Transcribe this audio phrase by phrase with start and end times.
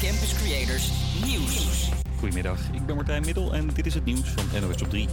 [0.00, 0.90] Campus Creators
[1.24, 1.90] Nieuws.
[2.18, 5.08] Goedemiddag, ik ben Martijn Middel en dit is het nieuws van NOS op 3.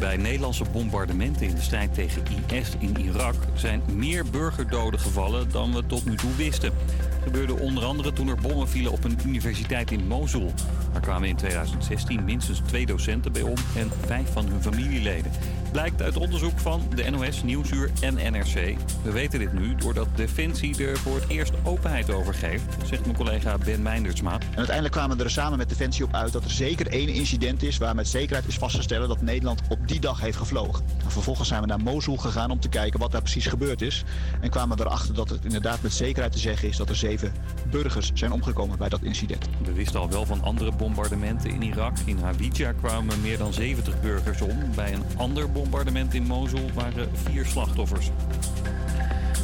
[0.00, 5.74] Bij Nederlandse bombardementen in de strijd tegen IS in Irak zijn meer burgerdoden gevallen dan
[5.74, 6.72] we tot nu toe wisten.
[6.98, 10.52] Het gebeurde onder andere toen er bommen vielen op een universiteit in Mosul.
[10.92, 15.32] Daar kwamen in 2016 minstens twee docenten bij om en vijf van hun familieleden.
[15.72, 18.76] Blijkt uit onderzoek van de NOS, Nieuwsuur en NRC.
[19.02, 23.16] We weten dit nu doordat Defensie er voor het eerst openheid over geeft, zegt mijn
[23.16, 24.32] collega Ben Meindersma.
[24.32, 27.62] En uiteindelijk kwamen we er samen met Defensie op uit dat er zeker één incident
[27.62, 30.84] is waar met zekerheid is vast te stellen dat Nederland op die dag heeft gevlogen.
[31.04, 34.04] En vervolgens zijn we naar Mosul gegaan om te kijken wat daar precies gebeurd is.
[34.40, 37.32] En kwamen we erachter dat het inderdaad met zekerheid te zeggen is dat er zeven
[37.70, 39.48] burgers zijn omgekomen bij dat incident.
[39.64, 41.96] We wisten al wel van andere bombardementen in Irak.
[42.04, 44.58] In Hawija kwamen meer dan 70 burgers om.
[44.74, 48.10] Bij een ander bombardement in Mosul waren vier slachtoffers.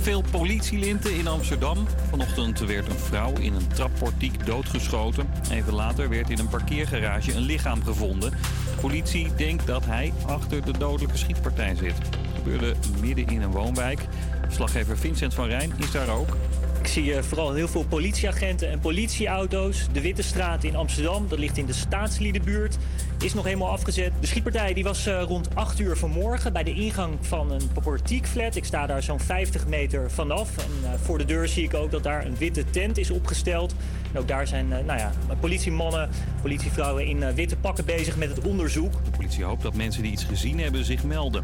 [0.01, 1.87] Veel politielinten in Amsterdam.
[2.11, 5.27] Vanochtend werd een vrouw in een trapportiek doodgeschoten.
[5.51, 8.31] Even later werd in een parkeergarage een lichaam gevonden.
[8.31, 11.99] De politie denkt dat hij achter de dodelijke schietpartij zit.
[11.99, 14.07] Het gebeurde midden in een woonwijk.
[14.43, 16.37] Verslaggever Vincent van Rijn is daar ook.
[16.85, 19.87] Ik zie eh, vooral heel veel politieagenten en politieauto's.
[19.93, 22.77] De Witte Straat in Amsterdam, dat ligt in de staatsliedenbuurt,
[23.21, 24.13] is nog helemaal afgezet.
[24.21, 28.57] De schietpartij die was eh, rond 8 uur vanmorgen bij de ingang van een portiekflat.
[28.57, 30.57] Ik sta daar zo'n 50 meter vanaf.
[30.57, 33.75] En eh, voor de deur zie ik ook dat daar een witte tent is opgesteld.
[34.15, 36.11] En ook daar zijn nou ja, politiemannen,
[36.43, 38.93] politievrouwen in witte pakken bezig met het onderzoek.
[39.05, 41.43] De politie hoopt dat mensen die iets gezien hebben zich melden.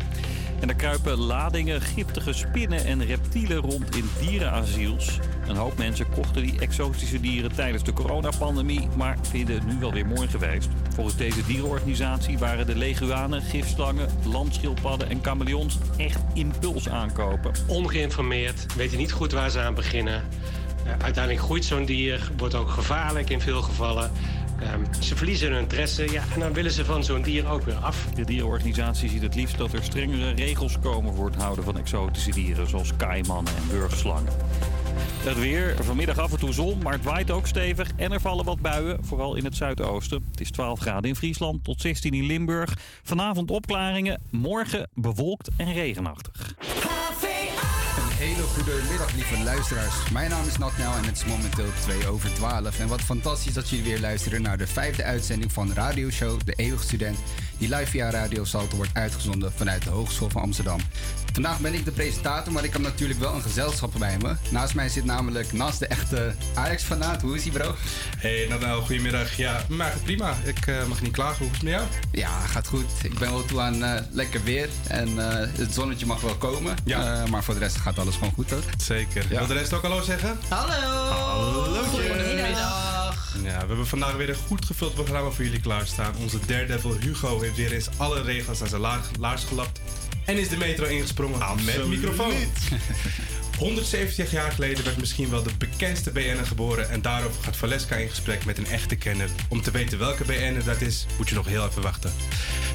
[0.61, 5.19] En er kruipen ladingen giftige spinnen en reptielen rond in dierenasiels.
[5.47, 9.93] Een hoop mensen kochten die exotische dieren tijdens de coronapandemie, maar vinden het nu wel
[9.93, 10.69] weer mooi geweest.
[10.95, 17.53] Volgens deze dierenorganisatie waren de leguanen, gifslangen, landschildpadden en chameleons echt impuls aankopen.
[17.67, 20.23] Ongeïnformeerd, weten niet goed waar ze aan beginnen.
[20.87, 24.11] Uiteindelijk groeit zo'n dier, wordt ook gevaarlijk in veel gevallen.
[24.75, 27.75] Um, ze verliezen hun interesse ja, en dan willen ze van zo'n dier ook weer
[27.75, 28.07] af.
[28.15, 32.31] De dierenorganisatie ziet het liefst dat er strengere regels komen voor het houden van exotische
[32.31, 34.33] dieren, zoals kaimannen en burgslangen.
[35.23, 38.45] Het weer, vanmiddag af en toe zon, maar het waait ook stevig en er vallen
[38.45, 40.25] wat buien, vooral in het zuidoosten.
[40.31, 42.77] Het is 12 graden in Friesland tot 16 in Limburg.
[43.03, 46.55] Vanavond opklaringen, morgen bewolkt en regenachtig.
[48.51, 50.11] Een hele goede middag, lieve luisteraars.
[50.13, 52.79] Mijn naam is Natnel en het is momenteel 2 over 12.
[52.79, 56.85] En wat fantastisch dat jullie weer luisteren naar de vijfde uitzending van Radioshow De Eeuwige
[56.85, 57.19] Student,
[57.59, 60.81] die live via Radio Salto wordt uitgezonden vanuit de Hogeschool van Amsterdam.
[61.33, 64.35] Vandaag ben ik de presentator, maar ik heb natuurlijk wel een gezelschap bij me.
[64.51, 67.23] Naast mij zit namelijk Nas, de echte Ajax-fanaat.
[67.23, 67.75] Hoe is hij, bro?
[68.19, 69.37] Hey, Natnel, goedemiddag.
[69.37, 70.37] Ja, maar prima.
[70.45, 71.39] Ik uh, mag niet klagen.
[71.39, 71.87] Hoe is het met jou?
[72.13, 72.91] Ja, gaat goed.
[73.03, 76.77] Ik ben wel toe aan uh, lekker weer en uh, het zonnetje mag wel komen.
[76.85, 77.27] Ja.
[77.31, 78.40] maar voor de rest gaat alles gewoon goed,
[78.77, 79.25] Zeker.
[79.31, 79.39] Ja.
[79.39, 80.39] Wil de rest ook hallo zeggen?
[80.49, 80.73] Hallo!
[80.73, 81.83] Hallo!
[81.83, 83.37] Goedemiddag!
[83.43, 86.15] Ja, we hebben vandaag weer een goed gevuld programma voor jullie klaarstaan.
[86.17, 88.81] Onze daredevil Hugo heeft weer eens alle regels aan zijn
[89.19, 89.81] laars gelapt.
[90.25, 91.77] En is de metro ingesprongen Absoluut.
[91.77, 92.33] met microfoon.
[93.61, 96.91] 170 jaar geleden werd misschien wel de bekendste BN'er geboren.
[96.91, 99.29] En daarover gaat Valeska in gesprek met een echte kenner.
[99.49, 102.13] Om te weten welke BN'er dat is, moet je nog heel even wachten.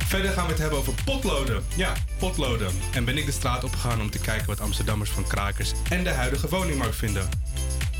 [0.08, 1.64] Verder gaan we het hebben over potloden.
[1.76, 2.72] Ja, potloden.
[2.94, 6.10] En ben ik de straat opgegaan om te kijken wat Amsterdammers van krakers en de
[6.10, 7.30] huidige woningmarkt vinden.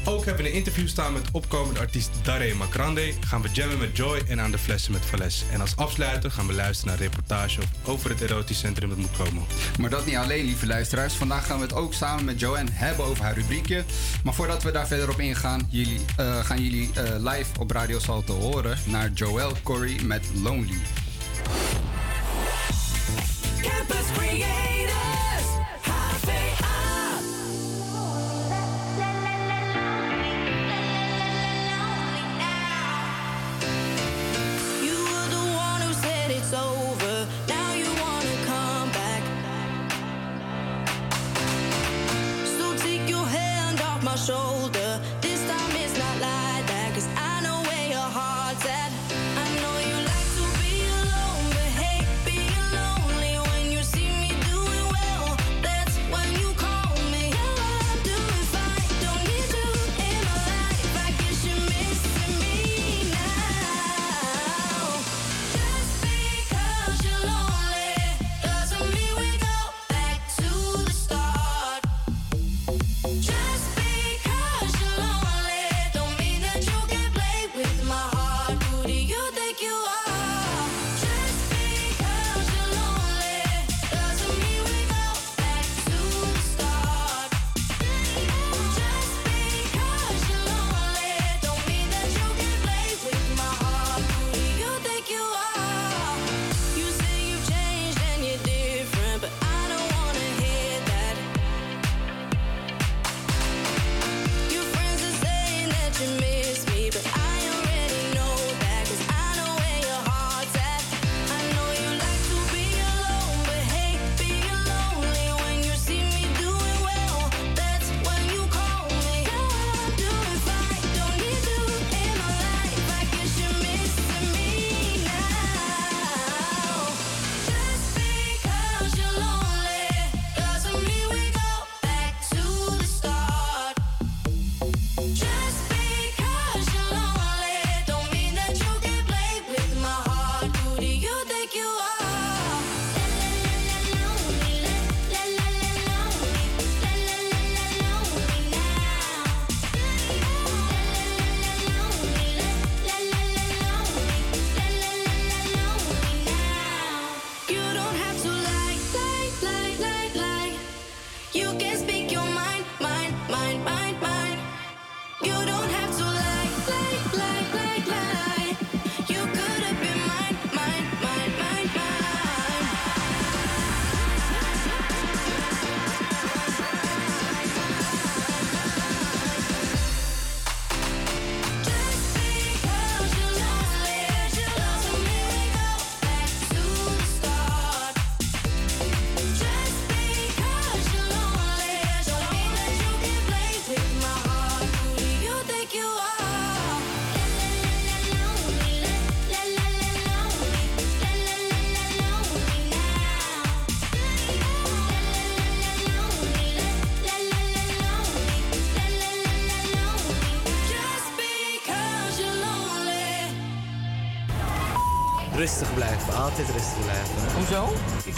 [0.08, 3.14] Ook hebben we een interview staan met opkomende artiest Daré Makrande.
[3.20, 5.44] Gaan we jammen met Joy en aan de flessen met Vales.
[5.52, 9.18] En als afsluiter gaan we luisteren naar een reportage over het erotisch centrum dat moet
[9.18, 9.44] komen.
[9.80, 11.14] Maar dat niet alleen, lieve luisteraars.
[11.14, 13.84] Vandaag gaan we het ook samen met Joanne hebben over haar rubriekje.
[14.24, 18.00] Maar voordat we daar verder op ingaan, jullie, uh, gaan jullie uh, live op Radio
[18.00, 20.82] Salto horen naar Joel Corey met Lonely.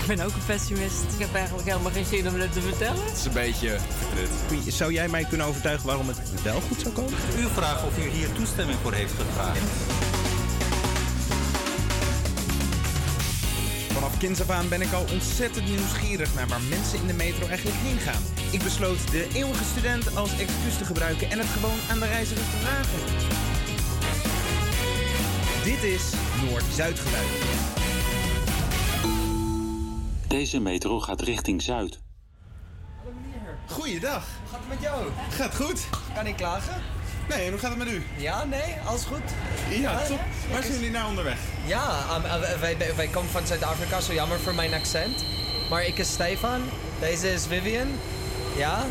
[0.07, 1.03] Ben ook een pessimist.
[1.13, 3.03] Ik heb eigenlijk helemaal geen zin om het te vertellen.
[3.05, 3.77] Het is een beetje.
[4.67, 7.13] Zou jij mij kunnen overtuigen waarom het wel goed zou komen?
[7.39, 9.59] U vraagt of u hier toestemming voor heeft gevraagd.
[13.93, 17.47] Vanaf kinds af aan ben ik al ontzettend nieuwsgierig naar waar mensen in de metro
[17.47, 18.23] eigenlijk heen gaan.
[18.51, 22.49] Ik besloot de eeuwige student als excuus te gebruiken en het gewoon aan de reizigers
[22.51, 22.99] te vragen.
[25.63, 26.03] Dit is
[26.49, 27.86] Noord-Zuid geluid.
[30.27, 31.99] Deze metro gaat richting Zuid.
[33.65, 34.25] Goeiedag.
[34.41, 35.05] Hoe gaat het met jou?
[35.29, 35.87] Gaat goed?
[36.15, 36.81] Kan ik klagen?
[37.29, 38.03] Nee, en hoe gaat het met u?
[38.17, 39.21] Ja, nee, alles goed.
[39.79, 40.19] Ja, top.
[40.51, 41.37] Waar zijn jullie nou onderweg?
[41.65, 45.25] Ja, um, uh, wij, wij- wij komen van Zuid-Afrika, zo jammer voor mijn accent.
[45.69, 46.61] Maar ik is Stefan,
[46.99, 47.87] deze is Vivian.
[48.57, 48.85] Ja,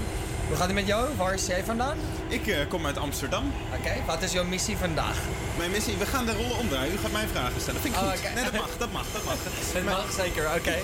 [0.49, 1.17] hoe gaat het met jou?
[1.17, 1.97] Waar is jij vandaan?
[2.29, 3.53] Ik eh, kom uit Amsterdam.
[3.79, 5.19] Oké, wat is jouw missie vandaag?
[5.58, 6.93] Mijn missie, we gaan de rollen omdraaien.
[6.93, 7.81] U gaat mij vragen stellen.
[7.81, 8.35] Vind ik Oh, goed.
[8.35, 9.35] Nee, dat mag, dat mag, dat mag.
[9.73, 10.75] Dat Maar- mag zeker, oké.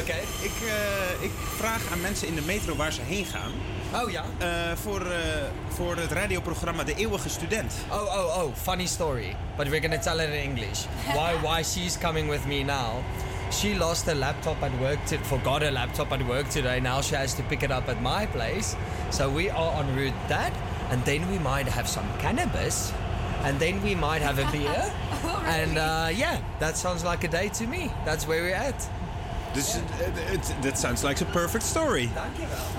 [0.00, 0.16] Oké.
[0.40, 3.52] Ik, eh, ik vraag aan mensen in de metro waar ze heen gaan.
[4.02, 4.24] Oh ja?
[4.38, 4.48] Eh,
[4.82, 5.18] voor, eh,
[5.68, 7.72] voor het radioprogramma De Eeuwige Student.
[7.90, 9.36] Oh, oh, oh, funny story.
[9.56, 10.78] But we're gonna tell it in English.
[11.12, 13.02] Why, why she's coming with me now?
[13.52, 16.80] She lost her laptop at work, to, forgot her laptop at work today.
[16.80, 18.74] Now she has to pick it up at my place.
[19.10, 20.52] So we are en route that,
[20.90, 22.92] and then we might have some cannabis,
[23.44, 24.92] and then we might have a beer.
[25.44, 27.90] And uh, yeah, that sounds like a day to me.
[28.04, 28.88] That's where we're at.
[29.52, 29.76] Dus
[30.60, 32.10] dat sounds like a perfect story.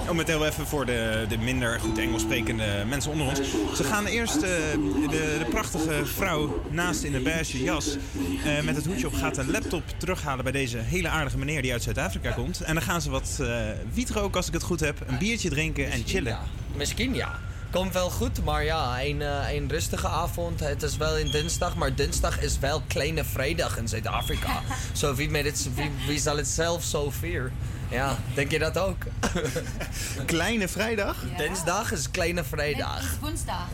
[0.10, 3.40] Om het heel even voor de, de minder goed Engels sprekende mensen onder ons.
[3.76, 7.98] Ze gaan eerst eh, de, de prachtige vrouw naast in een beige jas
[8.46, 11.72] eh, met het hoedje op gaat een laptop terughalen bij deze hele aardige meneer die
[11.72, 12.62] uit Zuid-Afrika komt.
[12.62, 13.48] En dan gaan ze wat eh
[13.94, 16.38] wiet roken als ik het goed heb, een biertje drinken en chillen.
[16.76, 17.40] Misschien ja.
[17.72, 20.60] Komt wel goed, maar ja, een, eh, een rustige avond.
[20.60, 24.62] Het is wel in dinsdag, maar dinsdag is wel kleine vrijdag in Zuid-Afrika.
[24.94, 27.54] Zo wie, met het, wie, wie zal het zelf zo vieren?
[27.90, 28.98] Ja, denk je dat ook?
[30.26, 31.16] kleine vrijdag?
[31.38, 32.96] Dinsdag is kleine vrijdag.
[32.96, 33.68] Het is woensdag.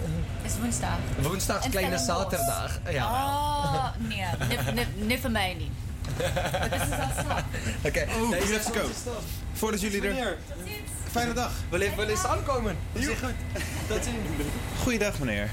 [0.44, 0.98] Is woensdag.
[1.22, 2.80] Woensdag is En kleine zaterdag.
[2.90, 3.06] Ja.
[3.06, 4.86] Oh, nee.
[4.96, 5.72] Nee voor mij niet.
[7.88, 8.06] Oké.
[8.20, 9.12] Oh, Deze let's go.
[9.54, 10.38] Voordat jullie er...
[11.16, 11.52] Fijne dag.
[11.70, 12.78] wil je wel eens aankomen?
[12.94, 13.34] Is goed.
[13.88, 14.18] Tot ziens.
[14.82, 15.52] Goeiedag meneer.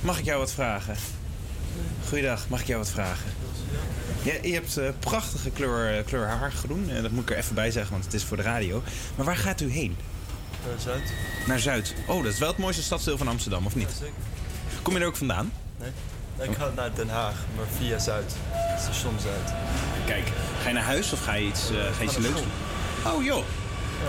[0.00, 0.96] Mag ik jou wat vragen?
[2.08, 3.30] Goeiedag, mag ik jou wat vragen?
[4.22, 6.90] Ja, je hebt eh, prachtige kleur, eh, kleur haar, groen.
[6.90, 8.82] En dat moet ik er even bij zeggen, want het is voor de radio.
[9.16, 9.96] Maar waar gaat u heen?
[10.66, 11.12] Naar Zuid.
[11.46, 11.94] Naar Zuid.
[12.06, 13.90] Oh, dat is wel het mooiste stadsdeel van Amsterdam, of niet?
[13.98, 14.14] zeker.
[14.82, 15.52] Kom je er ook vandaan?
[15.78, 15.90] Nee.
[16.48, 18.36] Ik ga naar Den Haag, maar via Zuid.
[18.78, 19.54] Station Zuid.
[20.06, 20.26] Kijk,
[20.62, 23.12] ga je naar huis of ga je iets, eh, ga je iets leuks doen?
[23.12, 23.44] Oh joh.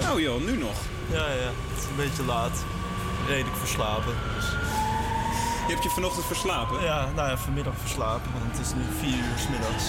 [0.01, 0.77] Oh joh, nu nog.
[1.11, 1.51] Ja, ja.
[1.69, 2.65] Het is een beetje laat.
[3.27, 4.13] Redelijk verslapen.
[4.35, 4.45] Dus...
[5.67, 6.83] Je hebt je vanochtend verslapen?
[6.83, 9.85] Ja, nou ja, vanmiddag verslapen, want het is nu 4 uur 's middags.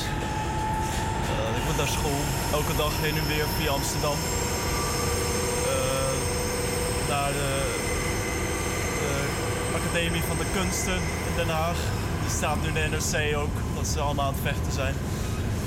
[1.30, 2.20] Eh, ik moet naar school,
[2.52, 4.18] elke dag heen en weer via Amsterdam.
[5.72, 6.14] Eh,
[7.08, 7.50] naar de,
[9.00, 9.12] de
[9.80, 11.78] Academie van de Kunsten in Den Haag.
[12.20, 14.94] Die staat nu in de NRC ook, dat ze allemaal aan het vechten zijn.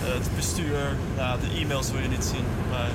[0.04, 2.92] Eh, het bestuur, nou, de e-mails wil je niet zien, maar...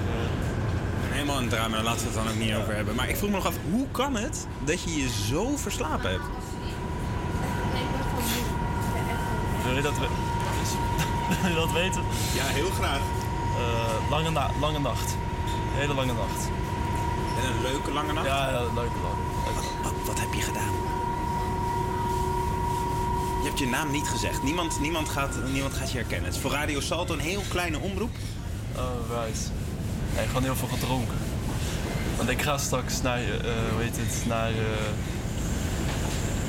[1.12, 2.95] Helemaal een drama, daar laten we het dan ook niet over hebben.
[2.95, 6.25] Maar ik vroeg me nog af, hoe kan het dat je je zo verslapen hebt?
[9.64, 10.09] Wil je dat, we-
[11.42, 12.02] Wil je dat weten?
[12.35, 13.00] Ja, heel graag.
[13.59, 15.16] Eh, lange, na- lange nacht.
[15.73, 16.49] Hele lange nacht.
[17.42, 18.26] En een leuke lange nacht?
[18.26, 19.23] Ja, ja leuke lange
[19.83, 20.73] Wat, wat heb je gedaan?
[23.42, 24.42] Je hebt je naam niet gezegd.
[24.42, 26.26] Niemand, niemand, gaat, niemand gaat je herkennen.
[26.26, 28.11] Het is voor Radio Salto een heel kleine omroep.
[28.76, 28.83] Oh,
[29.25, 29.50] right.
[30.16, 31.16] Nee, gewoon heel veel gedronken.
[32.16, 33.28] Want ik ga straks naar, eh,
[33.73, 34.57] hoe het, naar, eh,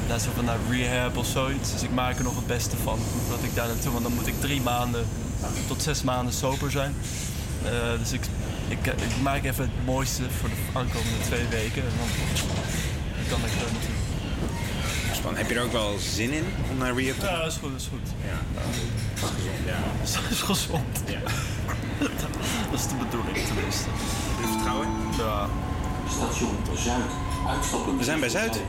[0.08, 1.72] naar, zo naar rehab of zoiets.
[1.72, 3.00] Dus ik maak er nog het beste van.
[3.30, 5.06] Dat ik daar naartoe, want dan moet ik drie maanden
[5.68, 6.96] tot zes maanden sober zijn.
[7.66, 8.22] Eh, dus ik,
[8.68, 11.82] ik, ik maak even het mooiste voor de aankomende twee weken.
[11.82, 12.08] En dan,
[13.16, 14.23] dan kan ik er naartoe.
[15.14, 15.38] Spannend.
[15.38, 17.36] Heb je er ook wel zin in om naar Rehab te gaan?
[17.36, 18.10] Ja, dat is goed, dat is goed.
[18.26, 18.40] Ja.
[19.66, 19.80] Ja.
[20.00, 21.02] Dat is gezond.
[21.08, 21.20] Ja.
[22.72, 23.84] Dat is de bedoeling tenminste.
[23.90, 24.88] Heb je vertrouwen?
[25.18, 25.48] Ja.
[26.10, 27.04] Station Zuid.
[27.48, 27.98] Uitstappen.
[27.98, 28.62] We zijn bij Zuid.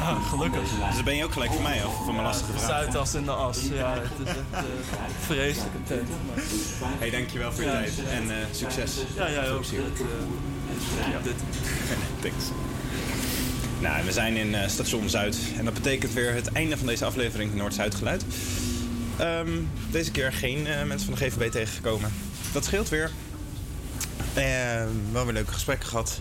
[0.00, 0.60] Ja, gelukkig.
[0.60, 2.66] Dus dan ben je ook gelijk voor mij af, van mijn lastige vraag.
[2.68, 3.58] Zuidas in de as.
[3.72, 4.70] Ja, het is echt uh,
[5.26, 6.08] vreselijke tent.
[6.98, 7.76] Hey, dankjewel voor je Ja.
[7.76, 8.92] tijd en eh, succes.
[9.16, 9.62] Ja, jij ook.
[9.62, 9.70] eh,
[11.12, 11.18] Ja.
[11.22, 11.34] dit.
[12.20, 12.44] Thanks.
[13.80, 17.04] Nou, we zijn in eh, station Zuid en dat betekent weer het einde van deze
[17.04, 18.24] aflevering Noord-Zuid Geluid.
[19.18, 19.48] Ehm,
[19.90, 22.12] deze keer geen eh, mensen van de GVB tegengekomen.
[22.52, 23.10] Dat scheelt weer.
[24.34, 26.20] Eh, wel weer leuke gesprekken gehad.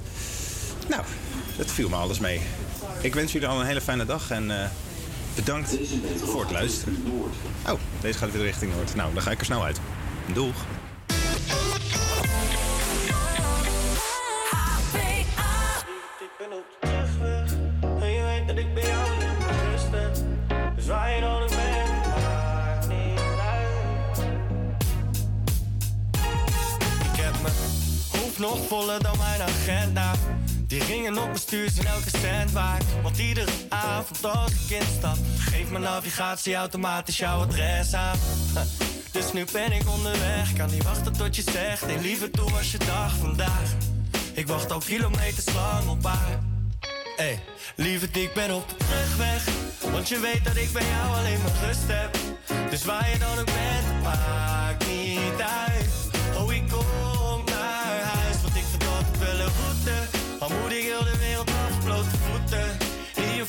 [0.90, 1.04] Nou,
[1.56, 2.42] het viel me alles mee.
[3.02, 4.70] Ik wens jullie al een hele fijne dag en eh,
[5.36, 5.78] bedankt
[6.24, 6.96] voor het luisteren.
[7.68, 8.96] Oh, deze gaat weer richting Noord.
[8.96, 9.80] Nou, dan ga ik er snel uit.
[10.34, 10.66] Doeg.
[28.68, 30.12] Voller dan mijn agenda.
[30.68, 32.84] Die ringen op mijn stuur zijn elke cent waard.
[33.02, 38.18] Want iedere avond als ik instap, geeft mijn navigatie automatisch jouw adres aan.
[39.12, 41.86] Dus nu ben ik onderweg, kan niet wachten tot je zegt.
[41.86, 43.72] Nee, liever toe was je dag vandaag.
[44.34, 46.40] Ik wacht al kilometers lang op haar.
[47.16, 47.40] Hey,
[47.76, 49.46] lieverd, ik ben op de terugweg.
[49.92, 52.18] Want je weet dat ik bij jou alleen maar rust heb.
[52.70, 55.67] Dus waar je dan ook bent, maakt niet uit.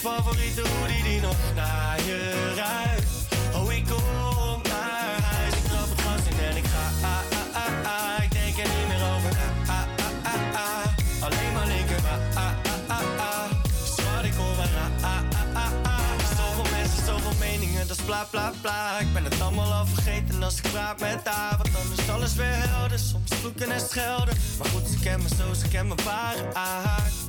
[0.09, 3.11] Favoriete hoodie die nog naar je ruikt.
[3.55, 6.85] Oh, ik kom naar huis, ik trap het gas in en ik ga.
[7.13, 8.23] Ah, ah, ah, ah.
[8.25, 9.33] Ik denk er niet meer over.
[9.67, 10.87] Ah, ah, ah, ah.
[11.27, 12.01] Alleen maar linker.
[12.05, 13.51] Ah, ah, ah, ah, ah.
[13.95, 14.73] Schat, ik kom maar.
[14.85, 16.11] Ah, ah, ah, ah, ah.
[16.37, 18.99] Zoveel mensen, zoveel meningen, dat is bla bla bla.
[18.99, 21.57] Ik ben het allemaal al vergeten als ik praat met haar.
[21.61, 22.99] Want dan is alles weer helder.
[22.99, 24.37] Soms vloeken en schelden.
[24.59, 27.28] Maar goed, ze kennen me zo, ze kennen me ware aard.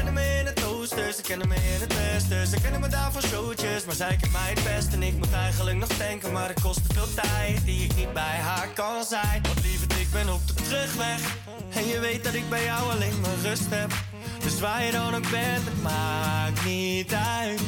[0.00, 2.46] Kennen me in het oosten, ze kennen me in het westen.
[2.46, 4.92] Ze kennen me daar van showtjes, maar zij kent mij het best.
[4.92, 8.12] En ik moet eigenlijk nog denken, maar het kost te veel tijd die ik niet
[8.12, 9.42] bij haar kan zijn.
[9.42, 11.20] Want lieverd, ik ben op de terugweg.
[11.74, 13.90] En je weet dat ik bij jou alleen maar rust heb.
[14.42, 17.60] Dus waar je dan ook bent, het maakt niet uit.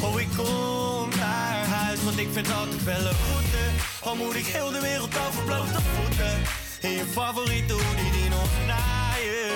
[0.00, 3.64] Oh, ik kom naar huis, want ik vind altijd wel een route.
[4.00, 6.34] Al moet ik heel de wereld over blote voeten.
[6.80, 9.48] In je favoriete hoodie die nog naar je.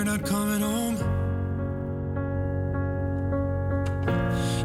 [0.00, 0.96] You're not coming home.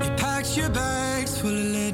[0.01, 1.84] You packed your bags full of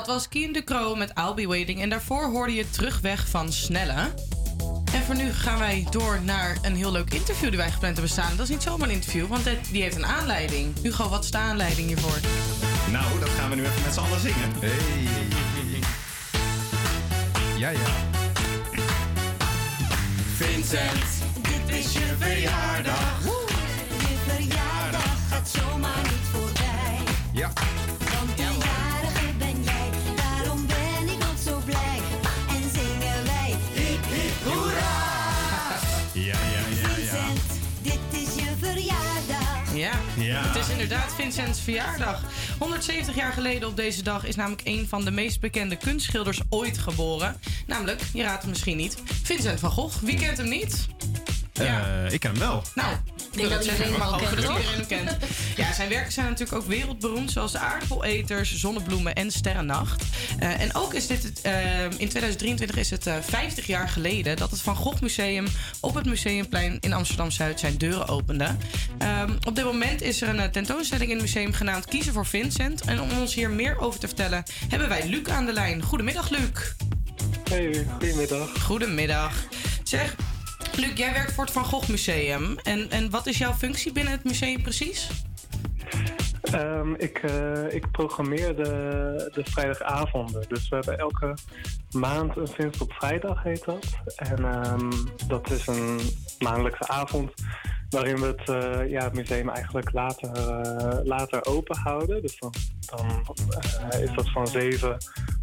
[0.00, 1.80] Dat was Kien de Croo met I'll Be Waiting.
[1.82, 3.94] En daarvoor hoorde je Terugweg van Snelle.
[4.92, 8.12] En voor nu gaan wij door naar een heel leuk interview die wij gepland hebben
[8.12, 8.30] staan.
[8.36, 10.74] Dat is niet zomaar een interview, want het- die heeft een aanleiding.
[10.82, 12.18] Hugo, wat is de aanleiding hiervoor?
[12.90, 14.52] Nou, dat gaan we nu even met z'n allen zingen.
[14.60, 15.08] Hey.
[17.58, 17.78] Ja, ja.
[20.36, 21.04] Vincent,
[21.42, 23.29] dit is je verjaardag.
[40.52, 42.22] Het is inderdaad Vincents verjaardag.
[42.58, 46.78] 170 jaar geleden op deze dag is namelijk een van de meest bekende kunstschilders ooit
[46.78, 47.36] geboren.
[47.66, 50.02] Namelijk, je raadt het misschien niet, Vincent van Gogh.
[50.02, 50.86] Wie kent hem niet?
[51.52, 52.62] Eh, ik ken hem wel.
[52.74, 52.96] Nou,
[53.34, 55.16] denk dat iedereen hem wel kent,
[55.80, 60.04] zijn werken zijn natuurlijk ook wereldberoemd, zoals de aardappeleters, zonnebloemen en sterrennacht.
[60.38, 64.36] Eh, en ook is dit, het, eh, in 2023 is het eh, 50 jaar geleden
[64.36, 65.46] dat het Van Gogh Museum
[65.80, 68.56] op het Museumplein in Amsterdam-Zuid zijn deuren opende.
[68.98, 72.26] Ehm, op dit moment is er een eh, tentoonstelling in het museum genaamd Kiezen voor
[72.26, 72.80] Vincent.
[72.80, 75.82] En om ons hier meer over te vertellen, hebben wij Luc aan de lijn.
[75.82, 76.74] Goedemiddag, Luc.
[77.50, 78.62] Hey, goedemiddag.
[78.62, 79.32] Goedemiddag.
[79.82, 80.14] Zeg,
[80.76, 82.58] Luc, jij werkt voor het Van Gogh Museum.
[82.62, 85.08] En, en wat is jouw functie binnen het museum precies?
[86.52, 90.48] Ehm, ik, eh, ik programmeer de, de vrijdagavonden.
[90.48, 91.34] Dus we hebben elke
[91.90, 93.98] maand een Vincent op vrijdag, heet dat.
[94.16, 94.90] En ehm,
[95.26, 96.00] dat is een
[96.38, 97.32] maandelijkse avond
[97.90, 102.22] waarin we het, eh, ja, het museum eigenlijk later, eh, later open houden.
[102.22, 102.52] Dus dan,
[102.86, 103.34] dan
[103.90, 104.96] eh, is dat van 7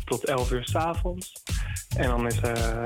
[0.05, 1.43] tot 11 uur s'avonds.
[1.95, 2.35] En dan is,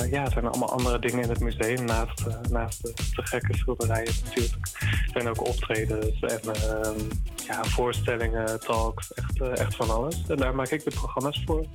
[0.09, 4.13] ja, zijn er allemaal andere dingen in het museum naast, naast de, de gekke schilderijen
[4.25, 4.55] natuurlijk.
[4.81, 6.99] Er zijn ook optredens en ehm,
[7.47, 10.23] ja, voorstellingen, talks, echt, echt van alles.
[10.27, 11.65] En daar maak ik de programma's voor.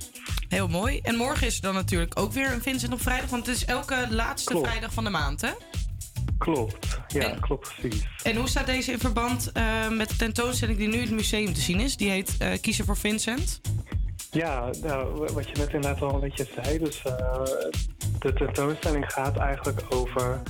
[0.47, 0.99] Heel mooi.
[0.99, 3.29] En morgen is er dan natuurlijk ook weer een Vincent op vrijdag.
[3.29, 4.67] Want het is elke laatste Klopt.
[4.67, 5.51] vrijdag van de maand, hè?
[6.37, 8.07] Klopt, ja, klopt precies.
[8.23, 11.53] En hoe staat deze in verband eh, met de tentoonstelling die nu in het museum
[11.53, 11.97] te zien is?
[11.97, 13.61] Die heet eh, Kiezen voor Vincent.
[14.31, 16.79] Ja, nou, wat je net inderdaad al een beetje zei.
[16.79, 17.43] Dus eh,
[18.19, 20.41] de tentoonstelling gaat eigenlijk over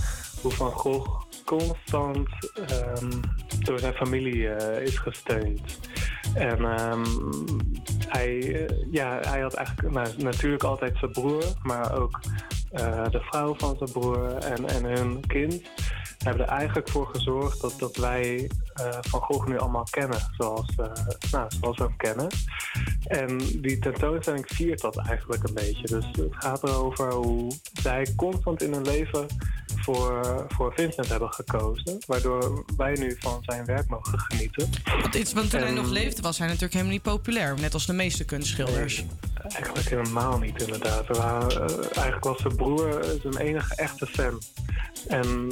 [0.42, 3.10] hoe Van Gogh constant ehm,
[3.60, 5.80] door zijn familie eh, is gesteund.
[6.34, 7.06] En ehm,
[8.08, 12.20] hij, eh, ja, hij had eigenlijk natuurlijk altijd zijn broer, maar ook
[12.72, 15.62] eh, de vrouw van zijn broer en, en hun kind.
[16.28, 20.76] Hebben er eigenlijk voor gezorgd dat, dat wij eh, Van Gogh nu allemaal kennen zoals,
[20.78, 22.28] eh, nou, zoals we hem kennen.
[23.08, 25.88] En die tentoonstelling viert dat eigenlijk een beetje.
[25.88, 29.28] Dus het gaat erover hoe zij constant in hun leven
[29.88, 31.98] voor, voor Vincent hebben gekozen.
[32.08, 34.70] Waardoor wij nu van zijn werk mogen genieten.
[35.02, 37.56] Want, iets, want toen hij nog leefde was hij natuurlijk helemaal niet populair.
[37.60, 39.06] Net als de meeste kunstschilders.
[39.54, 41.10] Eigenlijk helemaal niet, inderdaad.
[41.10, 44.42] Er waren, eh, eigenlijk was zijn broer zijn enige echte fan.
[45.08, 45.48] En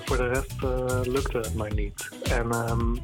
[0.00, 2.08] voor de rest eh, lukte het maar niet.
[2.22, 2.94] En, ehm,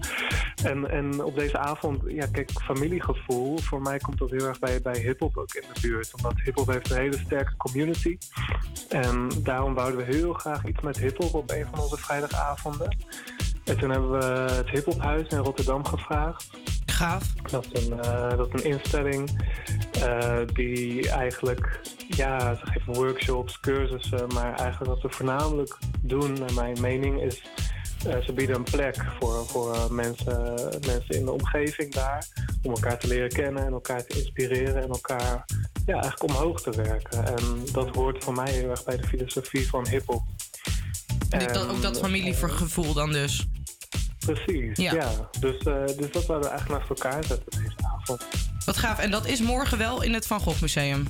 [0.64, 4.82] en, en op deze avond, ja, kijk, familiegevoel, voor mij komt dat heel erg bij,
[4.82, 6.12] bij hip-hop ook in de buurt.
[6.16, 8.18] Omdat hip-hop heeft een hele sterke community.
[8.88, 12.96] En daarom wouden we heel graag iets met hip-hop op een van onze vrijdagavonden.
[13.68, 16.50] En toen hebben we het Hiphophuis in Rotterdam gevraagd.
[16.86, 17.34] Gaaf.
[17.50, 19.48] Dat is een, eh, dat is een instelling
[20.02, 26.54] eh, die eigenlijk, ja, ze geven workshops, cursussen, maar eigenlijk wat ze voornamelijk doen, naar
[26.54, 27.42] mijn mening, is
[28.06, 30.54] eh, ze bieden een plek voor, voor mensen,
[30.86, 32.26] mensen in de omgeving daar,
[32.62, 35.44] om elkaar te leren kennen en elkaar te inspireren en elkaar
[35.86, 37.26] ja, eigenlijk omhoog te werken.
[37.26, 40.22] En dat hoort voor mij heel erg bij de filosofie van hip-hop.
[41.28, 43.46] Dit, dat, ook dat familiegevoel dan dus.
[44.18, 44.92] Precies, Ja.
[44.92, 45.10] ja.
[45.40, 48.26] Dus, eh, dus dat zouden we eigenlijk naast elkaar zetten deze avond.
[48.64, 48.98] Wat gaaf.
[48.98, 51.06] En dat is morgen wel in het Van Gogh Museum.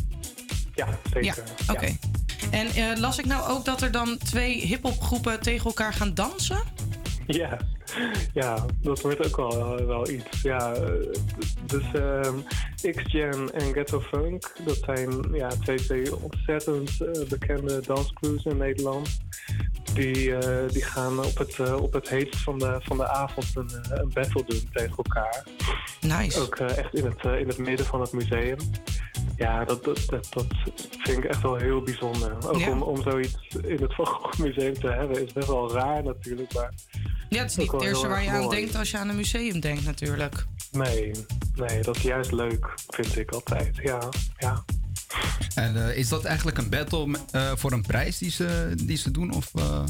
[0.74, 1.42] Ja, zeker.
[1.66, 1.96] Ja, oké.
[2.50, 6.62] En eh, las ik nou ook dat er dan twee hip-hopgroepen tegen elkaar gaan dansen?
[7.26, 7.58] Ja,
[8.32, 10.42] ja, dat wordt ook wel, wel iets.
[10.42, 10.92] Ja, eh,
[11.66, 12.34] dus ehm,
[12.96, 19.20] X-Gen en Ghetto Funk, dat zijn ja, twee, twee ontzettend eh, bekende danscrews in Nederland.
[19.94, 23.46] Die, eh, die gaan op het, eh, op het heetst van de, van de avond
[23.54, 25.44] een, eh, een battle doen tegen elkaar.
[26.00, 26.40] Nice.
[26.40, 28.58] Ook echt in het, in het midden van het museum.
[29.36, 30.46] Ja, dat, dat, dat, dat
[30.98, 32.48] vind ik echt wel heel bijzonder.
[32.48, 32.70] Ook Ja.
[32.70, 36.54] om, om zoiets in het Van Gogh Museum te hebben is best wel raar natuurlijk,
[36.54, 36.72] maar...
[37.28, 39.60] Ja, het is niet het eerste waar je aan denkt als je aan een museum
[39.60, 40.46] denkt natuurlijk.
[40.72, 41.10] Nee,
[41.54, 43.76] nee, dat is juist leuk, vind ik altijd.
[43.82, 43.98] Ja,
[44.38, 44.64] ja.
[45.54, 49.10] En eh, is dat eigenlijk een battle eh, voor een prijs die ze, die ze
[49.10, 49.34] doen?
[49.34, 49.84] Of, eh?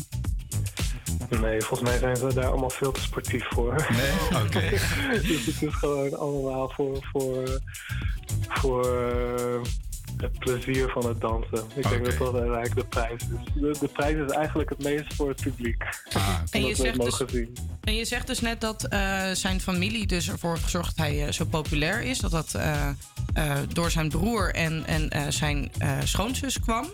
[1.40, 3.86] Nee, volgens mij zijn ze daar allemaal veel te sportief voor.
[3.88, 4.42] Nee?
[4.42, 4.70] Oké.
[5.28, 7.60] dus het is gewoon allemaal voor, voor,
[8.48, 8.86] voor
[10.22, 11.64] het plezier van het dansen.
[11.74, 13.52] Ik denk dat dat eigenlijk de prijs is.
[13.54, 15.82] De, de prijs is eigenlijk het meest voor het publiek.
[16.50, 17.56] En je dat we het zegt dus- mogen zien.
[17.80, 21.26] En je zegt dus net dat eh, zijn familie dus ervoor heeft gezorgd dat hij
[21.26, 22.18] eh, zo populair is.
[22.18, 22.88] Dat dat eh,
[23.34, 26.86] eh, door zijn broer en, en eh, zijn eh, schoonzus kwam.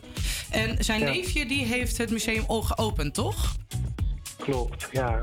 [0.51, 1.11] En zijn Ja.
[1.11, 3.57] neefje die heeft het museum al geopend, toch?
[4.39, 5.21] Klopt, ja.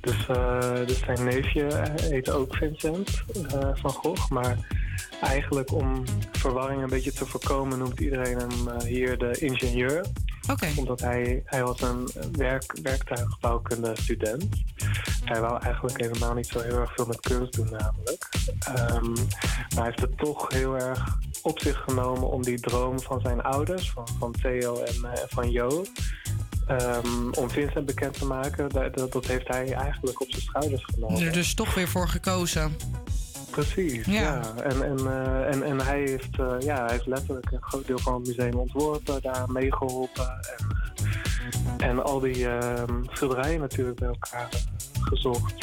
[0.00, 4.30] Dus, eh, dus zijn neefje heet ook Vincent eh, van Gogh.
[4.30, 4.56] Maar
[5.20, 10.04] eigenlijk om verwarring een beetje te voorkomen noemt iedereen hem eh, hier de ingenieur.
[10.76, 14.48] Omdat hij, hij was een werk, werktuigbouwkunde student.
[15.24, 18.28] Hij wou eigenlijk helemaal niet zo heel erg veel met kunst doen namelijk.
[18.58, 19.12] Ehm,
[19.74, 23.42] maar hij heeft het toch heel erg op zich genomen om die droom van zijn
[23.42, 25.84] ouders, van, van Theo en eh, van Jo,
[26.66, 30.84] ehm, om Vincent bekend te maken, dat, dat, dat heeft hij eigenlijk op zijn schouders
[30.84, 31.20] genomen.
[31.22, 32.76] Er dus toch weer voor gekozen.
[33.52, 34.12] Precies, Ja.
[34.22, 34.62] ja.
[34.62, 37.98] En, en, eh, en, en hij, heeft, eh, ja, hij heeft letterlijk een groot deel
[37.98, 40.40] van het museum ontworpen, daar meegeholpen.
[41.78, 44.48] En, en al die ehm, schilderijen natuurlijk bij elkaar
[45.00, 45.54] gezocht.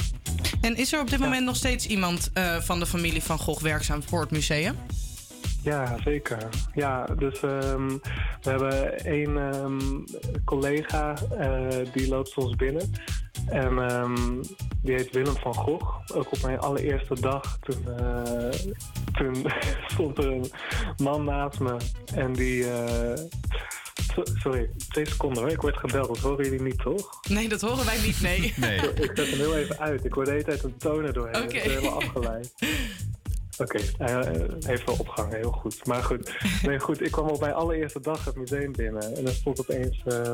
[0.62, 3.62] En is er op dit moment nog steeds iemand eh, van de familie van Gogh
[3.62, 4.76] werkzaam voor het museum?
[5.64, 6.50] Ja, zeker.
[6.74, 7.88] Ja, dus ehm,
[8.42, 9.80] we hebben één ehm,
[10.46, 11.14] collega
[11.94, 12.92] die loopt soms binnen.
[13.50, 14.42] En ehm,
[14.82, 15.96] die heet Willem van Gogh.
[16.14, 18.50] Ook op mijn allereerste dag, toen, eh,
[19.14, 19.46] toen
[19.94, 20.52] stond er een
[20.98, 21.76] man naast me.
[22.16, 22.72] En die...
[22.72, 23.14] eh,
[24.14, 25.52] so- sorry, twee seconden hoor.
[25.52, 26.08] Ik word gebeld.
[26.08, 27.20] Dat horen jullie niet, toch?
[27.30, 28.38] Nee, dat horen wij niet, nee.
[29.06, 30.06] Ik zet hem heel even uit.
[30.06, 31.44] Ik hoor de hele tijd een toner doorheen.
[31.44, 31.56] Oké.
[31.58, 32.54] Ik ben helemaal afgeleid.
[33.58, 35.86] Oké, hij eh, heeft wel opgehangen, heel goed.
[35.86, 36.34] Maar goed,
[36.64, 39.16] nee, goed, ik kwam op mijn allereerste dag het museum binnen.
[39.16, 40.34] En er stond opeens ehm,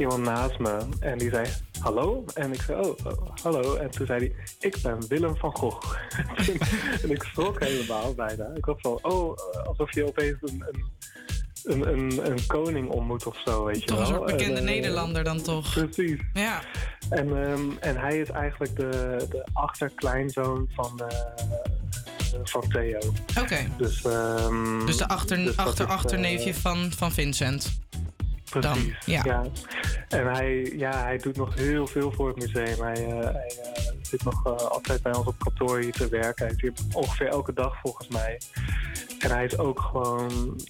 [0.00, 0.78] iemand naast me.
[1.00, 1.46] En die zei,
[1.80, 2.24] hallo?
[2.34, 3.74] En ik zei, oh, oh, hallo.
[3.74, 5.96] En toen zei hij, ik ben Willem van Gogh.
[7.02, 8.50] en ik schrok helemaal bijna.
[8.54, 9.36] Ik was van, oh,
[9.66, 10.64] alsof je opeens een...
[10.68, 10.88] een
[11.64, 14.00] een, een, een koning ontmoet of zo, weet je wel.
[14.00, 15.72] een soort bekende En, eh, Nederlander dan toch?
[15.72, 16.20] Precies.
[16.32, 16.62] Ja.
[17.10, 21.16] En, ehm, en hij is eigenlijk de, de achterkleinzoon van, eh,
[22.44, 22.98] van Theo.
[23.40, 23.58] Oké.
[23.76, 27.80] Dus, ehm, Dus de achter, dus achter, eh, achterneefje van, van Vincent.
[28.50, 29.22] Precies, ja.
[29.24, 29.42] ja.
[30.08, 32.80] En hij, ja, hij doet nog heel veel voor het museum.
[32.80, 36.46] Hij, eh, hij eh, zit nog eh, altijd bij ons op kantoor hier te werken.
[36.46, 38.40] Hij is hier ongeveer elke dag volgens mij.
[39.18, 40.60] En hij is ook gewoon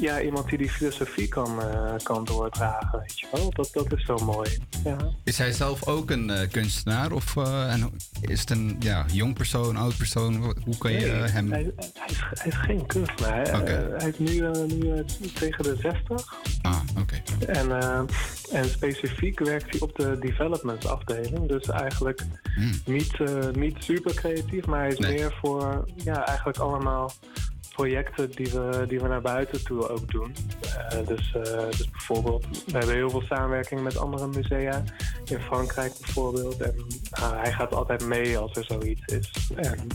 [0.00, 3.50] ja, iemand die die filosofie kan, eh, kan doordragen, weet je wel.
[3.50, 4.58] Dat, dat is zo mooi.
[4.84, 4.96] Ja.
[5.24, 7.12] Is hij zelf ook een eh, kunstenaar?
[7.12, 10.36] Of eh, en is het een ja, jong persoon, oud persoon?
[10.64, 11.52] Hoe kan je Nee, hem...
[11.52, 13.46] Hij, hij, is, hij is geen kunstenaar.
[13.96, 14.50] Hij, is nu,
[15.20, 16.34] nu tegen de 60.
[16.62, 17.22] Ah, oké.
[17.46, 17.70] En,
[18.52, 21.48] en specifiek werkt hij op de development afdeling.
[21.48, 22.22] Dus eigenlijk
[22.84, 25.14] niet, eh, niet super creatief, maar hij is Nee.
[25.14, 27.12] meer voor ja, eigenlijk allemaal
[27.78, 30.34] projecten die we, die we naar buiten toe ook doen.
[30.88, 34.82] Eh, dus, eh, dus bijvoorbeeld, we hebben heel veel samenwerking met andere musea.
[35.24, 36.60] In Frankrijk bijvoorbeeld.
[36.60, 36.74] En
[37.10, 39.50] nou, hij gaat altijd mee als er zoiets is.
[39.56, 39.86] En,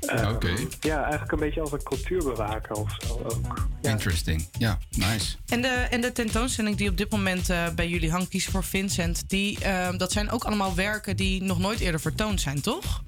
[0.00, 3.68] ehm, Ja, eigenlijk een beetje als een cultuurbewaker of zo ook.
[3.82, 4.48] Interesting.
[4.58, 5.36] Ja, nice.
[5.46, 8.64] En de, en de tentoonstelling die op dit moment eh, bij jullie hangt, Kies voor
[8.64, 13.02] Vincent, die, eh, dat zijn ook allemaal werken die nog nooit eerder vertoond zijn, toch?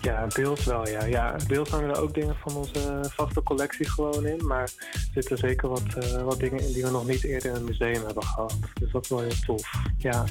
[0.00, 1.04] Ja, deels wel, ja.
[1.04, 1.36] ja.
[1.46, 4.46] Deels hangen er ook dingen van onze vaste collectie gewoon in.
[4.46, 7.54] Maar er zitten zeker wat, eh, wat dingen in die we nog niet eerder in
[7.54, 8.54] het museum hebben gehad.
[8.80, 10.24] Dus dat is wel heel tof, ja.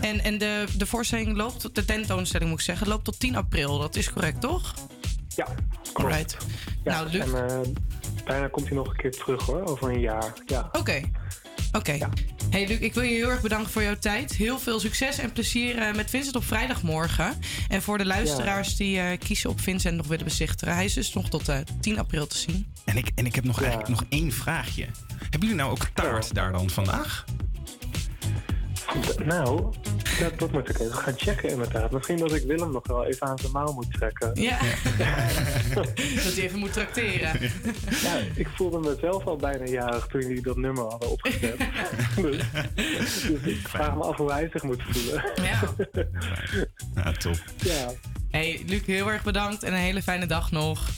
[0.00, 3.78] En, en de, de voorstelling loopt, de tentoonstelling moet ik zeggen, loopt tot 10 april.
[3.78, 4.74] Dat is correct, toch?
[5.28, 5.46] Ja.
[6.84, 7.32] Ja, Nou, Luc.
[7.32, 7.60] En eh,
[8.24, 10.32] bijna komt hij nog een keer terug hoor, over een jaar.
[10.46, 10.68] Ja.
[10.72, 11.00] Oké.
[11.72, 11.98] Oké.
[12.52, 14.32] Hey Luc, ik wil je heel erg bedanken voor jouw tijd.
[14.32, 17.38] Heel veel succes en plezier eh, met Vincent op vrijdagmorgen.
[17.68, 20.74] En voor de luisteraars die eh, kiezen op Vincent nog willen bezichtigen.
[20.74, 22.66] Hij is dus nog tot eh 10 april te zien.
[22.84, 24.86] En ik, en ik heb nog eigenlijk nog één vraagje.
[25.18, 27.24] Hebben jullie nou ook taart daar dan vandaag?
[29.00, 29.72] D- Nou,
[30.20, 31.90] dat, dat moet ik even gaan checken inderdaad.
[31.90, 34.30] Misschien dat ik Willem nog wel even aan zijn mouw moet trekken.
[34.42, 34.58] Ja.
[36.24, 37.40] dat hij even moet tracteren.
[38.02, 41.56] Ja, ik voelde mezelf al bijna jarig toen jullie dat nummer hadden opgezet.
[42.16, 42.42] dus,
[43.22, 45.24] dus ik vraag me af hoe hij zich moet voelen.
[45.42, 45.60] Ja.
[46.94, 47.36] Ja, top.
[47.56, 47.90] Ja,
[48.30, 50.88] Hey Luc, heel erg bedankt en een hele fijne dag nog.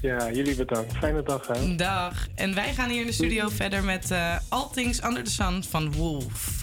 [0.00, 0.96] ja, jullie bedankt.
[0.96, 1.76] Fijne dag hè.
[1.76, 2.26] Dag.
[2.34, 5.64] En wij gaan hier in de studio verder met eh All Things Under the Sun
[5.64, 6.62] van Wolf.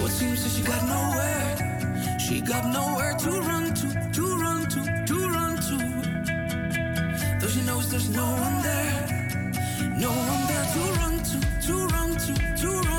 [0.00, 4.66] Though it seems that she got nowhere, she got nowhere to run to, to run
[4.70, 7.38] to, to run to.
[7.38, 9.40] Though she knows there's no one there,
[9.98, 12.89] no one there to run to, to run to, to run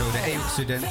[0.00, 0.84] De Eeuwige Student.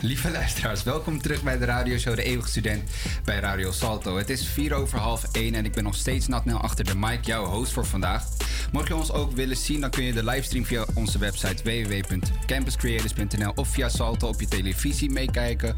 [0.00, 2.90] Lieve luisteraars, welkom terug bij de radioshow De Eeuwige Student
[3.24, 4.16] bij Radio Salto.
[4.16, 7.24] Het is 4 over half 1 en ik ben nog steeds natnel achter de mic,
[7.24, 8.27] jouw host voor vandaag.
[8.72, 13.52] Mocht je ons ook willen zien, dan kun je de livestream via onze website www.campuscreators.nl
[13.54, 15.76] of via Salto op je televisie meekijken.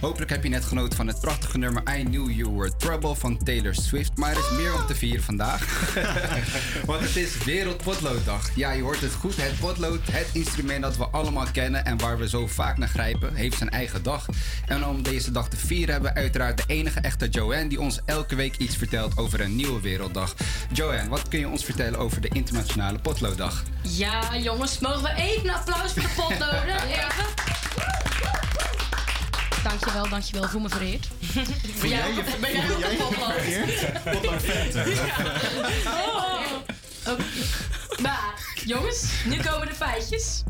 [0.00, 3.38] Hopelijk heb je net genoten van het prachtige nummer I Knew You Were Trouble van
[3.38, 4.16] Taylor Swift.
[4.16, 5.94] Maar er is meer om te vieren vandaag.
[6.86, 8.50] Want het is Wereldpotlooddag.
[8.54, 9.36] Ja, je hoort het goed.
[9.36, 13.34] Het potlood, het instrument dat we allemaal kennen en waar we zo vaak naar grijpen,
[13.34, 14.26] heeft zijn eigen dag.
[14.66, 18.00] En om deze dag te vieren hebben we uiteraard de enige echte Joanne die ons
[18.04, 20.34] elke week iets vertelt over een nieuwe werelddag.
[20.72, 23.62] Joanne, wat kun je ons vertellen over de internationale potlooddag?
[23.82, 26.76] Ja, jongens, mogen we even een applaus voor de potloden?
[26.88, 27.24] Even.
[29.62, 30.48] Dankjewel, dankjewel.
[30.48, 31.08] Voel me vereerd.
[31.76, 33.34] Voel jij je- ben jij ook een potlood?
[35.86, 36.40] Oh.
[37.08, 37.22] Oké.
[38.02, 40.42] Maar, jongens, nu komen de feitjes.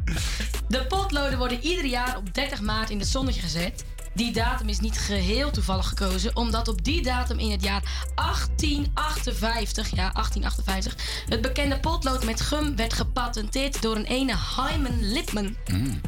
[0.68, 3.84] De potloden worden ieder jaar op 30 maart in het zonnetje gezet.
[4.14, 7.82] Die datum is niet geheel toevallig gekozen, omdat op die datum in het jaar
[8.14, 15.56] 1858, ja 1858, het bekende potlood met gum werd gepatenteerd door een ene Hyman Lipman.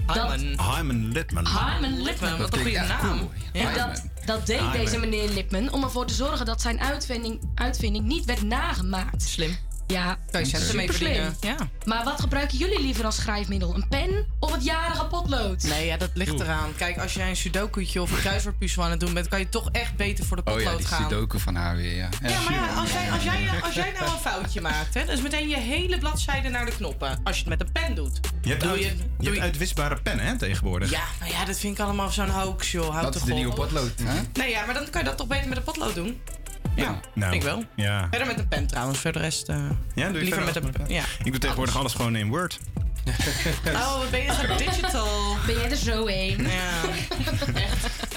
[0.07, 1.47] Dat- Hyman Litman.
[1.47, 2.39] Hyman Lipman.
[2.39, 3.31] Wat een goede naam.
[3.53, 4.73] En dat, dat deed Hyman.
[4.73, 9.23] deze meneer Lipman om ervoor te zorgen dat zijn uitvinding, uitvinding niet werd nagemaakt.
[9.23, 9.57] Slim.
[9.87, 11.37] Ja, Kan je centen mee verdienen.
[11.41, 11.57] Ja.
[11.85, 13.75] Maar wat gebruiken jullie liever als schrijfmiddel?
[13.75, 15.63] Een pen of het jarige potlood?
[15.63, 16.75] Nee, ja, dat ligt eraan.
[16.77, 19.69] Kijk, als jij een sudoku'tje of een kruiswoordpuzzel aan het doen bent, kan je toch
[19.71, 21.03] echt beter voor de Oh potlood ja, die gaan.
[21.11, 22.09] Sudoku van haar weer, ja.
[22.23, 25.15] Ja, maar ja, als jij, als, jij, als jij nou een foutje maakt, hè, dan
[25.15, 27.21] is meteen je hele bladzijde naar de knoppen.
[27.25, 28.21] Als je het met een pen doet.
[28.43, 30.91] Je hebt, Doe uit, je- je doe hebt je- uitwisbare pennen, hè, tegenwoordig.
[30.91, 32.89] Ja, maar ja, dat vind ik allemaal zo'n hoax, joh.
[32.91, 34.21] Houd Dat toch is de nieuwe potlood, hè?
[34.33, 36.21] Nee, ja, maar dan kan je dat toch beter met een potlood doen?
[36.77, 37.65] Ja, Nou, ik wel.
[37.77, 38.07] Ja.
[38.11, 39.49] Verder met een pen trouwens, voor de rest...
[39.49, 39.57] eh,
[39.95, 40.73] Ja, doe je liever met een...
[40.87, 41.05] Ja.
[41.25, 42.59] Ik doe tegenwoordig alles gewoon in Word.
[43.67, 45.37] Oh, wat ben je zo digital?
[45.47, 46.43] Ben jij er zo een?
[46.49, 46.81] Ja.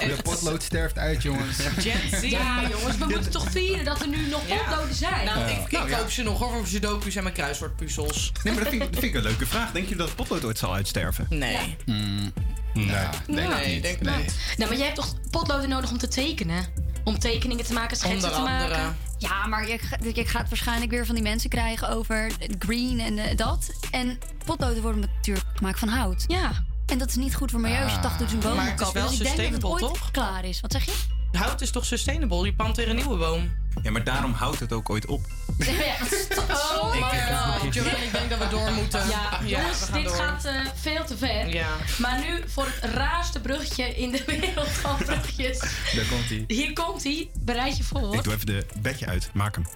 [0.06, 1.56] De potlood sterft uit, jongens.
[1.58, 2.22] Gen Z.
[2.22, 5.24] Ja, jongens, we moeten toch vieren dat er nu nog potloden zijn?
[5.24, 5.96] Nou, ik, ik Nou, ja.
[5.98, 8.32] koop ze nog hoor, voor sudoku's en mijn kruiswoordpuzzels.
[8.44, 9.72] Nee, maar dat vind, ik, dat vind ik een leuke vraag.
[9.72, 11.26] Denk je dat het potlood ooit zal uitsterven?
[11.28, 11.76] Nee.
[11.86, 12.32] Mm,
[12.74, 12.86] Nee.
[12.86, 13.82] denk Nee, ik niet.
[13.82, 14.24] denk nee.
[14.56, 16.64] Nou, maar jij hebt toch potloden nodig om te tekenen?
[17.06, 18.76] Om tekeningen te maken, schetsen Onder te maken?
[18.76, 18.92] andere.
[19.18, 23.18] Ja, maar je, ga- je gaat waarschijnlijk weer van die mensen krijgen over green en
[23.18, 23.70] eh, dat.
[23.90, 26.24] En potloden worden natuurlijk gemaakt van hout.
[26.26, 26.64] Ja.
[26.86, 27.98] En dat is niet goed voor milieu als je
[28.30, 29.00] 80.000 bomen Maar het is kappen.
[29.00, 30.10] wel Dus ik denk dat het sustainable, ooit toch?
[30.10, 30.60] klaar is.
[30.60, 30.92] Wat zeg je?
[31.32, 32.44] Hout is toch sustainable?
[32.44, 33.50] Je plant weer een nieuwe boom.
[33.82, 35.26] Ja, maar daarom houdt het ook ooit op.
[35.58, 35.96] Ja,
[36.40, 37.74] Oh my god.
[37.74, 39.08] Joanne, ik denk dat we door moeten.
[39.08, 40.16] Ja, jongens, we gaan dit door.
[40.16, 41.48] gaat eh, veel te ver.
[41.48, 41.76] Ja.
[41.98, 45.58] Maar nu voor het raarste bruggetje in de wereld van bruggetjes.
[45.94, 46.44] Daar komt hij.
[46.46, 47.30] Hier komt hij.
[47.40, 48.14] Bereid je voor.
[48.14, 49.30] Ik doe even de bedje uit.
[49.34, 49.66] Maak hem.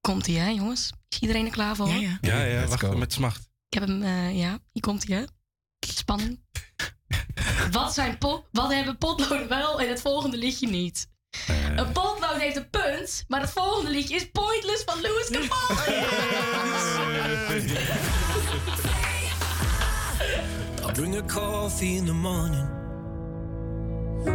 [0.00, 0.92] Komt hij, hè, jongens?
[1.08, 1.88] Is iedereen er klaar voor?
[1.88, 2.42] Ja, ja.
[2.42, 2.96] Ja, wacht go.
[2.96, 3.48] met smacht.
[3.68, 5.24] Ik heb hem, eh, ja, hier komt hij, hè?
[5.80, 6.40] Spanning.
[7.70, 11.08] wat, zijn pot, wat hebben potloden wel en het volgende liedje niet?
[11.78, 15.92] Een potlood heeft een punt, maar het volgende liedje is Pointless van Louis Capaldi.
[20.88, 22.68] I bring her coffee in the morning.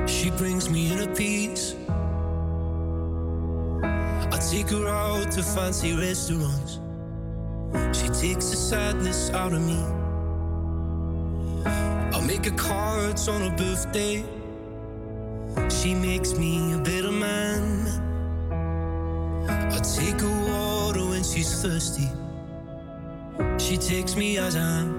[0.07, 1.75] She brings me inner peace.
[4.31, 6.79] I take her out to fancy restaurants.
[7.91, 9.83] She takes the sadness out of me.
[12.13, 14.23] I make her cards on her birthday.
[15.83, 17.87] She makes me a better man.
[19.49, 22.09] I take her water when she's thirsty.
[23.57, 24.93] She takes me as I am.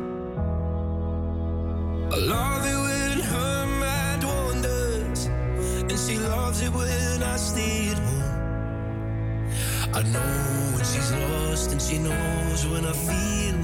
[2.12, 5.24] I love it when her mind wanders,
[5.88, 9.48] and she loves it when I stay at home.
[9.94, 13.63] I know when she's lost, and she knows when I feel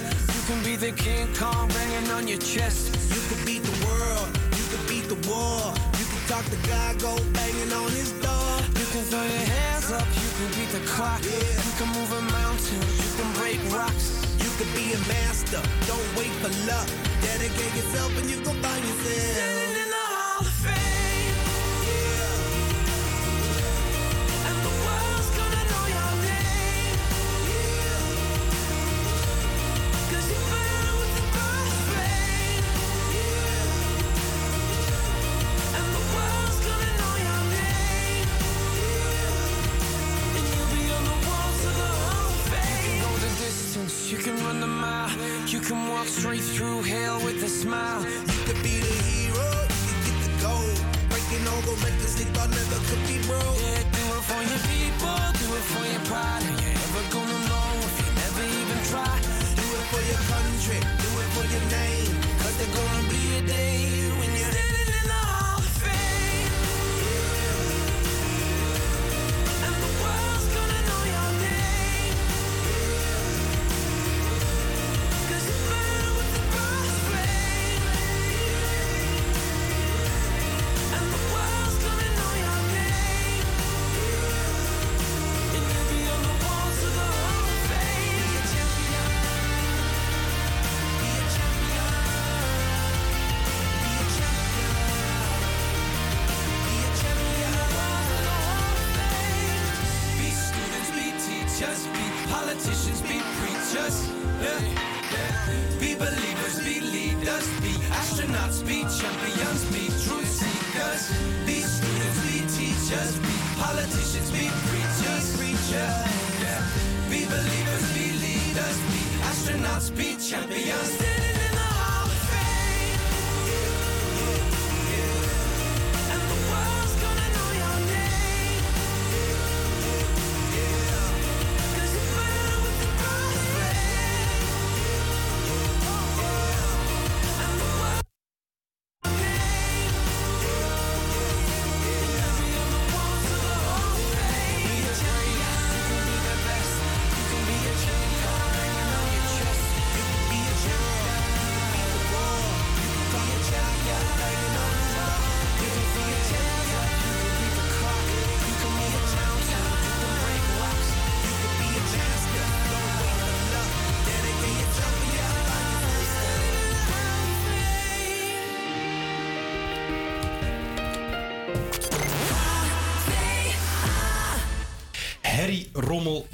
[0.63, 2.93] be the King Kong banging on your chest.
[3.13, 5.73] You could beat the world, you could beat the war.
[5.97, 8.53] You could talk to God, go banging on his door.
[8.79, 11.21] You can throw your hands up, you can beat the clock.
[11.23, 11.31] Yeah.
[11.65, 14.21] You can move a mountain, you can break rocks.
[14.43, 16.87] You could be a master, don't wait for luck.
[17.21, 19.70] Dedicate yourself and you can find yourself.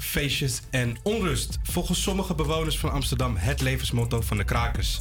[0.08, 1.58] Feestjes en onrust.
[1.62, 5.00] Volgens sommige bewoners van Amsterdam het levensmotto van de krakers.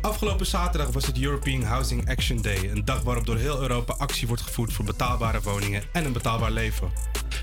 [0.00, 2.70] Afgelopen zaterdag was het European Housing Action Day.
[2.70, 6.50] Een dag waarop door heel Europa actie wordt gevoerd voor betaalbare woningen en een betaalbaar
[6.50, 6.90] leven.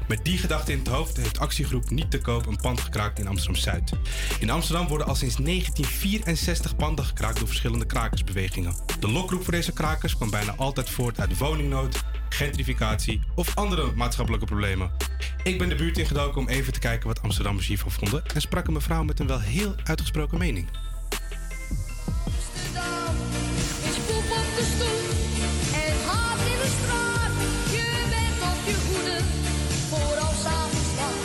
[0.08, 3.28] Met die gedachte in het hoofd heeft actiegroep Niet te Koop een pand gekraakt in
[3.28, 3.92] Amsterdam-Zuid.
[4.40, 8.76] In Amsterdam worden al sinds 1964 panden gekraakt door verschillende krakersbewegingen.
[9.00, 14.46] De lokroep voor deze krakers kwam bijna altijd voort uit woningnood, gentrificatie of andere maatschappelijke
[14.46, 14.92] problemen.
[15.44, 18.68] Ik ben de buurt ingedoken om even te kijken wat Amsterdammers hiervan vonden en sprak
[18.68, 20.68] een mevrouw met een wel heel uitgesproken mening.
[23.90, 25.08] Is poep op de stoep
[25.84, 27.34] en haat in de straat.
[27.76, 29.18] Je bent op je hoede
[29.90, 31.22] voor als avonds laat.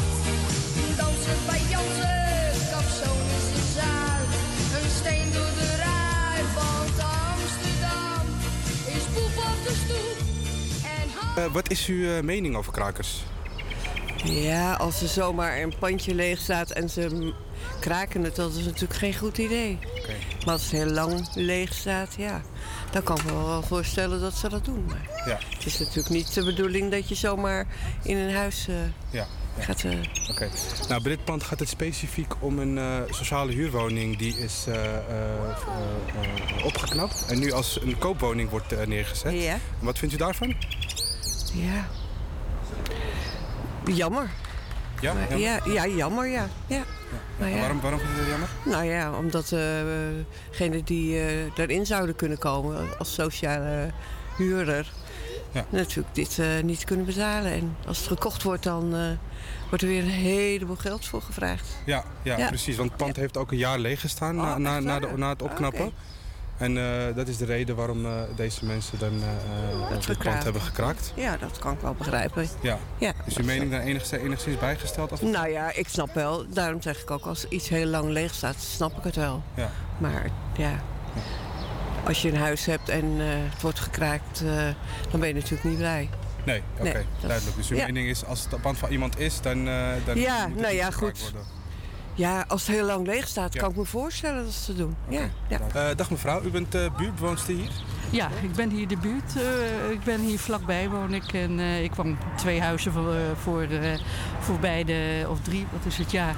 [0.97, 4.31] Dansen bij Jansen, kapzoon is in Zuid.
[4.77, 6.97] Een steen door de rij, want
[7.33, 8.27] Amsterdam
[8.97, 10.17] is poep op de stoep.
[10.85, 11.39] En haat...
[11.39, 13.23] Eh, wat is uw eh, mening over krakers?
[14.25, 17.33] Ja, als er zomaar een pandje leeg staat en ze
[17.81, 19.79] kraken het, dat is natuurlijk geen goed idee.
[20.45, 22.41] Maar als het heel lang leeg staat, ja,
[22.91, 24.85] dan kan ik me wel voorstellen dat ze dat doen.
[24.87, 25.39] Maar Ja.
[25.57, 27.67] het is natuurlijk niet de bedoeling dat je zomaar
[28.03, 28.75] in een huis eh,
[29.11, 29.27] Ja.
[29.57, 29.63] ja.
[29.63, 29.85] gaat.
[29.85, 29.99] eh,
[30.31, 30.49] Oké.
[30.89, 34.65] Nou, bij dit pand gaat het specifiek om een eh, sociale huurwoning die is
[36.65, 39.33] opgeknapt en nu als een koopwoning wordt neergezet.
[39.33, 39.53] Ja.
[39.53, 40.55] En Wat vindt u daarvan?
[41.55, 41.89] ja.
[43.97, 44.31] Jammer.
[45.01, 45.39] Ja, jammer?
[45.39, 46.49] ja, ja, jammer, ja.
[46.67, 46.83] ja.
[47.41, 47.59] Ja.
[47.59, 48.49] waarom, waarom vindt u dat jammer?
[48.65, 49.49] Nou ja, omdat
[50.51, 53.91] degenen die eh erin zouden kunnen komen als sociale
[54.37, 54.93] huurder...
[55.53, 55.65] Ja.
[55.71, 57.53] natuurlijk dit eh, niet kunnen betalen.
[57.53, 59.01] En als het gekocht wordt, dan eh,
[59.69, 61.67] wordt er weer een heleboel geld voor gevraagd.
[61.87, 62.77] Ja, ja, precies.
[62.77, 65.29] Want het pand heeft ook een jaar leeg gestaan na, Oh, na, na, de- na
[65.29, 65.85] het opknappen.
[65.87, 65.95] Oké.
[66.59, 70.63] En eh, dat is de reden waarom eh, deze mensen dan eh, eh, pand hebben
[70.63, 71.13] gekraakt.
[71.15, 72.49] Ja, dat kan ik wel begrijpen.
[72.61, 72.79] Ja.
[72.99, 73.13] Ja.
[73.27, 75.11] Is uw mening daar enigszins, enigszins bijgesteld?
[75.11, 75.21] Als...
[75.21, 76.49] Nou ja, ik snap wel.
[76.49, 79.43] Daarom zeg ik ook, als iets heel lang leeg staat, snap ik het wel.
[79.55, 79.71] Ja.
[79.99, 80.73] Maar ja,
[82.07, 84.43] als je een huis hebt en het wordt gekraakt,
[85.11, 86.09] dan ben je natuurlijk niet blij.
[86.45, 87.57] Nee, oké, Nee, duidelijk.
[87.57, 87.85] Dus uw ja.
[87.87, 90.75] mening is, als het pand van iemand is, dan, eh dan Ja, moet het nou
[90.75, 91.31] ja, gekraakt goed.
[91.33, 91.58] worden.
[92.19, 93.61] Ja, als het heel lang leeg staat, Ja.
[93.61, 94.97] kan ik me voorstellen dat ze het doen.
[95.09, 95.59] Ja, ja.
[95.75, 97.69] Eh, dag mevrouw, u bent uh, buurtbewoonster hier?
[98.11, 99.37] Ja, ik ben hier de buurt.
[99.37, 101.33] eh, ik ben hier vlakbij woon ik.
[101.33, 103.99] En eh, ik woon twee huizen voor, eh, voor, eh,
[104.41, 105.27] voorbij de...
[105.31, 106.11] Of drie, wat is het?
[106.11, 106.33] Ja.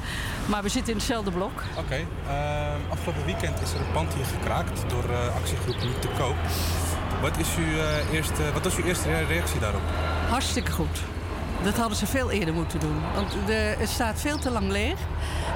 [0.46, 1.62] Maar we zitten in hetzelfde blok.
[1.78, 1.94] Oké.
[2.28, 6.36] ehm, afgelopen weekend is er een pand hier gekraakt door eh, actiegroep Niet te Koop.
[7.20, 9.82] Wat, is uw, eh, eerste, wat was uw eerste reactie daarop?
[10.28, 10.98] Hartstikke goed.
[11.62, 12.96] Dat hadden ze veel eerder moeten doen.
[13.14, 14.98] Want de, het staat veel te lang leeg.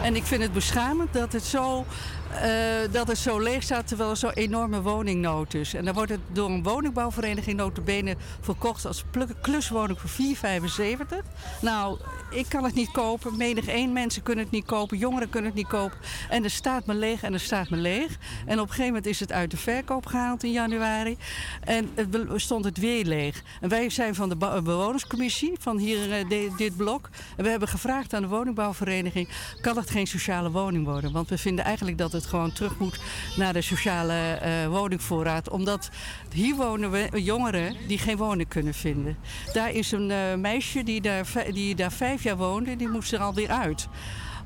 [0.03, 1.85] En ik vind het beschamend dat het zo,
[2.31, 5.75] eh, dat het zo leeg staat terwijl er zo'n enorme woningnood is.
[5.75, 9.05] En dan wordt het door een woningbouwvereniging notabene verkocht als
[9.41, 11.25] kluswoning voor 4,75.
[11.61, 11.99] Nou,
[12.31, 13.37] ik kan het niet kopen.
[13.37, 14.99] Menig één mensen kunnen het niet kopen.
[14.99, 15.99] Jongeren kunnen het niet kopen.
[16.29, 18.19] En er staat me leeg en er staat me leeg.
[18.47, 21.17] En op een gegeven moment is het uit de verkoop gehaald in januari.
[21.61, 23.43] En het stond het weer leeg.
[23.61, 27.09] En wij zijn van de bewonerscommissie van hier eh, dit blok.
[27.37, 29.29] En we hebben gevraagd aan de woningbouwvereniging...
[29.61, 31.13] kan het geen sociale woning worden?
[31.13, 33.01] Want we vinden eigenlijk dat het gewoon terug moet
[33.37, 35.51] naar de sociale eh, woningvoorraad.
[35.51, 35.91] Omdat
[36.33, 39.17] hier wonen we jongeren die geen woning kunnen vinden.
[39.53, 43.21] Daar is een eh, meisje die daar, die daar vijf jaar woonde, die moest er
[43.21, 43.89] alweer uit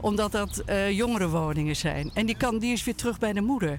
[0.01, 2.11] omdat dat eh jongerenwoningen zijn.
[2.15, 3.79] En die, kan, die is weer terug bij de moeder.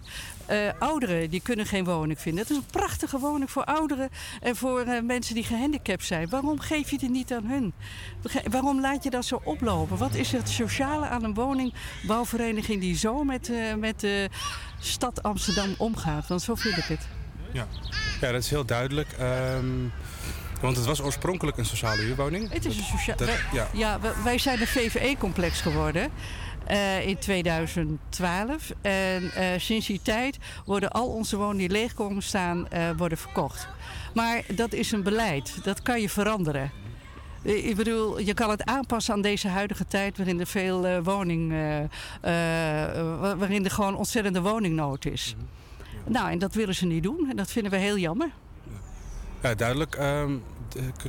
[0.50, 2.42] Eh, ouderen die kunnen geen woning vinden.
[2.42, 4.10] Het is een prachtige woning voor ouderen
[4.42, 6.30] en voor eh, mensen die gehandicapt zijn.
[6.30, 7.74] Waarom geef je die niet aan hun?
[8.52, 9.98] Waarom laat je dat zo oplopen?
[9.98, 14.30] Wat is het sociale aan een woningbouwvereniging die zo met, eh, met de
[14.80, 16.28] stad Amsterdam omgaat?
[16.28, 17.08] Want zo vind ik het.
[17.52, 17.68] Ja,
[18.22, 19.12] ja dat is heel duidelijk.
[19.12, 19.68] Ehm,
[20.62, 22.52] want het was oorspronkelijk een sociale huurwoning.
[22.52, 23.68] Het is een wij, ja.
[23.74, 24.00] ja.
[24.24, 26.12] wij zijn een VVE-complex geworden.
[26.70, 28.72] Eh, in 2012.
[28.82, 33.18] En eh, sinds die tijd worden al onze woningen die leeg komen staan, eh, worden
[33.18, 33.68] verkocht.
[34.14, 35.64] Maar dat is een beleid.
[35.64, 36.72] Dat kan je veranderen.
[37.42, 41.52] Ik bedoel, je kan het aanpassen aan deze huidige tijd waarin er veel woning,
[42.22, 45.36] wa- waarin er gewoon ontzettende woningnood is.
[46.06, 47.28] Nou, en dat willen ze niet doen.
[47.30, 48.30] En dat vinden we heel jammer.
[49.44, 49.96] Ja, duidelijk.
[49.96, 50.32] Ehm,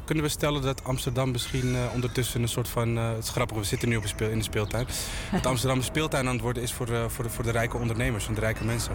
[0.05, 2.99] kunnen we stellen dat Amsterdam misschien eh, ondertussen een soort van...
[2.99, 4.87] eh, het is grappig, we zitten nu op speel, in de speeltuin.
[5.33, 7.77] Dat Amsterdam een speeltuin aan het worden is voor, eh, voor, de, voor de rijke
[7.77, 8.93] ondernemers en de rijke mensen.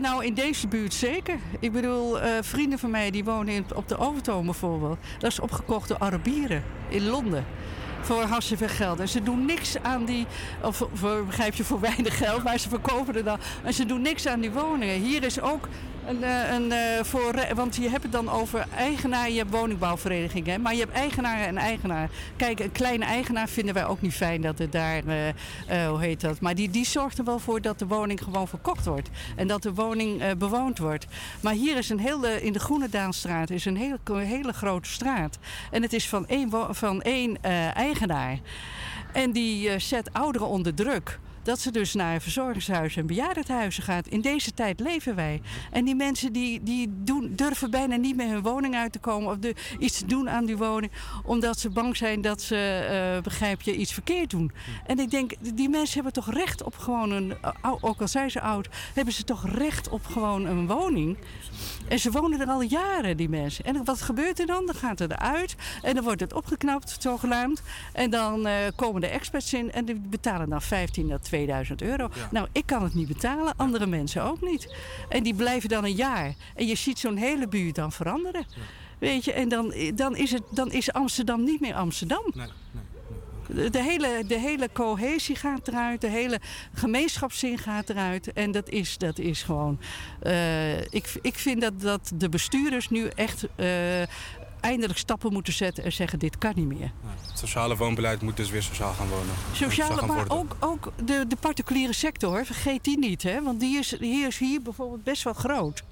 [0.00, 1.38] Nou, in deze buurt zeker.
[1.60, 4.98] Ik bedoel, eh, vrienden van mij die wonen in, op de Overtoom bijvoorbeeld.
[5.18, 7.44] Dat is opgekocht door Arabieren in Londen.
[8.00, 9.00] Voor hartstikke veel geld.
[9.00, 10.26] En ze doen niks aan die,
[10.62, 13.38] of voor, begrijp je, voor weinig geld, maar ze verkopen er dan.
[13.64, 15.00] En ze doen niks aan die woningen.
[15.00, 15.68] Hier is ook
[16.06, 20.60] Een, eh, eh, voor, re- want je hebt het dan over eigenaar, je hebt woningbouwverenigingen,
[20.62, 22.10] maar je hebt eigenaar en eigenaar.
[22.36, 25.34] Kijk, een kleine eigenaar vinden wij ook niet fijn dat het daar, eh, eh,
[25.88, 28.86] hoe heet dat, maar die, die zorgt er wel voor dat de woning gewoon verkocht
[28.86, 31.06] wordt en dat de woning eh, bewoond wordt.
[31.40, 35.38] Maar hier is een hele, in de Groene Daanstraat is een hele, hele grote straat
[35.70, 38.38] en het is van één, van één eh, eigenaar.
[39.12, 41.18] En die eh, zet ouderen onder druk.
[41.42, 44.06] Dat ze dus naar verzorgingshuizen en bejaardenhuizen gaat.
[44.06, 45.40] In deze tijd leven wij.
[45.70, 46.90] En die mensen die, die
[47.30, 49.30] durven bijna niet meer hun woning uit te komen.
[49.30, 50.92] Of de, iets te doen aan die woning.
[51.24, 54.52] Omdat ze bang zijn dat ze, eh, begrijp je, iets verkeerd doen.
[54.86, 57.34] En ik denk, die mensen hebben toch recht op gewoon een...
[57.60, 61.16] ou- Ook al zijn ze oud, hebben ze toch recht op gewoon een woning.
[61.88, 63.64] En ze wonen er al jaren, die mensen.
[63.64, 64.66] En wat gebeurt er dan?
[64.66, 65.54] Dan gaat het eruit.
[65.82, 67.62] En dan wordt het opgeknapt, zogenaamd.
[67.92, 72.08] En dan eh, komen de experts in en die betalen dan 15 tot 2000 euro.
[72.30, 74.74] Nou, ik kan het niet betalen, andere mensen ook niet.
[75.08, 76.34] En die blijven dan een jaar.
[76.54, 78.44] En je ziet zo'n hele buurt dan veranderen.
[78.98, 82.32] Weet je, en dan, dan, is het, dan is Amsterdam niet meer Amsterdam.
[83.46, 86.40] De, de hele, de hele cohesie gaat eruit, de hele
[86.74, 88.32] gemeenschapszin gaat eruit.
[88.32, 89.80] En dat is, dat is gewoon.
[90.20, 93.66] eh, ik, ik vind dat, dat de bestuurders nu echt eh,
[94.62, 96.92] eindelijk stappen moeten zetten en zeggen: dit kan niet meer.
[97.28, 99.34] Het sociale woonbeleid moet dus weer sociaal gaan wonen.
[99.52, 103.22] Sociale, gaan maar ook, ook de, de particuliere sector, vergeet die niet.
[103.22, 103.42] Hè?
[103.42, 105.82] Want die is, die is hier bijvoorbeeld best wel groot.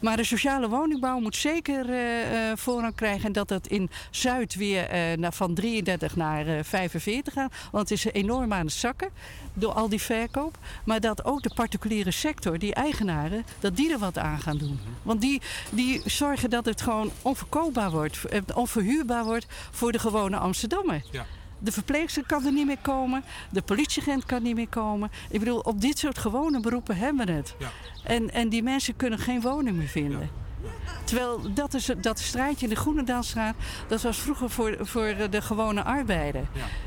[0.00, 3.26] Maar de sociale woningbouw moet zeker eh, eh, voorrang krijgen.
[3.26, 7.52] En dat dat in Zuid weer eh, van 33 naar eh, 45 gaat.
[7.70, 9.08] Want het is enorm aan het zakken
[9.54, 10.58] door al die verkoop.
[10.84, 14.80] Maar dat ook de particuliere sector, die eigenaren, dat die er wat aan gaan doen.
[15.02, 15.40] Want die,
[15.70, 18.18] die zorgen dat het gewoon onverkoopbaar wordt,
[18.54, 21.02] onverhuurbaar wordt voor de gewone Amsterdammer.
[21.10, 21.26] Ja.
[21.60, 23.24] De verpleegster kan er niet meer komen.
[23.50, 25.10] De politieagent kan niet meer komen.
[25.30, 27.54] Ik bedoel, op dit soort gewone beroepen hebben we het.
[28.04, 30.30] En, en die mensen kunnen geen woning meer vinden.
[31.04, 33.54] Terwijl dat, is, dat straatje in de Groenendaalstraat,
[33.88, 36.42] dat was vroeger voor, voor de gewone arbeider.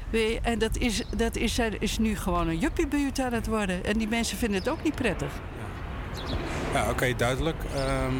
[0.09, 3.85] Weet je, En dat, is, dat is, is nu gewoon een juppiebuurt aan het worden.
[3.85, 5.31] En die mensen vinden het ook niet prettig.
[6.73, 7.63] Ja, oké, duidelijk.
[7.75, 8.13] Ehm,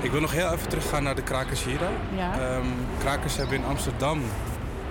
[0.00, 1.78] ik wil nog heel even teruggaan naar de krakers hier.
[1.78, 1.92] dan.
[2.16, 2.38] Ja.
[2.40, 2.66] Ehm,
[2.98, 4.20] krakers hebben in Amsterdam,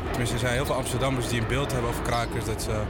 [0.08, 2.46] tenminste er zijn heel veel Amsterdammers die een beeld hebben over krakers.
[2.46, 2.82] Dat ze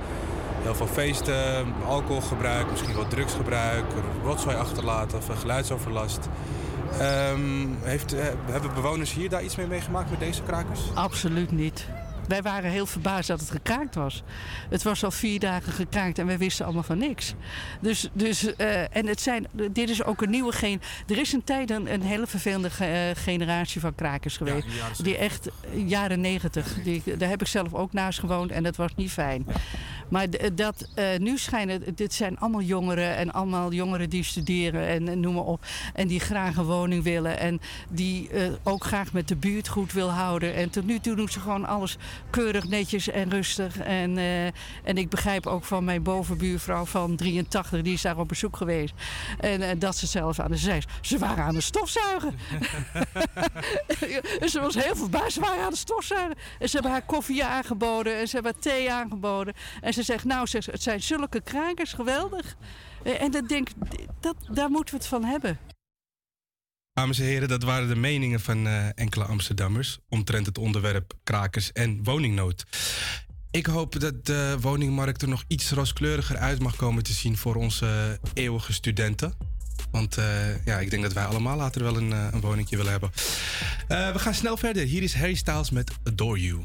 [0.62, 3.86] heel veel feesten, alcoholgebruik, misschien wel drugsgebruik,
[4.24, 6.30] rotzooi achterlaten of geluidsoverlast.
[7.00, 10.80] Ehm, heeft, eh, hebben bewoners hier daar iets mee meegemaakt met deze krakers?
[10.94, 11.88] Absoluut niet.
[12.28, 14.24] Wij waren heel verbaasd dat het gekraakt was.
[14.70, 17.34] Het was al vier dagen gekraakt en wij wisten allemaal van niks.
[17.82, 20.82] Dus, dus eh, en het zijn, dit is ook een nieuwe geen.
[21.08, 24.68] Er is een tijd een, een hele vervelende ge- eh, generatie van krakers geweest.
[25.04, 25.50] die echt
[25.86, 26.74] jaren negentig.
[26.84, 29.46] Die, daar heb ik zelf ook naast gewoond en dat was niet fijn.
[30.10, 35.08] Maar dat, eh, nu schijnen, dit zijn allemaal jongeren en allemaal jongeren die studeren en,
[35.10, 35.66] en noem maar op.
[35.94, 38.30] En die graag een woning willen en die
[38.64, 40.56] ook graag met de buurt goed wil houden.
[40.56, 41.98] En tot nu toe doen ze gewoon alles
[42.30, 43.78] keurig, netjes en rustig.
[43.78, 44.46] En, eh,
[44.84, 48.94] en ik begrijp ook van mijn bovenbuurvrouw van 83, die is daar op bezoek geweest.
[49.40, 50.84] En eh, dat ze zelf aan de zij.
[51.02, 52.36] Ze waren aan het stofzuigen.
[54.40, 55.34] en ze was heel verbaasd.
[55.34, 56.36] Ze waren aan het stofzuigen.
[56.60, 58.18] En ze hebben haar koffie aangeboden.
[58.18, 59.54] En ze hebben haar thee aangeboden.
[59.82, 62.56] En ze zegt, nou, het zijn zulke krakers, geweldig.
[63.04, 63.68] Eh, En dat denk,
[64.20, 65.75] dat, daar moeten we het van hebben.
[66.96, 71.72] Dames en heren, dat waren de meningen van eh, enkele Amsterdammers omtrent het onderwerp krakers
[71.72, 72.66] en woningnood.
[73.52, 77.56] Ik hoop dat de woningmarkt er nog iets rooskleuriger uit mag komen te zien voor
[77.56, 79.34] onze eeuwige studenten.
[79.92, 82.92] Want eh, ja, ik denk dat wij allemaal later wel een, eh, een woningje willen
[82.92, 83.12] hebben.
[83.88, 84.86] Eh, we gaan snel verder.
[84.86, 86.64] Hier is Harry Styles met Adore You.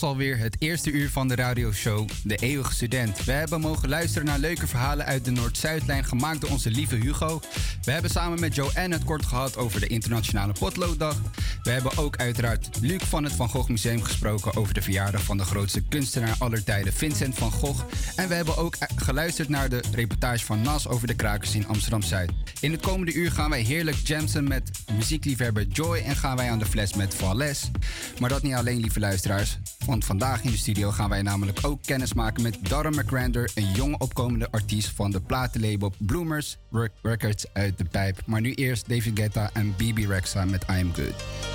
[0.00, 3.24] Was alweer het eerste uur van de radioshow De Eeuwige Student.
[3.24, 7.40] We hebben mogen luisteren naar leuke verhalen uit de Noord-Zuidlijn gemaakt door onze lieve Hugo.
[7.82, 11.16] We hebben samen met Joanne het kort gehad over de Internationale Potlooddag.
[11.64, 15.36] We hebben ook uiteraard Luc van het Van Gogh Museum gesproken over de verjaardag van
[15.36, 17.84] de grootste kunstenaar aller tijden, Vincent van Gogh.
[18.16, 21.66] En we hebben ook eh, geluisterd naar de reportage van Nas over de krakers in
[21.66, 22.30] Amsterdam-Zuid.
[22.60, 26.58] In het komende uur gaan wij heerlijk jamsen met muziekliefhebber Joy en gaan wij aan
[26.58, 27.70] de fles met Valles.
[28.20, 29.58] Maar dat niet alleen, lieve luisteraars.
[29.86, 33.72] Want vandaag in de studio gaan wij namelijk ook kennis maken met Darren McRander, een
[33.72, 38.22] jonge opkomende artiest van de platenlabel Bloomers Rec- Records uit de pijp.
[38.26, 41.53] Maar nu eerst David Guetta en BB Rexa met I Am Good.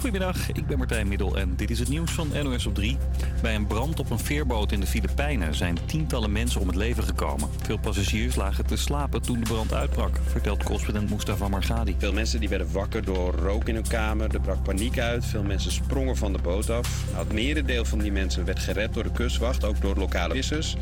[0.00, 2.96] Goedemiddag, ik ben Martijn Middel en dit is het nieuws van NOS op 3.
[3.42, 7.02] Bij een brand op een veerboot in de Filipijnen zijn tientallen mensen om het leven
[7.02, 7.48] gekomen.
[7.62, 11.94] Veel passagiers lagen te slapen toen de brand uitbrak, vertelt correspondent Mustafa Margadi.
[11.98, 14.34] Veel mensen die werden wakker door rook in hun kamer.
[14.34, 15.24] Er brak paniek uit.
[15.24, 17.04] Veel mensen sprongen van de boot af.
[17.12, 20.76] Nou, het merendeel van die mensen werd gered door de kustwacht, ook door lokale vissers.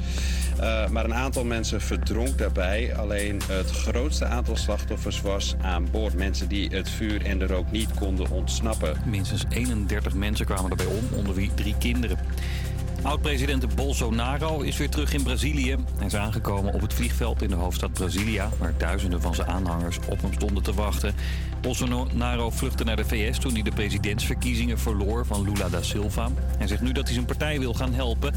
[0.59, 2.97] Eh, maar een aantal mensen verdronk daarbij.
[2.97, 6.15] Alleen het grootste aantal slachtoffers was aan boord.
[6.15, 8.97] Mensen die het vuur en de rook niet konden ontsnappen.
[9.11, 12.19] Minstens 31 mensen kwamen erbij om, onder wie drie kinderen.
[13.03, 15.77] Oud-president Bolsonaro is weer terug in Brazilië.
[15.97, 18.51] Hij is aangekomen op het vliegveld in de hoofdstad Brasilia...
[18.59, 21.15] waar duizenden van zijn aanhangers op hem stonden te wachten.
[21.61, 26.29] Bolsonaro vluchtte naar de VS toen hij de presidentsverkiezingen verloor van Lula da Silva.
[26.59, 28.35] Hij zegt nu dat hij zijn partij wil gaan helpen.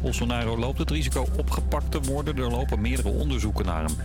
[0.00, 2.36] Bolsonaro loopt het risico opgepakt te worden.
[2.36, 3.96] Er lopen meerdere onderzoeken naar hem.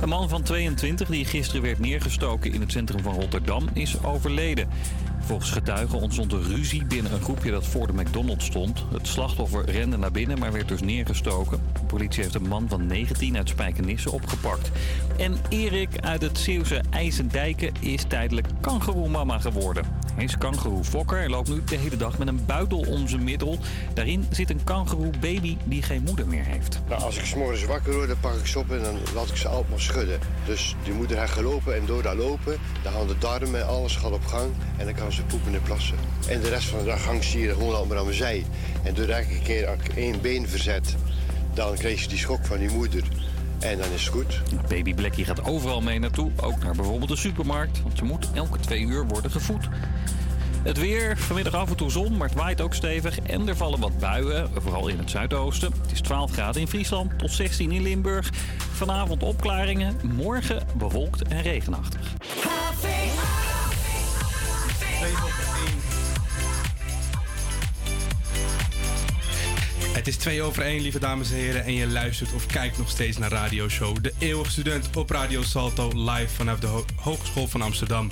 [0.00, 4.68] Een man van 22 die gisteren werd neergestoken in het centrum van Rotterdam is overleden.
[5.26, 8.84] Volgens getuigen ontstond er ruzie binnen een groepje dat voor de McDonald's stond.
[8.92, 11.60] Het slachtoffer rende naar binnen, maar werd dus neergestoken.
[11.72, 14.70] De politie heeft een man van 19 uit Spijkenisse opgepakt.
[15.18, 19.84] En Erik uit het Zeeuwse IJsendijken is tijdelijk kangeroemama geworden.
[20.14, 23.58] Hij is kangeroefokker en loopt nu de hele dag met een buidel om zijn middel.
[23.94, 26.80] Daarin zit een kangeroebaby die geen moeder meer heeft.
[26.88, 29.28] Nou, als ik 's morgens wakker word, dan pak ik ze op en dan laat
[29.28, 30.18] ik ze altijd maar schudden.
[30.46, 33.96] Dus die moeder gaat gelopen en door dat lopen, dan gaan de darmen en alles
[33.96, 35.96] gaat op gang en dan kan ze poepen en plassen.
[36.28, 38.44] En de rest van de dag hangt ze hier gewoon al maar aan mijn zij.
[38.82, 40.94] En door elke keer als ik één been verzet,
[41.54, 43.02] dan krijg je die schok van die moeder.
[43.58, 44.42] En dan is het goed.
[44.68, 47.82] Baby Blackie gaat overal mee naartoe, ook naar bijvoorbeeld de supermarkt.
[47.82, 49.68] Want ze moet elke twee uur worden gevoed.
[50.62, 53.20] Het weer, vanmiddag af en toe zon, maar het waait ook stevig.
[53.20, 55.72] En er vallen wat buien, vooral in het zuidoosten.
[55.82, 58.30] Het is 12 graden in Friesland tot 16 in Limburg.
[58.72, 62.14] Vanavond opklaringen, morgen bewolkt en regenachtig.
[70.06, 71.64] Het is twee over één, lieve dames en heren.
[71.64, 74.02] En je luistert of kijkt nog steeds naar Radio Show.
[74.02, 78.10] De eeuwige student op Radio Salto, live vanaf de Ho- Hogeschool van Amsterdam.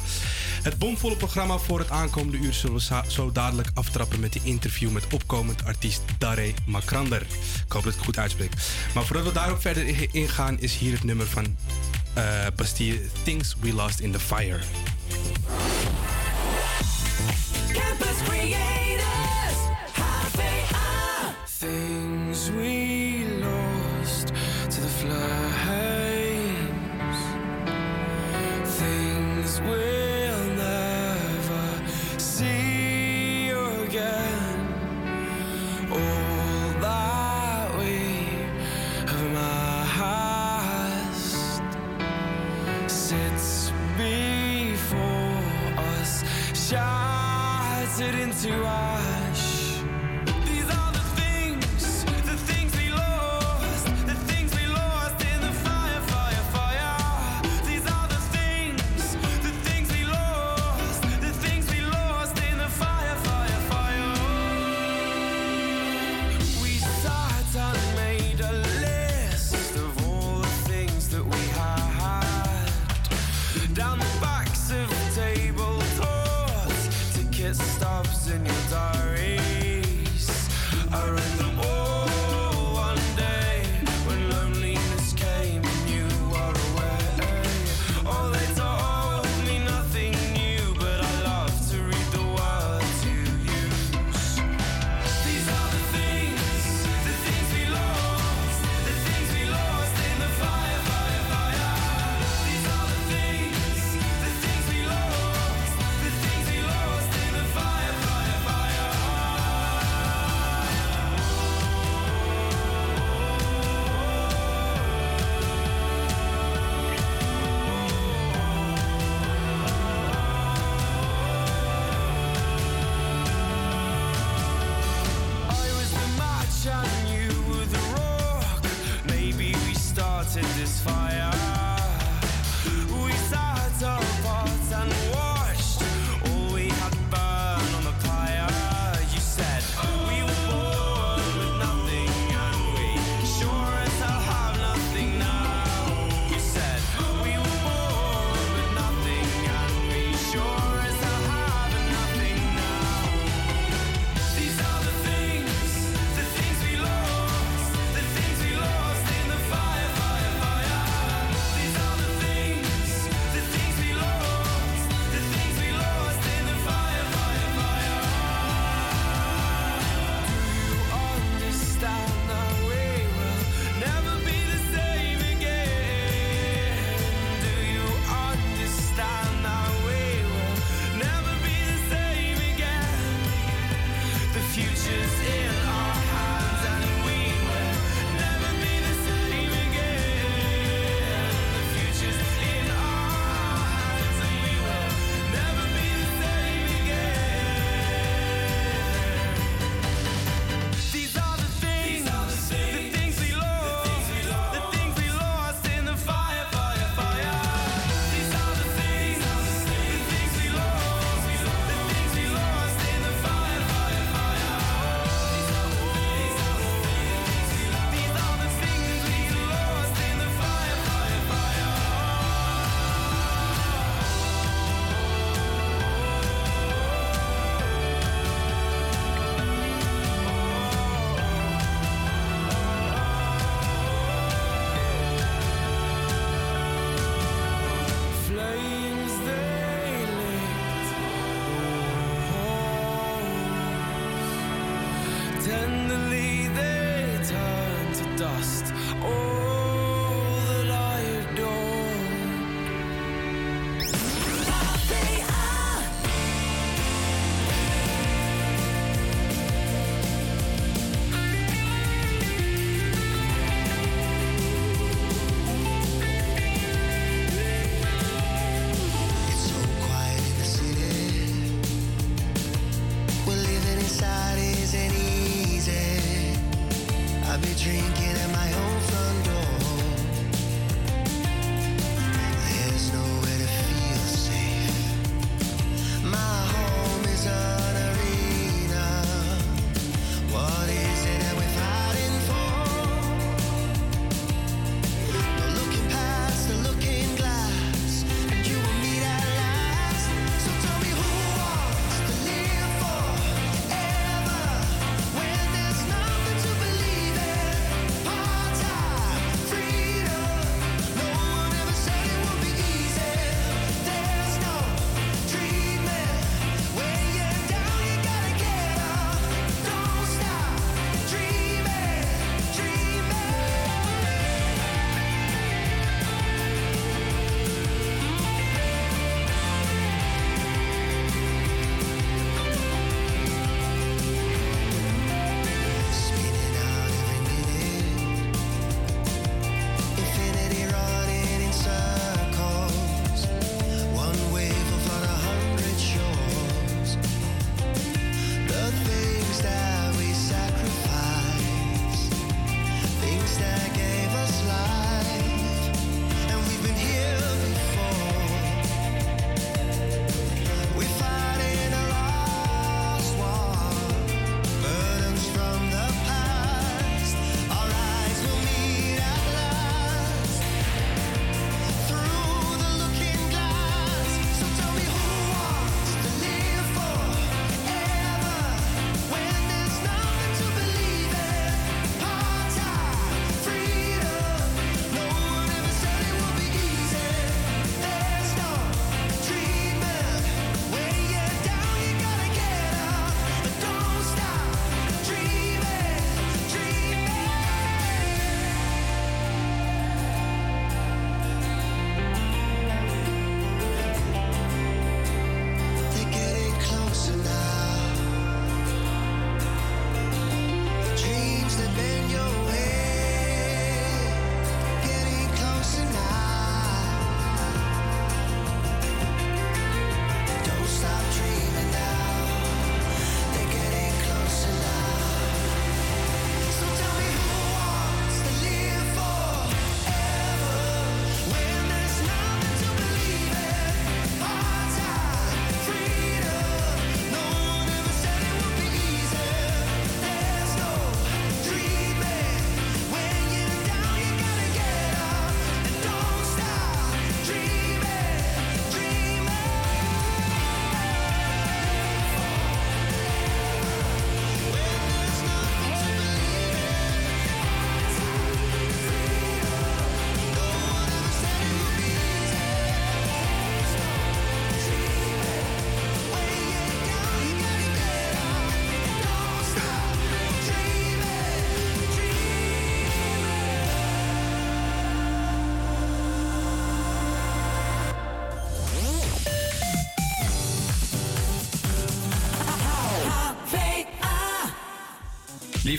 [0.62, 4.90] Het bomvolle programma voor het aankomende uur zullen we zo dadelijk aftrappen met die interview
[4.90, 7.20] met opkomend artiest Daré Makrander.
[7.66, 8.52] Ik hoop dat ik het goed uitspreek.
[8.94, 11.56] Maar voordat we daarop verder ingaan, is hier het nummer van
[12.14, 14.60] eh Bastille Things We Lost in the Fire.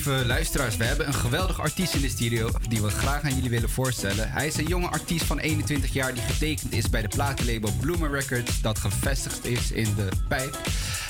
[0.06, 3.49] Lieve luisteraars, we hebben een geweldig artiest in de studio die we graag aan jullie
[3.49, 4.32] willen voorstellen.
[4.32, 8.11] Hij is een jonge artiest van 21 jaar die getekend is bij de platenlabel Bloomer
[8.11, 10.57] Records dat gevestigd is in de pijp.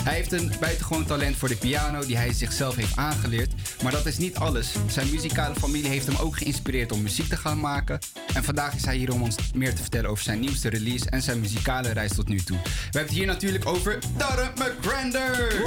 [0.04, 3.54] Hij heeft een buitengewoon talent voor de piano die hij zichzelf heeft aangeleerd.
[3.84, 4.76] Maar dat is niet alles.
[4.88, 8.00] Zijn muzikale familie heeft hem ook geïnspireerd om muziek te gaan maken.
[8.34, 11.22] En vandaag is hij hier om ons meer te vertellen over zijn nieuwste release en
[11.22, 12.58] zijn muzikale reis tot nu toe.
[12.58, 15.64] We hebben het hier natuurlijk over Darren McGrander.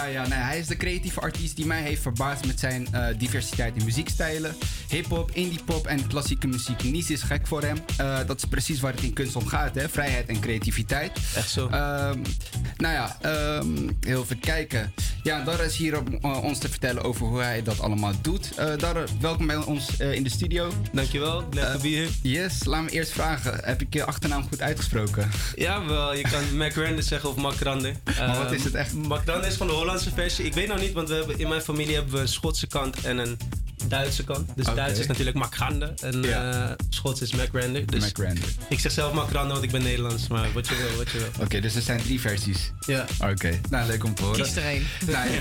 [0.00, 3.06] Ja, ja, nee, hij is de creatieve artiest die mij heeft verbaasd met zijn eh,
[3.18, 4.56] diversiteit in muziekstijlen.
[4.88, 6.82] Hip-hop, indie-pop en klassieke muziek.
[6.82, 7.76] Niets is gek voor hem.
[7.96, 9.88] Eh, dat is precies waar het in kunst om gaat, hè?
[9.88, 11.18] Vrijheid en creativiteit.
[11.34, 11.68] Echt zo.
[11.68, 12.24] nou
[12.76, 14.92] ja, ehm, heel even kijken.
[15.22, 18.54] Ja, Darre is hier om eh, ons te vertellen over hoe hij dat allemaal doet.
[18.56, 20.72] Darre, welkom bij ons eh, in de studio.
[20.92, 22.08] Dankjewel, to be here.
[22.22, 23.60] Yes, laat me eerst vragen.
[23.64, 25.30] Heb ik je achternaam goed uitgesproken?
[25.54, 26.14] Ja, wel.
[26.14, 27.94] Je kan McRander zeggen of Macrander.
[28.18, 28.92] Maar wat is het echt?
[28.94, 30.44] Macrander is van de Hollandse versie.
[30.44, 33.00] Ik weet nog niet, want we hebben, in mijn familie hebben we een Schotse kant
[33.00, 33.38] en een
[33.90, 34.48] Duitse kant.
[34.56, 34.64] Dus.
[34.74, 36.52] Duits is natuurlijk Macrande en Ja.
[36.68, 37.86] eh, Schots is McRander.
[37.86, 38.12] Dus.
[38.68, 40.28] Ik zeg zelf Macrande, want ik ben Nederlands.
[40.28, 41.44] Maar wat je wil, wat je wil.
[41.44, 42.72] Oké, dus er zijn drie versies.
[42.86, 43.04] Ja.
[43.30, 44.42] Oké, nou leuk om te horen.
[44.42, 44.86] Kies er één.
[45.06, 45.40] Nou, je,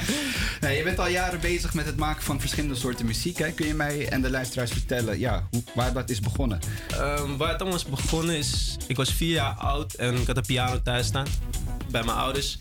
[0.60, 3.38] nou, je bent al jaren bezig met het maken van verschillende soorten muziek.
[3.38, 3.50] Hè?
[3.52, 6.58] Kun je mij en de luisteraars vertellen ja, hoe, waar dat is begonnen?
[6.90, 8.76] Ehm, waar het allemaal is begonnen is...
[8.86, 11.26] Ik was vier jaar oud en ik had een piano thuis staan.
[11.90, 12.58] Bij mijn ouders.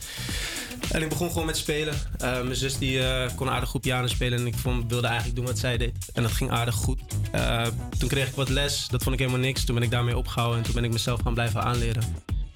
[0.91, 1.93] En ik begon gewoon met spelen.
[2.17, 5.35] Eh, mijn zus die, eh, kon aardig goed piano spelen en ik vond, wilde eigenlijk
[5.35, 5.95] doen wat zij deed.
[6.13, 6.99] En dat ging aardig goed.
[7.31, 7.67] Eh,
[7.97, 9.63] toen kreeg ik wat les, dat vond ik helemaal niks.
[9.63, 12.03] Toen ben ik daarmee opgehouden en toen ben ik mezelf gaan blijven aanleren.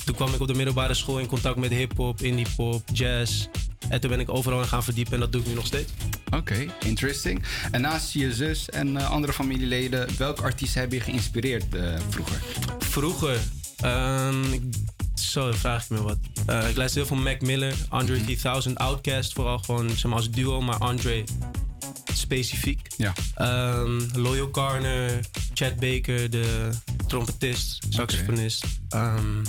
[0.05, 3.45] Toen kwam ik op de middelbare school in contact met hip-hop, indie pop, jazz.
[3.89, 5.91] En toen ben ik overal gaan verdiepen en dat doe ik nu nog steeds.
[6.35, 7.43] Oké, interesting.
[7.71, 11.65] En naast je zus en andere familieleden, welke artiesten hebben je geïnspireerd
[12.09, 12.41] vroeger?
[12.79, 13.37] Vroeger,
[13.77, 14.63] ehm, ik-
[15.21, 16.17] zo dan vraag ik me wat.
[16.45, 20.29] Eh, ik luister heel veel Mac Miller, Andre 3000, Outkast, vooral gewoon zeg maar, als
[20.29, 21.23] duo, maar Andre
[22.13, 22.87] specifiek.
[22.97, 23.13] Ja.
[23.35, 25.19] Ehm, Loyal Garner,
[25.53, 26.69] Chad Baker, de
[27.07, 28.65] trompetist, saxofonist.
[28.89, 29.43] Ehm,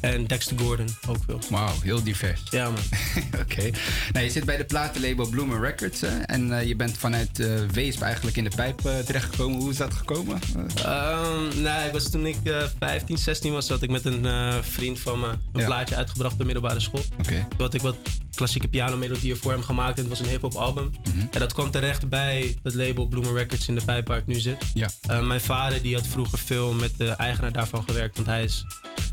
[0.00, 1.38] en Dexter Gordon ook veel.
[1.50, 2.40] Wauw, heel divers.
[2.50, 2.82] Ja, man.
[3.42, 3.70] Oké.
[4.12, 6.18] Nou, je zit bij de platenlabel Bloomer Records hè?
[6.18, 9.60] en eh, je bent vanuit eh, Weesp eigenlijk in de pijp eh, terechtgekomen.
[9.60, 10.38] Hoe is dat gekomen?
[10.84, 14.26] Ehm, nee, ik was toen ik eh 15, 16 was, had ik met een
[14.64, 15.66] vriend van me een Ja.
[15.66, 17.02] plaatje uitgebracht op de middelbare school.
[17.18, 17.46] Oké.
[17.48, 17.96] Toen had ik wat
[18.34, 20.90] klassieke pianomelodieën voor hem gemaakt en het was een hip-hop album.
[21.04, 21.18] Mhm.
[21.30, 24.40] En dat kwam terecht bij het label Bloomer Records in de pijp waar ik nu
[24.40, 24.56] zit.
[24.74, 25.20] Ja.
[25.20, 28.64] Mijn vader die had vroeger veel met de eigenaar daarvan gewerkt, want hij is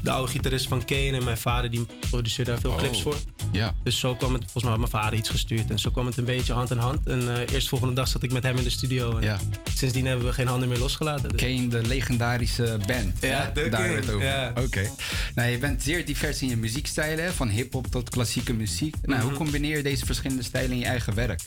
[0.01, 2.77] de oude gitarist van Kane en mijn vader die produceerde daar veel Oh.
[2.77, 3.15] clips voor.
[3.51, 3.75] Ja.
[3.83, 6.17] Dus zo kwam het, volgens mij had mijn vader iets gestuurd en zo kwam het
[6.17, 7.07] een beetje hand in hand.
[7.07, 9.39] En eh eerst volgende dag zat ik met hem in de studio en Ja.
[9.73, 11.29] sindsdien hebben we geen handen meer losgelaten.
[11.29, 13.17] Dus- Kane, de legendarische band.
[13.21, 13.63] Ja, hè?
[13.63, 14.23] de Daar het over.
[14.27, 14.53] ja.
[14.65, 14.89] Oké.
[15.35, 18.95] Nou, je bent zeer divers in je muziekstijlen, van hip-hop tot klassieke muziek.
[19.01, 19.27] Nou, Mhm.
[19.27, 21.41] hoe combineer je deze verschillende stijlen in je eigen werk?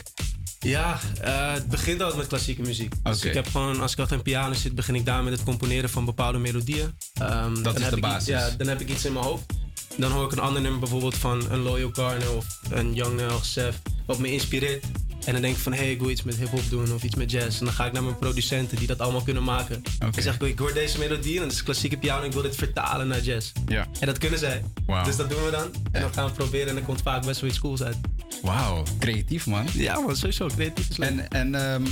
[0.58, 2.94] Ja, eh, het begint altijd met klassieke muziek.
[3.02, 5.42] Dus ik heb gewoon, als ik achter een piano zit, begin ik daar met het
[5.42, 6.94] componeren van bepaalde melodieën.
[7.14, 8.26] Ehm, dan is de iets- basis.
[8.26, 9.44] ja, dan heb ik iets in mijn hoofd.
[9.96, 13.40] Dan hoor ik een ander nummer bijvoorbeeld van een Loyal Garner of een Young Nel,
[13.42, 14.84] Sef, wat me inspireert.
[15.26, 17.14] En dan denk ik van, hé, hey, ik wil iets met hip-hop doen of iets
[17.14, 17.58] met jazz.
[17.58, 19.82] En dan ga ik naar mijn producenten die dat allemaal kunnen maken.
[19.98, 22.42] Dan zeg ik, ik hoor deze melodie en dat is klassieke piano en ik wil
[22.42, 23.52] dit vertalen naar jazz.
[23.66, 23.86] Ja.
[24.00, 24.62] En dat kunnen zij.
[25.04, 25.68] Dus dat doen we dan.
[25.92, 27.96] En dan gaan we proberen en er komt vaak best wel iets cools uit.
[28.42, 29.66] Wauw, creatief man.
[29.72, 31.08] Ja man, sowieso creatief is leuk.
[31.08, 31.86] En, en ehm,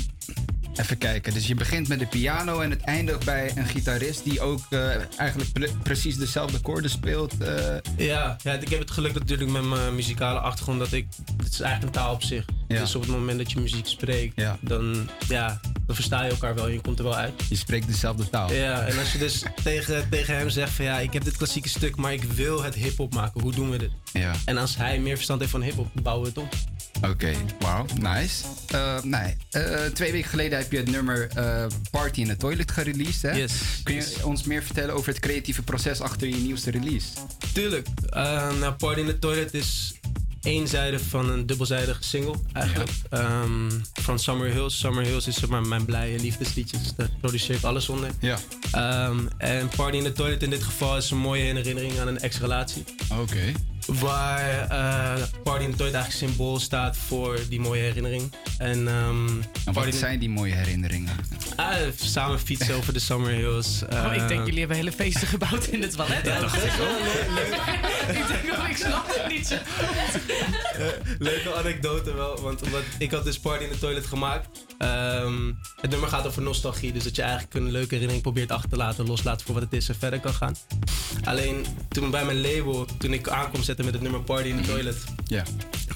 [0.75, 4.41] even kijken, dus je begint met de piano en het eindigt bij een gitarist die
[4.41, 4.89] ook eh,
[5.19, 7.39] eigenlijk pre- precies dezelfde akkoorden speelt.
[7.39, 7.77] eh.
[7.97, 11.07] Ja, ja, ik heb het geluk natuurlijk met mijn muzikale achtergrond dat ik.
[11.43, 12.45] Het is eigenlijk een taal op zich.
[12.69, 12.81] Ja.
[12.81, 14.59] Dus op het moment dat je muziek spreekt, Ja.
[14.61, 17.33] dan, ja, dan versta je elkaar wel en je komt er wel uit.
[17.49, 18.53] Je spreekt dezelfde taal.
[18.53, 21.69] Ja, en als je dus tegen, tegen hem zegt van ja, ik heb dit klassieke
[21.69, 23.41] stuk, maar ik wil het hip-hop maken.
[23.41, 23.91] Hoe doen we dit?
[24.13, 24.33] Ja.
[24.45, 26.55] En als hij meer verstand heeft van hip-hop, bouwen we het op.
[27.11, 28.45] Oké, wauw, nice.
[28.67, 32.71] Eh, nee, eh, twee weken geleden heb je het nummer eh, Party in the Toilet
[32.71, 33.23] gereleased.
[33.23, 33.31] Hè?
[33.33, 33.53] Yes.
[33.83, 37.07] Kun je ons meer vertellen over het creatieve proces achter je nieuwste release?
[37.53, 37.87] Tuurlijk.
[38.59, 39.95] Nou, Party in the Toilet is
[40.43, 42.91] één zijde van een dubbelzijdige single eigenlijk.
[43.11, 44.79] Ehm, van Summer Hills.
[44.79, 46.95] Summer Hills is zeg maar mijn blije liefdesliedjes.
[46.97, 48.11] Daar produceer ik alles onder.
[48.21, 48.39] Ja.
[48.71, 52.19] Ehm, en Party in the Toilet in dit geval is een mooie herinnering aan een
[52.19, 52.85] ex-relatie.
[53.21, 53.53] Oké.
[53.89, 58.33] Waar eh, Party in the Toilet eigenlijk symbool staat voor die mooie herinnering.
[58.59, 61.17] En, ehm, En Party wat in- zijn die mooie herinneringen?
[61.57, 63.83] Ah, samen fietsen over de Summer Hills.
[63.93, 66.27] Oh, ik denk Eh, jullie hebben hele feesten gebouwd in het toilet.
[66.27, 66.89] Ja, dat is wel
[68.17, 70.21] ik denk ook, ik snap het niet zo goed.
[70.79, 70.87] Eh,
[71.19, 74.49] leuke anekdote wel, want omdat ik had dus Party in the Toilet gemaakt.
[74.79, 78.71] Ehm, het nummer gaat over nostalgie, dus dat je eigenlijk een leuke herinnering probeert achter
[78.71, 80.57] te laten, loslaten voor wat het is en verder kan gaan.
[81.25, 84.69] Alleen toen bij mijn label, toen ik aankom zetten met het nummer Party in the
[84.69, 85.43] Toilet, Ja.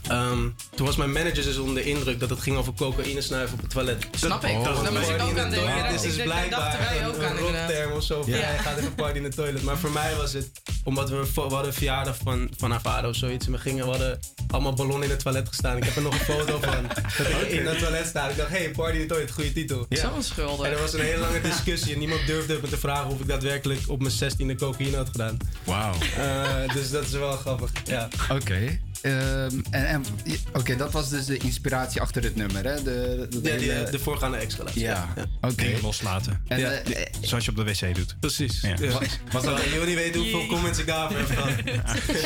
[0.09, 3.55] ehm, toen was mijn manager dus onder de indruk dat het ging over cocaïne snuiven
[3.55, 4.07] op het toilet.
[4.17, 4.65] Snap ik.
[4.65, 5.51] Daar moest ik ook aan denken.
[5.53, 7.69] Toilet Daar- is dus blijkbaar dachten wij een, ook een aan, inderdaad.
[7.71, 8.23] rockterm of zo.
[8.23, 8.39] van, Ja.
[8.39, 9.63] Hij gaat even party in the toilet.
[9.63, 10.51] Maar voor mij was het,
[10.85, 13.47] omdat we, we hadden een verjaardag van, van haar vader of zoiets.
[13.47, 14.19] En we gingen, we hadden
[14.51, 15.77] allemaal ballonnen in het toilet gestaan.
[15.77, 16.87] Ik heb er nog een foto van.
[17.19, 18.29] Dat ik in het toilet sta.
[18.29, 19.87] Ik dacht, hey, party the toilet, goede titel.
[19.89, 20.21] Ja.
[20.21, 20.67] Schuldig.
[20.67, 21.93] En er was een hele lange discussie.
[21.93, 25.37] En niemand durfde me te vragen of ik daadwerkelijk op mijn 16e cocaïne had gedaan.
[25.65, 25.95] Wauw.
[26.17, 27.71] Eh, dus dat is wel grappig.
[27.85, 28.09] Ja.
[28.31, 28.81] Oké.
[29.03, 30.05] Ehm, en, en,
[30.53, 32.83] Oké, dat was dus de inspiratie achter het nummer, hè?
[32.83, 34.81] De, de, Ja, die, hele- de voorgaande ex-relatie.
[34.83, 35.09] Ja,
[35.41, 35.55] oké.
[35.55, 36.43] Dingen loslaten.
[36.49, 36.71] En, Ja.
[36.71, 38.17] eh, Zoals je op de wc doet.
[38.21, 38.61] Precies.
[38.61, 38.75] Ja.
[38.81, 38.91] Ja.
[38.93, 41.53] Was- was dat- je wil niet weten hoeveel comments ik daarvoor heb gehad.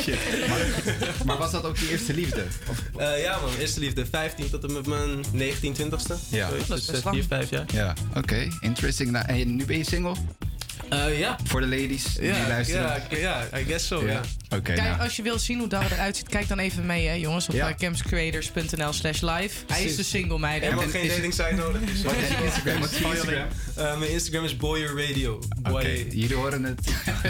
[1.27, 2.44] maar was dat ook je eerste liefde?
[2.97, 4.07] Eh, ja man, eerste liefde.
[4.07, 6.15] 15 tot en met mijn 19, 20ste.
[6.28, 6.48] Ja.
[6.48, 7.16] Zoiets, Dat is dus best eh, lang.
[7.16, 7.65] 4, 5 jaar.
[7.73, 8.48] Ja, oké.
[8.61, 9.11] Interesting.
[9.11, 10.15] Nou, en nu ben je single?
[10.89, 11.39] Eh, ja.
[11.45, 13.03] Voor de ladies die luisteren?
[13.11, 13.17] ja,
[13.51, 14.21] ja, I guess so, ja.
[14.51, 15.01] Oké, Kijk, nou.
[15.01, 17.55] als je wilt zien hoe dat eruit ziet, kijk dan even mee, hè, jongens, op
[17.55, 17.69] Ja.
[17.69, 17.75] ja.
[17.75, 19.55] campscreators.nl slash live.
[19.67, 20.69] Hij is de single, meiden.
[20.69, 21.81] Helemaal geen dating site nodig.
[21.91, 22.81] Dus Wat is je Instagram?
[22.81, 23.47] Wat is je Instagram?
[23.77, 25.39] Eh, mijn Instagram is Boyer Radio.
[25.71, 26.81] Oké, jullie horen het.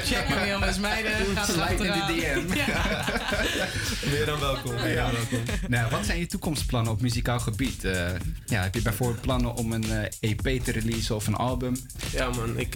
[0.04, 1.12] Check hem, jongens, meiden.
[1.34, 2.14] Ga Slide in de.
[2.14, 2.54] DM.
[4.12, 4.74] Meer dan welkom.
[4.74, 5.02] Meer Ja.
[5.04, 5.54] dan welkom.
[5.68, 7.84] Nou, wat zijn je toekomstplannen op muzikaal gebied?
[7.84, 8.08] Eh,
[8.46, 11.76] ja, heb je bijvoorbeeld plannen om een eh, EP te releasen of een album?
[12.12, 12.74] Ja man, ik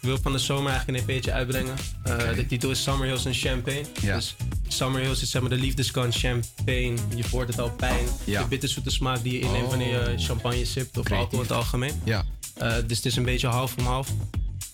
[0.00, 1.74] ehm, wil van de zomer eigenlijk een EP'tje uitbrengen.
[2.04, 3.84] Eh, De titel is Summer Hills and Champagne.
[4.00, 4.14] Ja.
[4.16, 4.36] Dus
[4.68, 6.94] Summer Hills is zeg maar de liefdeskant champagne.
[7.14, 8.06] Je voert het al pijn.
[8.24, 8.42] Ja.
[8.42, 9.68] De bitterzoete smaak die je inneemt Oh.
[9.70, 11.12] wanneer je champagne sipt of Creatief.
[11.24, 12.00] alcohol in het algemeen.
[12.04, 12.24] Ja.
[12.56, 14.08] Eh, dus het is een beetje half om half.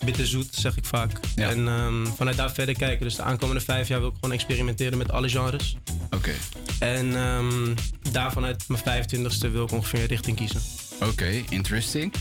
[0.05, 1.21] Bitterzoet, zeg ik vaak.
[1.37, 3.05] En ehm, vanuit daar verder kijken.
[3.05, 5.77] Dus de aankomende vijf jaar wil ik gewoon experimenteren met alle genres.
[6.11, 6.33] Oké.
[6.79, 7.75] En ehm,
[8.13, 10.61] daar vanuit mijn 25ste wil ik ongeveer een richting kiezen.
[11.01, 12.13] Oké, interesting.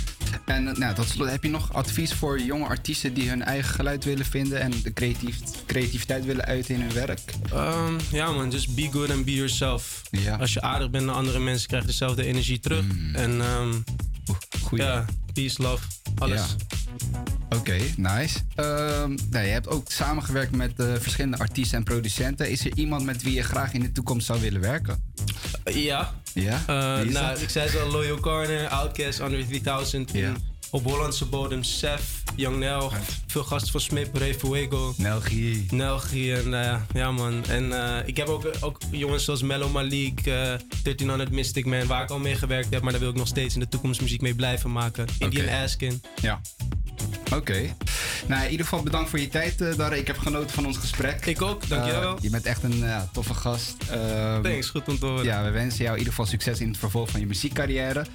[0.45, 3.73] En eh, nou, tot slot, heb je nog advies voor jonge artiesten die hun eigen
[3.73, 7.19] geluid willen vinden en de creatief, creativiteit willen uiten in hun werk?
[7.51, 10.01] Ehm, ja man, just be good and be yourself.
[10.39, 12.85] Als je aardig bent naar andere mensen, krijg je dezelfde energie terug.
[13.13, 13.41] En
[14.71, 15.83] ja, peace, love,
[16.17, 16.39] alles.
[16.39, 17.57] Ja.
[17.57, 18.39] Oké, nice.
[18.55, 22.49] Ehm, nou, je hebt ook samengewerkt met eh, verschillende artiesten en producenten.
[22.49, 25.13] Is er iemand met wie je graag in de toekomst zou willen werken?
[25.63, 26.13] Ja.
[26.33, 26.59] Ja?
[26.59, 27.41] Eh, nou, dat?
[27.41, 30.11] ik zei zo, Loyal Corner, Outkast, Under 3000.
[30.13, 30.33] Ja.
[30.77, 32.91] Op Hollandse bodem, Sef, Young Nel,
[33.27, 34.93] veel gasten van Smip, Ray Fuego.
[34.97, 35.65] Nelgi.
[35.69, 37.45] Nelgi en eh, ja man.
[37.45, 40.33] En eh, ik heb ook, ook jongens zoals Mellow Malik, eh
[40.83, 42.81] 1300 Mystic Man, waar ik al mee gewerkt heb.
[42.81, 45.07] Maar daar wil ik nog steeds in de toekomst muziek mee blijven maken.
[45.19, 45.63] Indian.
[45.63, 46.01] Askin.
[46.21, 46.41] Ja.
[47.33, 47.75] Oké.
[48.27, 49.97] Nou, in ieder geval bedankt voor je tijd, eh Darre.
[49.97, 51.25] Ik heb genoten van ons gesprek.
[51.25, 52.15] Ik ook, dankjewel.
[52.15, 53.75] Eh, je bent echt een ja, toffe gast.
[53.91, 55.23] Ehm, Thanks, goed om te horen.
[55.25, 58.05] Ja, we wensen jou in ieder geval succes in het vervolg van je muziekcarrière.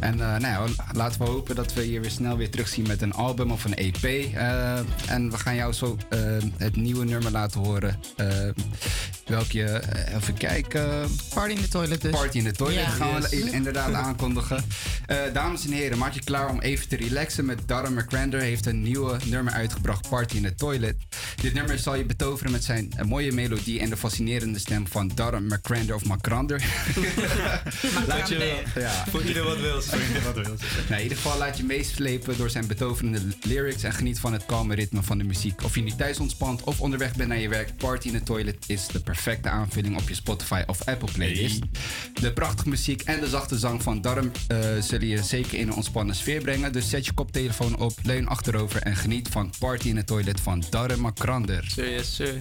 [0.00, 3.02] En eh, nou ja, laten we hopen dat we je weer snel weer terugzien met
[3.02, 4.04] een album of een EP.
[4.04, 5.96] Eh, en we gaan jou zo
[6.56, 8.00] het nieuwe nummer laten horen.
[8.16, 8.26] Eh
[9.26, 9.82] welke,
[10.16, 10.88] even kijken.
[11.34, 12.10] Party in the toilet dus.
[12.10, 12.88] Party in the toilet Ja.
[12.88, 13.50] gaan we Yes.
[13.50, 14.64] inderdaad aankondigen.
[15.06, 18.40] Eh, dames en heren, maak je klaar om even te relaxen met Darren McCrander.
[18.64, 20.96] Heeft een nieuwe nummer uitgebracht, Party in the Toilet.
[21.40, 25.46] Dit nummer zal je betoveren met zijn mooie melodie en de fascinerende stem van Darren
[25.46, 26.62] McCrander of McCrander.
[28.08, 29.04] laat je, ja.
[29.10, 29.82] Voor ieder wat wil.
[30.88, 34.46] Nou, in ieder geval laat je meeslepen door zijn betoverende lyrics en geniet van het
[34.46, 35.64] kalme ritme van de muziek.
[35.64, 38.64] Of je nu thuis ontspant of onderweg bent naar je werk, Party in the Toilet
[38.66, 41.60] is de perfecte aanvulling op je Spotify of Apple playlist.
[42.20, 45.74] De prachtige muziek en de zachte zang van Darm eh, zullen je zeker in een
[45.74, 46.72] ontspannen sfeer brengen.
[46.72, 50.64] Dus zet je koptelefoon op, leun achterover en geniet van Party in the Toilet van
[50.70, 51.64] Darren McCrander.
[51.64, 52.38] Sir, yes sir.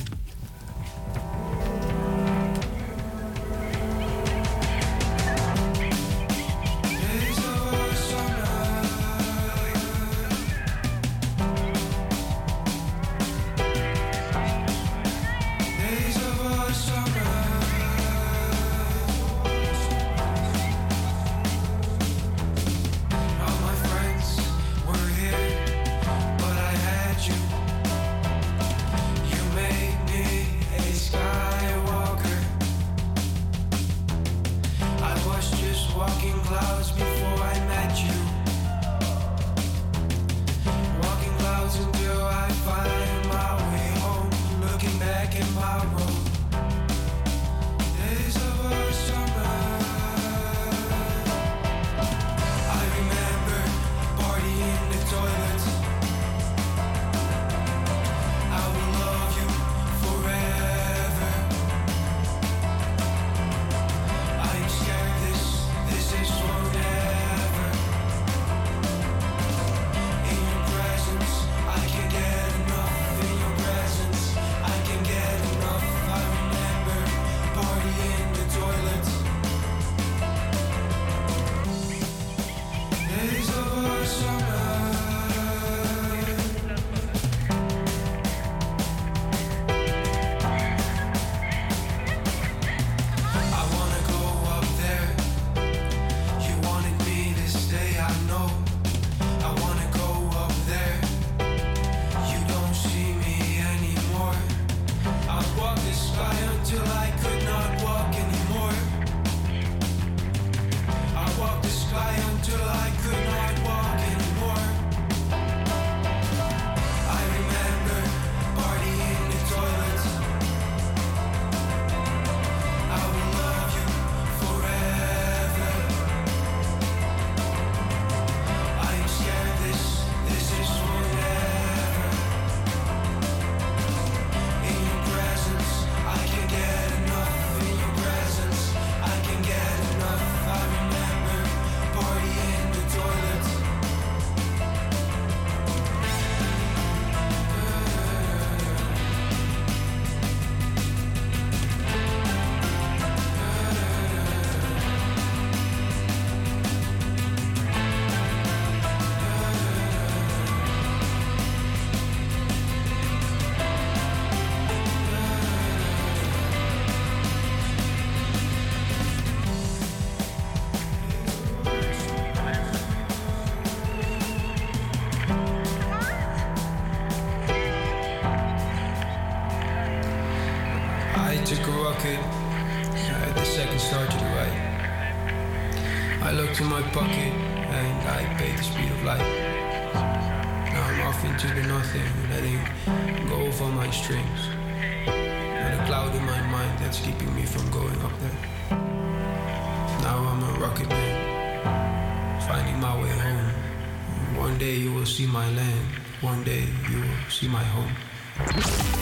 [204.58, 205.88] One day you will see my land,
[206.20, 208.97] one day you will see my home.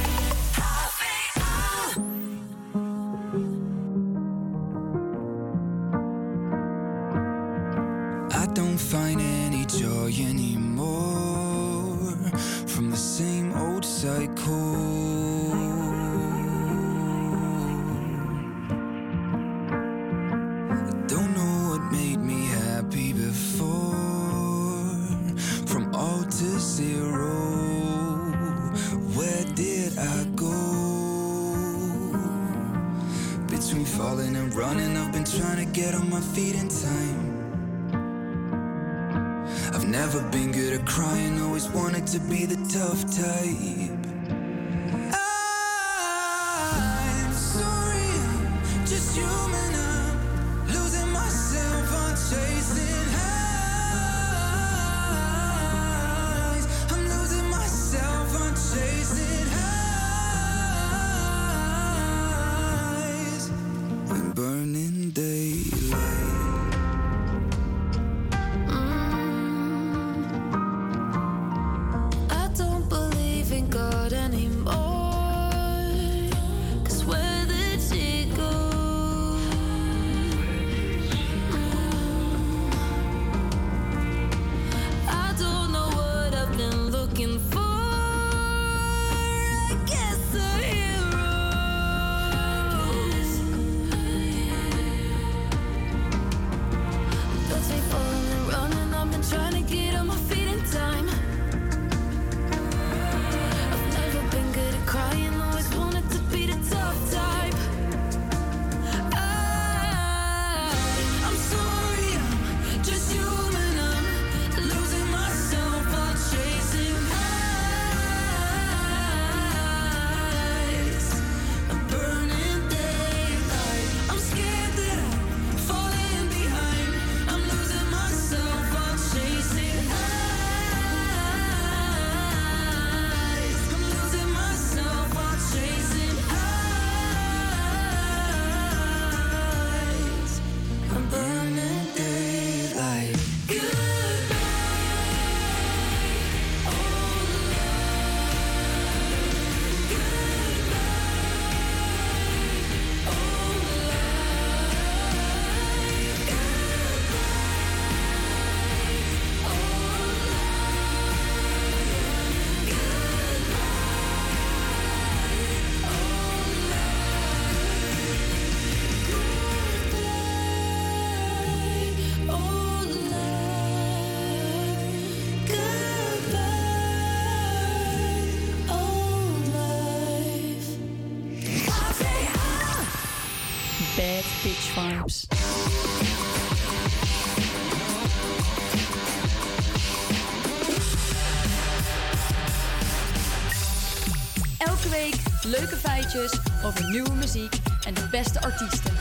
[196.76, 198.94] Over nieuwe muziek en de beste artiesten.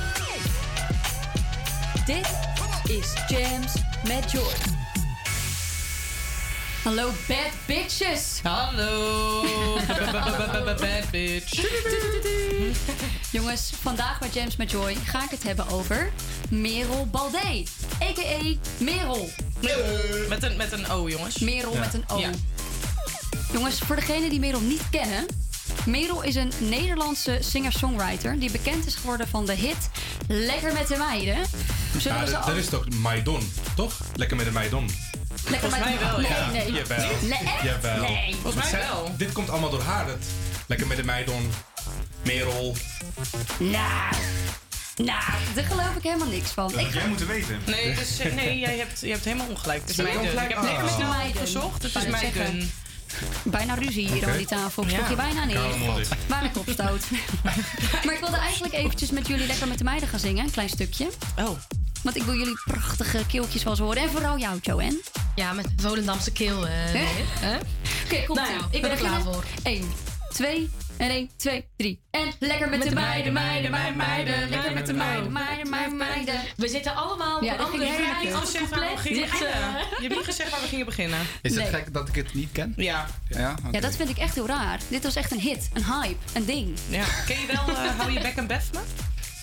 [2.06, 2.28] Dit
[2.84, 3.72] is Jams
[4.06, 4.54] met Joy.
[6.82, 8.40] Hallo bad bitches.
[8.42, 9.44] Hallo
[10.78, 11.64] bad bitch.
[13.30, 16.12] Jongens, vandaag bij Jams met Joy ga ik het hebben over
[16.50, 17.64] Merel Baldé.
[18.02, 18.54] A.k.a.
[18.78, 19.28] Merel.
[20.28, 21.38] Met een, met een O, jongens.
[21.38, 22.18] Merel met een O.
[22.18, 22.30] Ja.
[23.52, 25.26] Jongens, voor degenen die Merel niet kennen.
[25.86, 29.76] Merel is een Nederlandse singer-songwriter die bekend is geworden van de hit
[30.28, 31.36] Lekker met de meiden.
[31.98, 34.00] Ja, dat, al- dat is toch Maidon, toch?
[34.14, 34.90] Lekker met de Maidon.
[35.48, 36.72] Lekker met de Nee, nee.
[36.72, 37.10] Jawel.
[37.22, 37.62] Nee, echt?
[37.62, 38.00] Jawel.
[38.08, 38.32] Nee.
[38.42, 39.14] Volgens mij Zij- wel.
[39.16, 40.06] Dit komt allemaal door haar.
[40.06, 40.16] Dat
[40.66, 41.50] lekker met de Maidon.
[42.22, 42.76] Merel.
[43.58, 44.14] Nou,
[44.96, 45.22] nou,
[45.54, 46.70] daar geloof ik helemaal niks van.
[46.70, 47.60] Dat Ik had jij moeten weten.
[47.66, 49.80] Nee, dus, nee jij, hebt, je hebt helemaal ongelijk.
[49.80, 50.20] Het is meiden.
[50.22, 50.48] ongelijk?
[50.50, 51.40] Ik heb lekker met de Meiden.
[51.40, 51.82] gezocht.
[51.82, 52.70] Het is meiden.
[53.42, 54.30] Bijna ruzie hier Oké.
[54.30, 54.82] aan die tafel.
[54.82, 55.08] Sloeg Ja.
[55.08, 56.06] je bijna neer.
[56.28, 57.00] Waar ik opstoot.
[58.04, 60.44] maar ik wilde eigenlijk eventjes met jullie lekker met de meiden gaan zingen.
[60.44, 61.08] Een klein stukje.
[61.38, 61.48] Oh.
[62.02, 64.02] Want ik wil jullie prachtige keeltjes wel eens horen.
[64.02, 65.00] En vooral jou, Joanne.
[65.34, 66.66] Ja, met Volendamse keel.
[66.66, 67.04] eh, Hè?
[67.46, 67.56] hè?
[68.04, 69.44] Oké, komt Nou ja, ik ben er klaar voor.
[69.62, 69.92] 1,
[70.32, 72.00] 2 en 1, 2, 3.
[72.10, 74.48] En lekker met, de meiden, meiden, meiden, meiden.
[74.48, 75.32] Lekker met de meiden,
[75.98, 79.54] meiden, We zitten allemaal op Ja, andere waar we gingen beginnen.
[79.54, 81.18] eh, Je hebt niet gezegd waar we gingen beginnen.
[81.42, 81.72] Is het Nee.
[81.82, 82.72] gek dat ik het niet ken?
[82.76, 83.06] Ja.
[83.28, 84.78] Ja, Ja, dat vind ik echt heel raar.
[84.88, 86.78] Dit was echt een hit, een hype, een ding.
[86.88, 87.04] Ja.
[87.26, 88.80] Ken je wel eh, Hou je bek en bef me?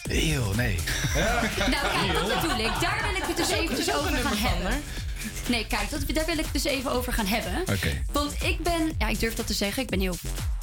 [0.10, 0.78] Heel, nee.
[1.15, 2.72] Nou, kijk, dat bedoel ik.
[2.82, 4.82] Daar wil ik het dus eventjes over gaan hebben.
[5.52, 7.61] Nee, kijk, dat, daar wil ik dus even over gaan hebben.
[7.61, 8.03] Oké.
[8.11, 10.15] Want ik ben, ja, ik durf dat te zeggen, ik ben, heel,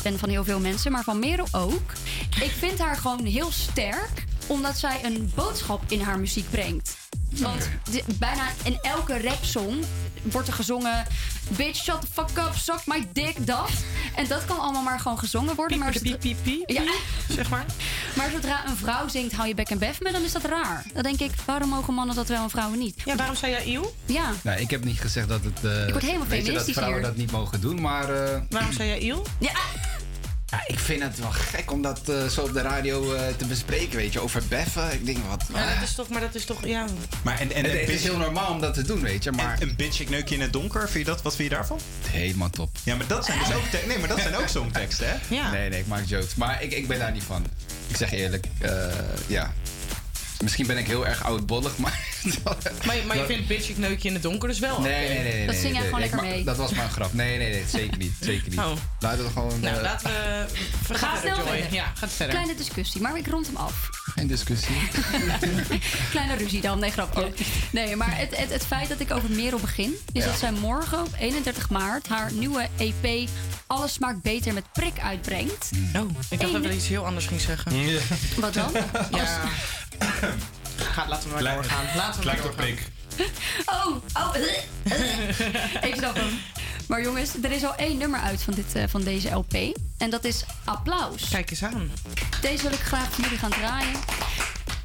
[0.03, 1.93] ben van heel veel mensen, maar van Merel ook.
[2.41, 6.97] Ik vind haar gewoon heel sterk, omdat zij een boodschap in haar muziek brengt.
[7.31, 7.69] Want
[8.19, 9.85] bijna in elke rapsong
[10.23, 11.07] wordt er gezongen...
[11.51, 13.71] Bitch, shut the fuck up, suck my dick, dat.
[14.17, 15.79] En dat kan allemaal maar gewoon gezongen worden.
[15.79, 16.83] Maar piep, piep, piep, Ja.
[17.29, 17.65] Zeg maar.
[18.17, 20.85] Maar zodra een vrouw zingt, hou je bek en bef me, dan is dat raar.
[20.95, 23.01] Dan denk ik, waarom mogen mannen dat wel en vrouwen niet?
[23.05, 23.93] Ja, waarom zei jij eeuw?
[24.07, 24.31] Ja.
[24.43, 25.65] Nou, ik heb niet gezegd dat het.
[25.65, 27.09] eh, Ik word helemaal weet je, dat feministisch vrouwen hier.
[27.09, 28.25] dat niet mogen doen, maar.
[28.25, 29.23] eh, Waarom zei jij eeuw?
[29.39, 29.53] Ja.
[30.51, 33.45] Ja, ik vind het wel gek om dat eh, zo op de radio eh, te
[33.47, 34.93] bespreken, weet je, over beffen.
[34.93, 35.45] Ik denk wat.
[35.55, 36.87] Ja, dat is toch, maar dat is toch, ja.
[37.23, 39.57] Maar en, en, het, is heel normaal om dat te doen, weet je, maar.
[39.63, 40.81] Een bitch, ik neuk je in het donker.
[40.89, 41.81] Vind je dat, wat vind je daarvan?
[42.11, 42.71] Helemaal top.
[42.83, 45.35] Ja, maar dat zijn dus ook, te- nee, maar dat zijn ook songteksten, hè?
[45.35, 45.51] Ja.
[45.51, 46.35] Nee, nee, ik maak jokes.
[46.35, 47.47] Maar ik, ik ben daar niet van.
[47.87, 48.71] Ik zeg eerlijk, eh,
[49.27, 49.53] ja.
[50.43, 51.99] Misschien ben ik heel erg oudbollig, maar.
[52.85, 54.81] Maar, je- maar je vindt bitch, ik neuk je in het donker dus wel.
[54.81, 55.33] Nee, nee, nee.
[55.33, 56.45] nee Dat nee, zing jij nee, gewoon nee, lekker mee.
[56.45, 57.13] Dat was maar een grap.
[57.13, 58.13] Nee, nee, nee, zeker niet.
[58.21, 58.59] Zeker niet.
[58.59, 58.73] Oh.
[59.01, 59.61] Laten we gewoon.
[59.61, 60.45] Nou, eh, laten we...
[60.83, 61.73] Verder, snel verder.
[61.73, 62.35] Ja, gaat verder.
[62.35, 63.89] Kleine discussie, maar ik rond hem af.
[64.19, 64.77] Geen discussie.
[66.11, 67.33] Kleine ruzie dan, nee grapje.
[67.71, 69.95] Nee, maar het, het, het feit dat ik over Merel begin...
[70.13, 70.31] is Ja.
[70.31, 73.29] dat zij morgen op 31 maart haar nieuwe EP...
[73.67, 75.71] Alles smaakt beter met prik uitbrengt.
[75.97, 77.73] Oh, ik dacht dat we iets heel anders ging zeggen.
[78.37, 78.73] Wat dan?
[79.11, 79.41] Ja.
[80.77, 81.85] Gaat, laten we maar doorgaan.
[81.97, 82.65] Laten we maar op doorgaan.
[82.65, 82.89] prik.
[83.67, 84.35] Oh, oh.
[85.91, 86.39] ik snap hem.
[86.89, 89.55] Maar jongens, er is al één nummer uit van, dit, eh, van deze LP.
[89.99, 91.29] En dat is Applaus.
[91.29, 91.91] Kijk eens aan.
[92.41, 93.99] Deze wil ik graag voor jullie gaan draaien.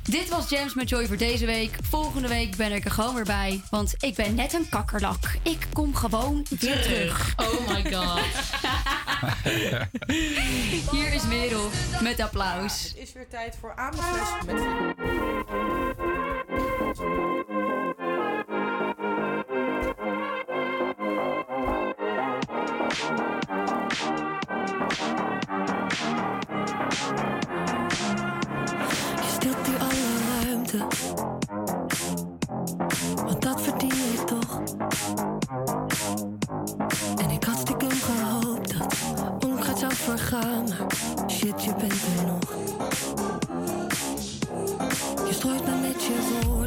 [0.04, 1.78] Dit was Jams met Joy voor deze week.
[1.90, 3.62] Volgende week ben ik er gewoon weer bij.
[3.70, 5.38] Want ik ben net een kakkerlak.
[5.42, 7.34] Ik kom gewoon weer terug.
[7.36, 8.20] Oh my god.
[10.92, 11.70] Hier is Merel
[12.02, 12.84] met applaus.
[12.84, 14.62] Het is weer tijd voor fles met...
[29.22, 30.78] Je stilt nu alle ruimte.
[33.16, 34.62] Want dat verdien je toch.
[37.18, 38.74] En ik had stiekem gehoopt
[39.16, 40.64] dat onkruid zou vergaan.
[41.18, 42.54] Maar shit, je bent er nog.
[45.28, 46.63] Je strooit me met je woorden.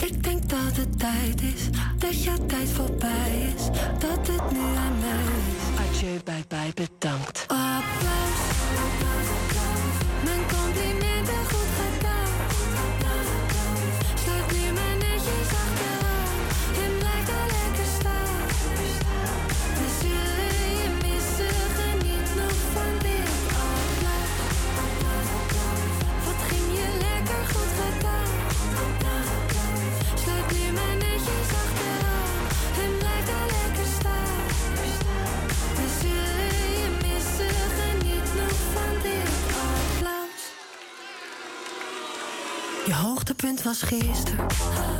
[0.00, 1.68] Ik denk dat het tijd is,
[1.98, 3.66] dat jouw tijd voorbij is,
[3.98, 5.96] dat het nu aan mij is.
[5.98, 6.72] Adieu, bye bye,
[43.82, 44.91] was gisteren.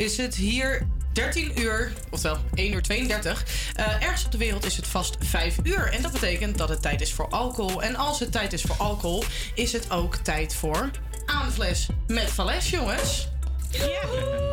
[0.00, 3.44] Is het hier 13 uur, oftewel 1 uur 32.
[3.74, 5.92] eh, ergens op de wereld is het vast 5 uur.
[5.92, 7.82] En dat betekent dat het tijd is voor alcohol.
[7.82, 9.24] En als het tijd is voor alcohol,
[9.54, 10.90] is het ook tijd voor
[11.26, 13.28] aan de fles met Vales, jongens.
[13.70, 14.06] Ja,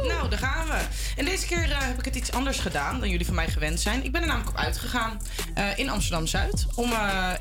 [0.07, 0.79] nou, daar gaan we.
[1.15, 3.79] En deze keer eh, heb ik het iets anders gedaan dan jullie van mij gewend
[3.79, 4.03] zijn.
[4.03, 5.21] Ik ben er namelijk op uitgegaan
[5.53, 6.65] eh, in Amsterdam-Zuid.
[6.75, 6.91] Om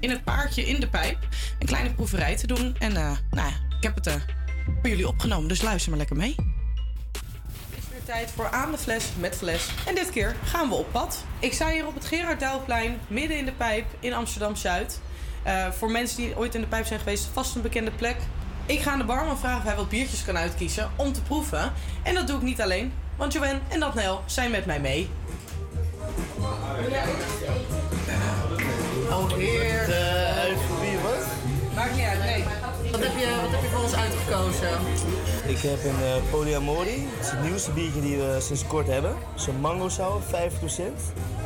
[0.01, 1.19] in het paardje in de pijp
[1.59, 2.77] een kleine proeverij te doen.
[2.79, 4.09] En nou ja, ik heb het
[4.81, 6.46] voor jullie opgenomen, dus luister maar lekker mee.
[8.17, 9.69] Tijd voor aan de fles met fles.
[9.87, 11.25] En dit keer gaan we op pad.
[11.39, 15.01] Ik sta hier op het Gerard Douwplein, midden in de pijp in Amsterdam-Zuid.
[15.43, 18.17] Eh, voor mensen die ooit in de pijp zijn geweest, vast een bekende plek.
[18.67, 21.73] Ik ga aan de barman vragen of hij wat biertjes kan uitkiezen om te proeven.
[22.03, 25.11] En dat doe ik niet alleen, want Joanne en Natnel zijn met mij mee.
[29.11, 29.83] Oh heer.
[29.83, 31.27] Even bier, wat?
[31.75, 32.45] Maakt niet uit, nee.
[32.91, 34.69] Wat heb je, wat heb je voor ons uitgekozen?
[35.47, 37.07] Ik heb een eh, Polyamori.
[37.17, 39.11] Het is het nieuwste biertje die we sinds kort hebben.
[39.11, 40.27] Het is een mango sour, 5%.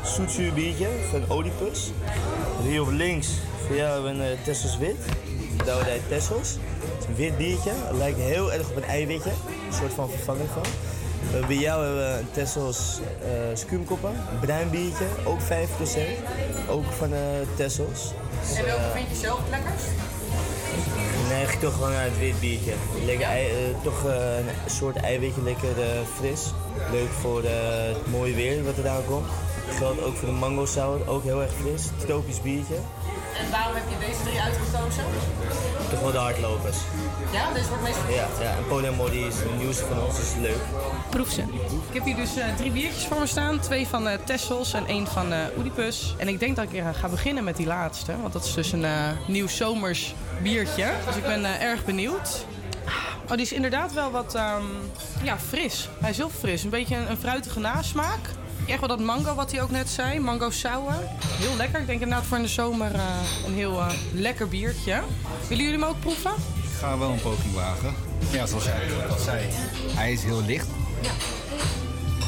[0.05, 1.91] Zoetzuur biertje van Oedipus.
[2.63, 3.29] Hier op links
[3.67, 4.97] voor jou hebben we een uh, Tessels wit.
[5.65, 6.49] Douwdij Tessels.
[6.51, 7.71] Het is een wit biertje.
[7.75, 9.31] Het lijkt heel erg op een eiwitje.
[9.67, 10.63] Een soort van vervanging van.
[11.35, 14.11] Eh, bij jou hebben we een Tessels uh, Skumkoppen.
[14.11, 15.45] Een bruin biertje, ook 5%.
[16.69, 17.19] Ook van uh,
[17.57, 18.13] Tessels.
[18.57, 19.89] En welke vind je zelf het lekkerst?
[21.31, 22.73] Nee, ik toch gewoon naar het wit biertje.
[23.05, 25.87] Lekker ei, eh, toch eh, een soort eiwitje, lekker eh,
[26.19, 26.53] fris.
[26.91, 27.53] Leuk voor eh,
[27.95, 29.27] het mooie weer wat er daar komt.
[29.79, 31.89] Geldt ook voor de mango sour, ook heel erg fris.
[32.07, 32.75] Tropisch biertje.
[33.45, 35.05] En waarom heb je deze drie uitgekozen?
[35.91, 36.77] Toch wel de hardlopers.
[37.33, 38.57] Ja, deze wordt meestal Ja, ja.
[38.57, 40.61] en Polyamori is de nieuwste van ons, dus leuk.
[41.11, 41.41] Proef ze.
[41.89, 43.61] Ik heb hier dus eh, drie biertjes voor me staan.
[43.61, 46.15] Twee van eh, Tessels en één van eh Oedipus.
[46.19, 48.21] En ik denk dat ik ga beginnen met die laatste.
[48.21, 50.93] Want dat is dus een eh, nieuw zomers biertje.
[51.07, 52.45] Dus ik ben eh, erg benieuwd.
[53.25, 54.65] Oh, die is inderdaad wel wat ehm,
[55.23, 55.89] ja, fris.
[56.01, 56.63] Hij is heel fris.
[56.63, 58.19] Een beetje een, een fruitige nasmaak.
[58.67, 60.21] Echt wel dat mango wat hij ook net zei.
[60.21, 60.95] Mango sour.
[61.27, 61.81] Heel lekker.
[61.81, 63.03] Ik denk inderdaad voor in de zomer eh,
[63.47, 65.01] een heel eh, lekker biertje.
[65.49, 66.31] Willen jullie hem ook proeven?
[66.63, 67.95] Ik ga wel een poging wagen.
[68.31, 69.49] Ja, zoals jij al zei.
[69.95, 70.69] Hij is heel licht.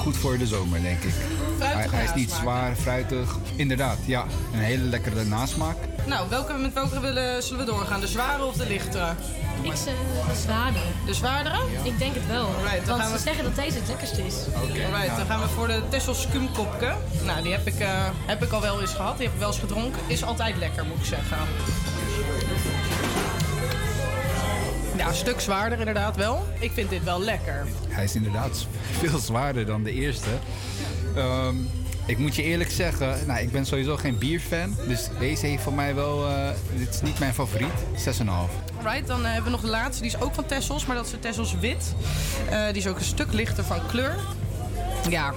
[0.03, 1.15] Goed voor de zomer, denk ik.
[1.59, 3.37] Hij, is niet zwaar, fruitig.
[3.57, 4.25] Inderdaad, ja.
[4.53, 5.77] Een hele lekkere nasmaak.
[6.07, 8.01] Nou, welke, met welke willen, zullen we doorgaan?
[8.01, 9.15] De zware of de lichtere?
[9.63, 9.95] Ik zeg
[10.29, 10.85] de zwaardere.
[11.07, 11.57] De zwaardere?
[11.83, 12.45] Ik denk het wel.
[12.47, 14.35] Alright, dan Want gaan ze we- zeggen dat deze het lekkerste is.
[14.57, 16.95] Alright, dan gaan we voor de Tessel Skumkopke.
[17.25, 17.89] Nou, die heb ik, eh,
[18.27, 19.17] heb ik al wel eens gehad.
[19.17, 20.01] Die heb ik wel eens gedronken.
[20.07, 21.37] Is altijd lekker, moet ik zeggen.
[25.03, 26.47] Ja, een stuk zwaarder inderdaad wel.
[26.59, 27.67] Ik vind dit wel lekker.
[27.89, 28.67] Hij is inderdaad
[29.01, 30.29] veel zwaarder dan de eerste.
[31.17, 31.57] Ehm,
[32.07, 34.77] ik moet je eerlijk zeggen, nou, ik ben sowieso geen bierfan.
[34.89, 36.29] Dus deze heeft voor mij wel...
[36.29, 37.73] eh, dit is niet mijn favoriet.
[37.97, 38.25] 6,5.
[38.77, 40.03] Alright, dan eh, hebben we nog de laatste.
[40.03, 41.95] Die is ook van Tessels, maar dat is de Tessels wit.
[42.51, 44.17] Eh, die is ook een stuk lichter van kleur.
[45.09, 45.33] Ja,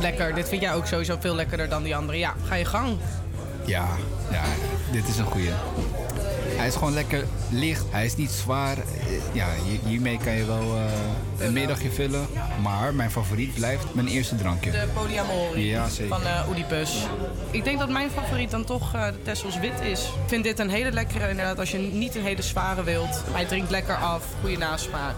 [0.00, 0.34] lekker.
[0.34, 2.18] Dit vind jij ook sowieso veel lekkerder dan die andere.
[2.18, 2.96] Ja, ga je gang.
[3.64, 3.88] Ja,
[4.30, 4.42] ja,
[4.92, 5.50] dit is een goeie.
[6.56, 7.84] Hij is gewoon lekker licht.
[7.90, 8.76] Hij is niet zwaar.
[8.78, 8.84] Eh,
[9.32, 12.26] Ja, hier- hiermee kan je wel eh, een middagje vullen.
[12.62, 14.70] Maar mijn favoriet blijft mijn eerste drankje.
[14.70, 16.08] De Polyamori Ja, zeker.
[16.08, 16.90] van eh Oedipus.
[17.50, 20.00] Ik denk dat mijn favoriet dan toch eh, de Tessels wit is.
[20.00, 23.22] Ik vind dit een hele lekkere, inderdaad, als je niet een hele zware wilt.
[23.32, 25.14] Hij drinkt lekker af, goede nasmaak.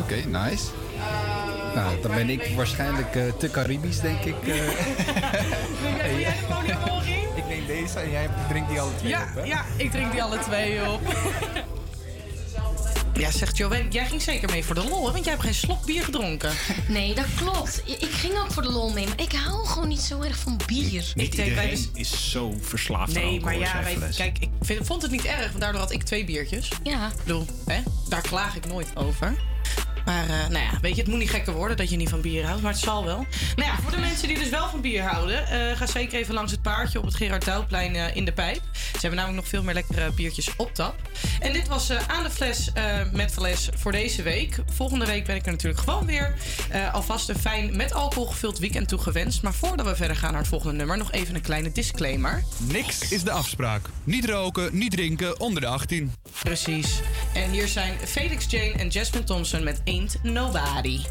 [0.00, 0.64] Oké, nice.
[1.74, 4.34] Nou, dan ben ik waarschijnlijk eh, te Caribisch, denk ik.
[4.46, 4.54] eh.
[7.33, 7.33] ik
[7.66, 9.42] deze en jij drinkt die alle twee Ja, op, hè?
[9.42, 11.00] ja, ik drink die alle twee op.
[13.18, 15.12] Ja, zegt Joanne, jij ging zeker mee voor de lol, hè?
[15.12, 16.52] want jij hebt geen slok bier gedronken.
[16.88, 17.82] Nee, dat klopt.
[17.86, 20.60] Ik ging ook voor de lol mee, maar ik hou gewoon niet zo erg van
[20.66, 21.12] bier.
[21.14, 23.58] Niet denk, wij iedereen is zo verslaafd aan Nee, alcohol.
[23.58, 23.68] maar
[24.00, 26.68] ja, kijk, ik vind, vond het niet erg, want daardoor had ik twee biertjes.
[26.82, 27.06] Ja.
[27.06, 29.34] Ik bedoel, hè, daar klaag ik nooit over.
[30.04, 32.20] Maar eh, nou ja, weet je, het moet niet gekker worden dat je niet van
[32.20, 33.26] bier houdt, maar het zal wel.
[33.56, 36.34] Nou ja, voor de mensen die dus wel van bier houden, eh, ga zeker even
[36.34, 38.60] langs het paardje op het Gerard Douwplein eh, in de pijp.
[38.72, 40.94] Ze hebben namelijk nog veel meer lekkere biertjes op tap.
[41.40, 42.72] En dit was aan de fles
[43.12, 44.58] met fles voor deze week.
[44.72, 46.34] Volgende week ben ik er natuurlijk gewoon weer.
[46.92, 49.42] Alvast een fijn met alcohol gevuld weekend toegewenst.
[49.42, 52.44] Maar voordat we verder gaan naar het volgende nummer, nog even een kleine disclaimer.
[52.58, 53.88] Niks is de afspraak.
[54.04, 56.12] Niet roken, niet drinken onder de 18.
[56.42, 57.00] Precies.
[57.34, 61.06] En hier zijn Felix Jane en Jasmine Thompson met Ain't Nobody.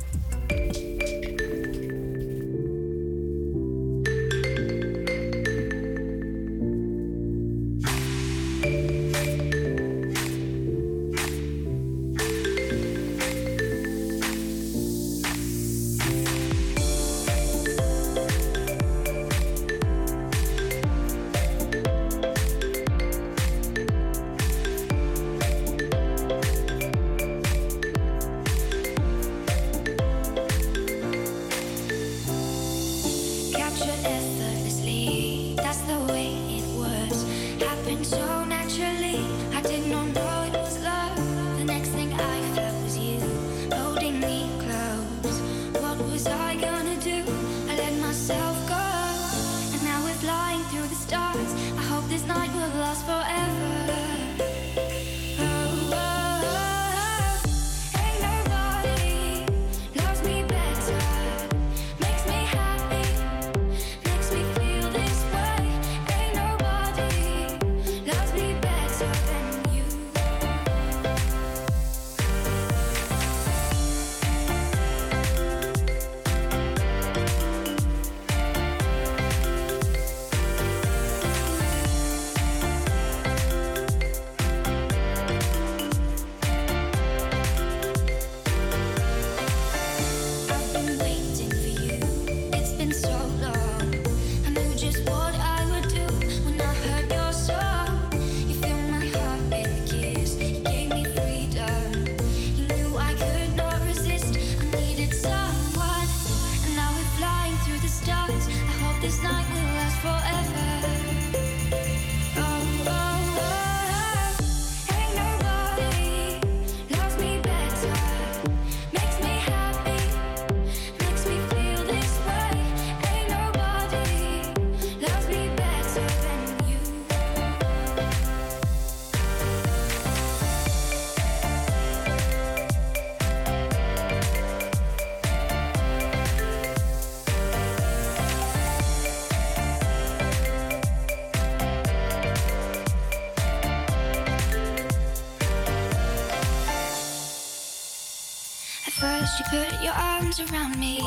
[150.39, 150.99] arms around me.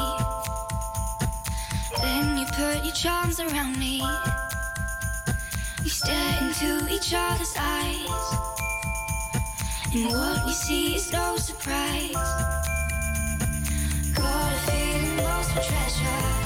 [2.00, 4.00] Then you put your charms around me.
[5.82, 8.06] We stare into each other's eyes.
[9.94, 12.12] And what we see is no surprise.
[14.14, 16.45] Got a feeling lost treasure.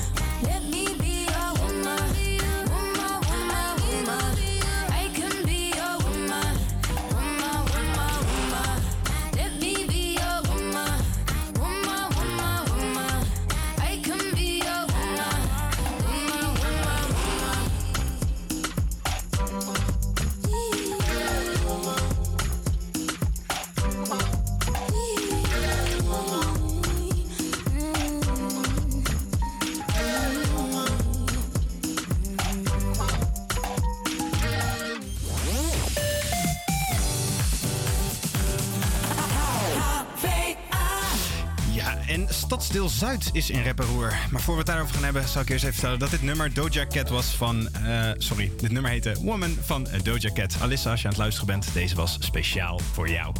[43.31, 44.13] is in rep en roer.
[44.31, 46.53] Maar voor we het daarover gaan hebben, zal ik eerst even vertellen dat dit nummer
[46.53, 47.75] Doja Cat was van.
[47.75, 50.55] Eh, sorry, dit nummer heette Woman van eh, Doja Cat.
[50.61, 53.35] Alissa, als je aan het luisteren bent, deze was speciaal voor jou.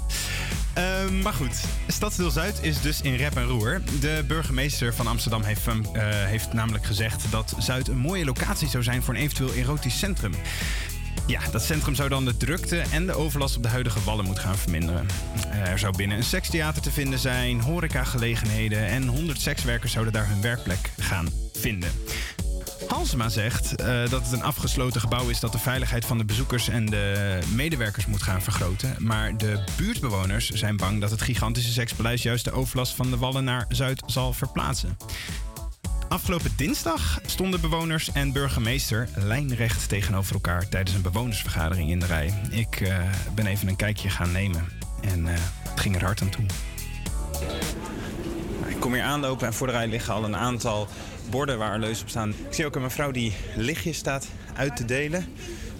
[0.73, 3.81] Ehm, maar goed, Stadsdeel Zuid is dus in rep en roer.
[3.99, 5.73] De burgemeester van Amsterdam heeft, eh,
[6.25, 10.33] heeft namelijk gezegd dat Zuid een mooie locatie zou zijn voor een eventueel erotisch centrum.
[11.27, 14.43] Ja, dat centrum zou dan de drukte en de overlast op de huidige wallen moeten
[14.43, 15.07] gaan verminderen.
[15.65, 20.41] Er zou binnen een sekstheater te vinden zijn, horecagelegenheden en 100 sekswerkers zouden daar hun
[20.41, 21.91] werkplek gaan vinden.
[22.87, 26.69] Halsema zegt eh, dat het een afgesloten gebouw is dat de veiligheid van de bezoekers
[26.69, 28.95] en de medewerkers moet gaan vergroten.
[28.99, 33.43] Maar de buurtbewoners zijn bang dat het gigantische sekspaleis juist de overlast van de wallen
[33.43, 34.97] naar Zuid zal verplaatsen.
[36.09, 42.33] Afgelopen dinsdag stonden bewoners en burgemeester lijnrecht tegenover elkaar tijdens een bewonersvergadering in de rij.
[42.49, 42.97] Ik eh,
[43.35, 45.33] ben even een kijkje gaan nemen en eh,
[45.69, 46.45] het ging er hard aan toe.
[48.67, 50.87] Ik kom hier aanlopen en voor de rij liggen al een aantal
[51.29, 52.29] borden waar leus op staan.
[52.29, 55.25] Ik zie ook een mevrouw die lichtjes staat uit te delen.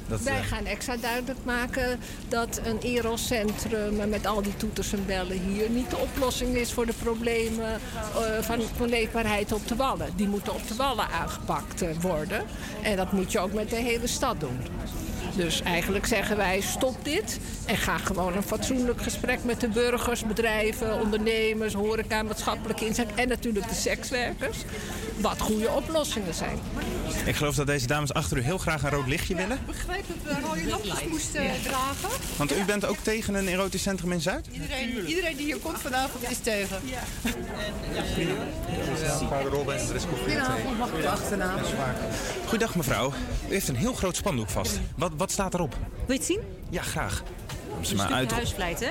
[0.08, 5.06] Dat, Wij eh, gaan extra duidelijk maken dat een Eros-centrum met al die toeters en
[5.06, 9.76] bellen hier niet de oplossing is voor de problemen eh, van, van leefbaarheid op de
[9.76, 10.10] wallen.
[10.16, 12.44] Die moeten op de wallen aangepakt worden.
[12.82, 14.60] En dat moet je ook met de hele stad doen.
[15.36, 20.26] Dus eigenlijk zeggen wij stop dit en ga gewoon een fatsoenlijk gesprek met de burgers,
[20.26, 24.58] bedrijven, ondernemers, horeca, maatschappelijke inzet en natuurlijk de sekswerkers.
[25.18, 26.60] Wat goede oplossingen zijn.
[27.26, 29.60] Ik geloof dat deze dames achter u heel graag een rood lichtje willen.
[29.66, 32.10] begreep dat we rode lampjes moesten dragen.
[32.38, 34.48] Want u bent ook tegen een erotisch centrum in Zuid?
[34.52, 36.78] Iedereen, iedereen die hier komt vanavond is tegen.
[39.30, 41.60] Vader Robben en er is Goedenavond, mag ik de achternaam?
[42.42, 43.14] Goedendag mevrouw.
[43.50, 44.80] U heeft een heel groot spandoek vast.
[44.96, 45.76] Wat, wat staat erop?
[46.06, 46.40] Wil je het zien?
[46.70, 47.24] Ja, graag.
[47.70, 48.90] Een Een stukje huisvleit, hè?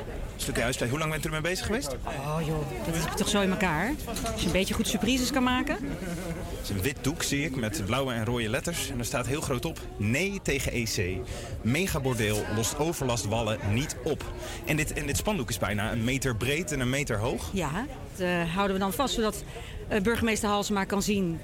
[0.54, 0.90] Huisvleit.
[0.90, 1.96] Hoe lang bent u ermee bezig geweest?
[2.04, 3.92] Oh joh, dat is toch zo in elkaar.
[4.32, 5.74] Als je een beetje goed surprises kan maken.
[5.74, 8.90] Het is een wit doek, zie ik, met blauwe en rode letters.
[8.90, 11.16] En er staat heel groot op: Nee tegen EC.
[11.62, 14.24] Megabordeel lost overlast wallen niet op.
[14.66, 17.48] En dit, en dit spandoek is bijna een meter breed en een meter hoog.
[17.52, 17.86] Ja,
[18.16, 19.44] dat eh, houden we dan vast, zodat
[19.88, 21.40] eh, burgemeester Halsema kan zien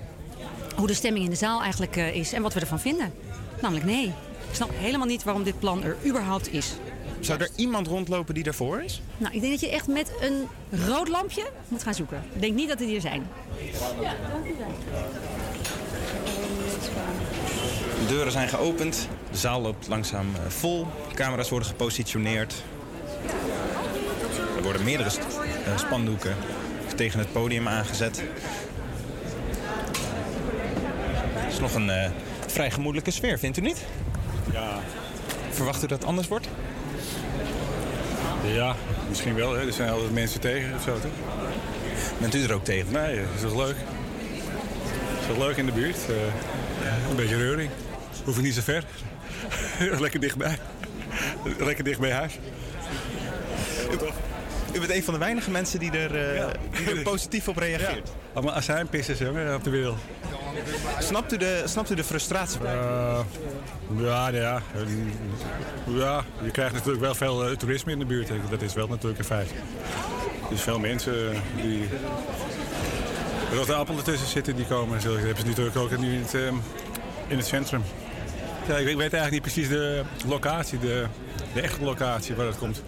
[0.76, 3.12] hoe de stemming in de zaal eigenlijk eh, is en wat we ervan vinden.
[3.60, 4.06] Namelijk nee.
[4.48, 6.72] Ik snap helemaal niet waarom dit plan er überhaupt is.
[7.20, 9.02] Zou er iemand rondlopen die daarvoor is?
[9.18, 10.46] Nou, ik denk dat je echt met een
[10.86, 12.22] rood lampje moet gaan zoeken.
[12.34, 13.26] Ik denk niet dat die er zijn.
[14.00, 14.74] Ja, dank u wel.
[18.00, 19.08] De deuren zijn geopend.
[19.30, 20.86] De zaal loopt langzaam eh, vol.
[21.14, 22.54] Camera's worden gepositioneerd.
[24.56, 26.36] Er worden meerdere st- eh, spandoeken
[26.96, 28.22] tegen het podium aangezet.
[31.34, 32.10] Het is nog een eh,
[32.46, 33.84] vrij gemoedelijke sfeer, vindt u niet?
[34.52, 34.78] Ja.
[35.50, 36.48] Verwacht u dat het anders wordt?
[38.54, 38.76] Ja,
[39.08, 39.54] misschien wel.
[39.54, 39.66] Hè.
[39.66, 41.10] Er zijn altijd mensen tegen of zo, toch?
[42.18, 42.92] Bent u er ook tegen?
[42.92, 43.76] Nee, dat is toch leuk?
[45.20, 45.96] Is toch leuk in de buurt?
[46.08, 47.70] Eh, een beetje reuring.
[48.24, 48.84] Hoef ik niet zo ver.
[50.00, 50.58] Lekker dichtbij.
[51.58, 52.38] Lekker dicht bij huis.
[54.72, 56.46] U bent een van de weinige mensen die er, eh,
[56.76, 58.10] die er positief op reageert.
[58.36, 59.98] Allemaal azijnpissers jongen, op de wereld.
[60.98, 62.60] Snapt u de, snapt u de frustratie?
[62.60, 63.18] Eh,
[63.96, 64.62] ja, nou ja.
[65.86, 68.28] ja, je krijgt natuurlijk wel veel eh, toerisme in de buurt.
[68.50, 69.50] Dat is wel natuurlijk een feit.
[70.50, 71.88] Dus veel mensen eh, die
[73.54, 75.00] rotte appel ertussen zitten, die komen.
[75.00, 76.46] Zo hebben ze natuurlijk ook nu in het, eh,
[77.26, 77.82] in het centrum.
[78.68, 81.06] Ja, ik, ik weet eigenlijk niet precies de locatie, de,
[81.54, 82.82] de echte locatie waar het komt.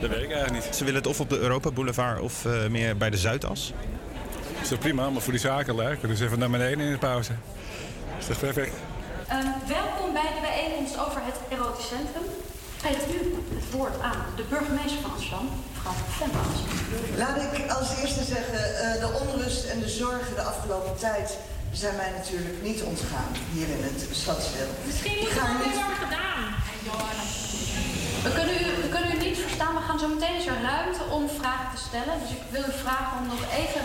[0.00, 0.76] Dat weet ik eigenlijk niet.
[0.76, 3.72] Ze willen het of op de Europa Boulevard of eh, meer bij de Zuidas.
[4.62, 6.00] Is toch prima, maar voor die zaken leuk.
[6.00, 7.32] Dus even naar beneden in de pauze.
[8.18, 8.74] Is toch perfect?
[9.28, 9.46] Ehm,
[9.78, 12.26] welkom bij de bijeenkomst over het erotisch centrum.
[12.84, 13.18] Geeft u
[13.58, 16.58] het woord aan de burgemeester van Amsterdam, mevrouw Vembans.
[17.22, 21.28] Laat ik als eerste zeggen, eh, de onrust en de zorgen de afgelopen tijd
[21.82, 24.70] zijn mij natuurlijk niet ontgaan hier in het stadsdeel.
[24.88, 26.40] Misschien moet het niet- worden gedaan.
[28.26, 29.74] We kunnen, u, we kunnen u niet verstaan.
[29.78, 32.14] We gaan zo meteen is er ruimte om vragen te stellen.
[32.22, 33.82] Dus ik wil u vragen om nog even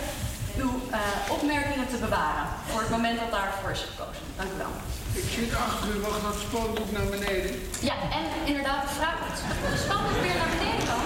[0.64, 1.00] uw eh,
[1.36, 2.46] opmerkingen te bewaren.
[2.70, 4.24] Voor het moment dat daarvoor is gekozen.
[4.38, 4.74] Dank u wel.
[5.20, 7.52] Ik zit achter u nog dat spandoek naar beneden.
[7.88, 9.36] Ja, en inderdaad de vraag dat
[9.74, 11.02] de spandoek weer naar beneden kan.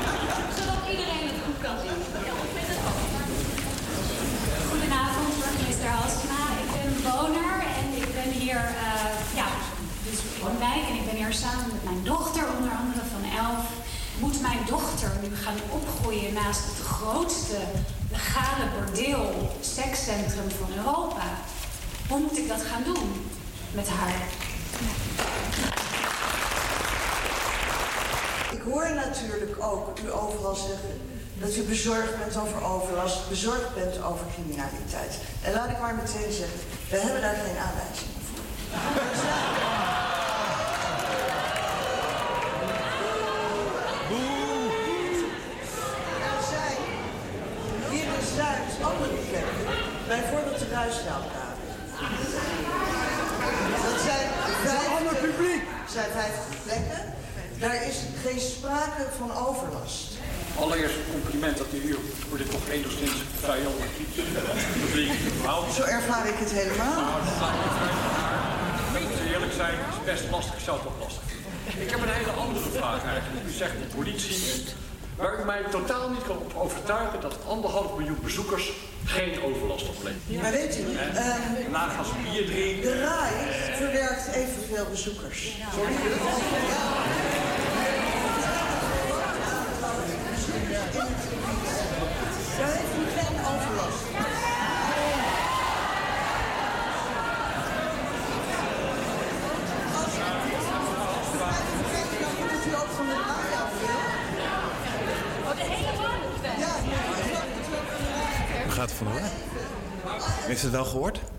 [0.58, 2.00] Zodat iedereen het goed kan zien.
[4.70, 6.42] Goedenavond, burgemeester Halsema.
[6.62, 9.48] Ik ben bewoner en ik ben hier, eh, ja,
[10.06, 13.04] dus ik woon in wijk en ik ben hier samen met mijn dochter, onder andere
[13.14, 13.64] van elf.
[14.22, 17.58] Moet mijn dochter nu gaan opgroeien naast het grootste
[18.12, 21.26] legale bordeel sekscentrum van Europa?
[22.08, 23.30] Hoe moet ik dat gaan doen
[23.74, 24.22] met haar?
[28.52, 31.00] Ik hoor natuurlijk ook u overal zeggen
[31.34, 35.18] dat u bezorgd bent over overlast, bezorgd bent over criminaliteit.
[35.42, 36.60] En laat ik maar meteen zeggen,
[36.90, 39.81] we hebben daar geen aanwijzingen voor.
[50.20, 51.62] Bijvoorbeeld de Ruisdaalkade.
[53.86, 54.26] Dat zijn
[54.66, 54.88] vijf...
[54.98, 55.62] ander publiek.
[55.94, 57.02] zijn 50 plekken.
[57.62, 60.08] Daar is geen sprake van overlast.
[60.58, 61.98] Allereerst een compliment dat u hier
[62.28, 63.90] voor dit toch enigszins vijandig
[64.82, 65.12] publiek
[65.44, 65.72] houdt.
[65.72, 67.02] Zo ervaar ik het helemaal.
[68.98, 70.54] Ik moet eerlijk zijn, het is best lastig.
[70.54, 71.22] Het ook lastig.
[71.84, 73.46] Ik heb een hele andere vraag eigenlijk.
[73.50, 74.64] U zegt de politie,
[75.16, 78.72] waar u mij totaal niet kan overtuigen dat anderhalf miljoen bezoekers
[79.04, 80.42] geen overlast oplevert.
[80.42, 80.82] Maar weet u,
[81.14, 82.82] Daarna gaan ze bier drinken.
[82.82, 83.32] De RAI
[83.76, 85.56] verwerkt evenveel bezoekers.
[85.74, 85.92] Sorry?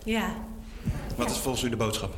[0.03, 0.33] Ja,
[1.15, 2.13] Wat is volgens u de boodschap?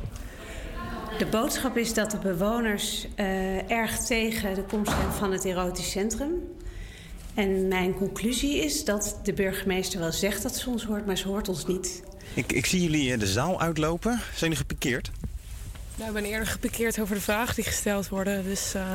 [1.18, 5.90] de boodschap is dat de bewoners eh, erg tegen de komst zijn van het erotisch
[5.90, 6.32] centrum.
[7.34, 11.28] En mijn conclusie is dat de burgemeester wel zegt dat ze ons hoort, maar ze
[11.28, 12.02] hoort ons niet.
[12.34, 14.10] Ik, ik zie jullie eh, de zaal uitlopen.
[14.12, 15.10] Zijn jullie gepikeerd?
[15.96, 18.44] Nou, ik ben eerder gepikeerd over de vragen die gesteld worden.
[18.44, 18.92] Dus eh,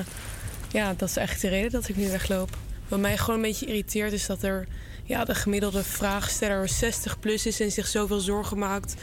[0.72, 2.58] ja, dat is eigenlijk de reden dat ik nu wegloop.
[2.88, 4.68] Wat mij gewoon een beetje irriteert is dat er
[5.12, 8.94] ja, de gemiddelde vraagsteller 60 plus is en zich zoveel zorgen maakt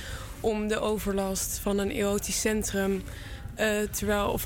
[0.40, 3.02] om de overlast van een erotisch centrum.
[3.54, 4.44] Eh, terwijl, of,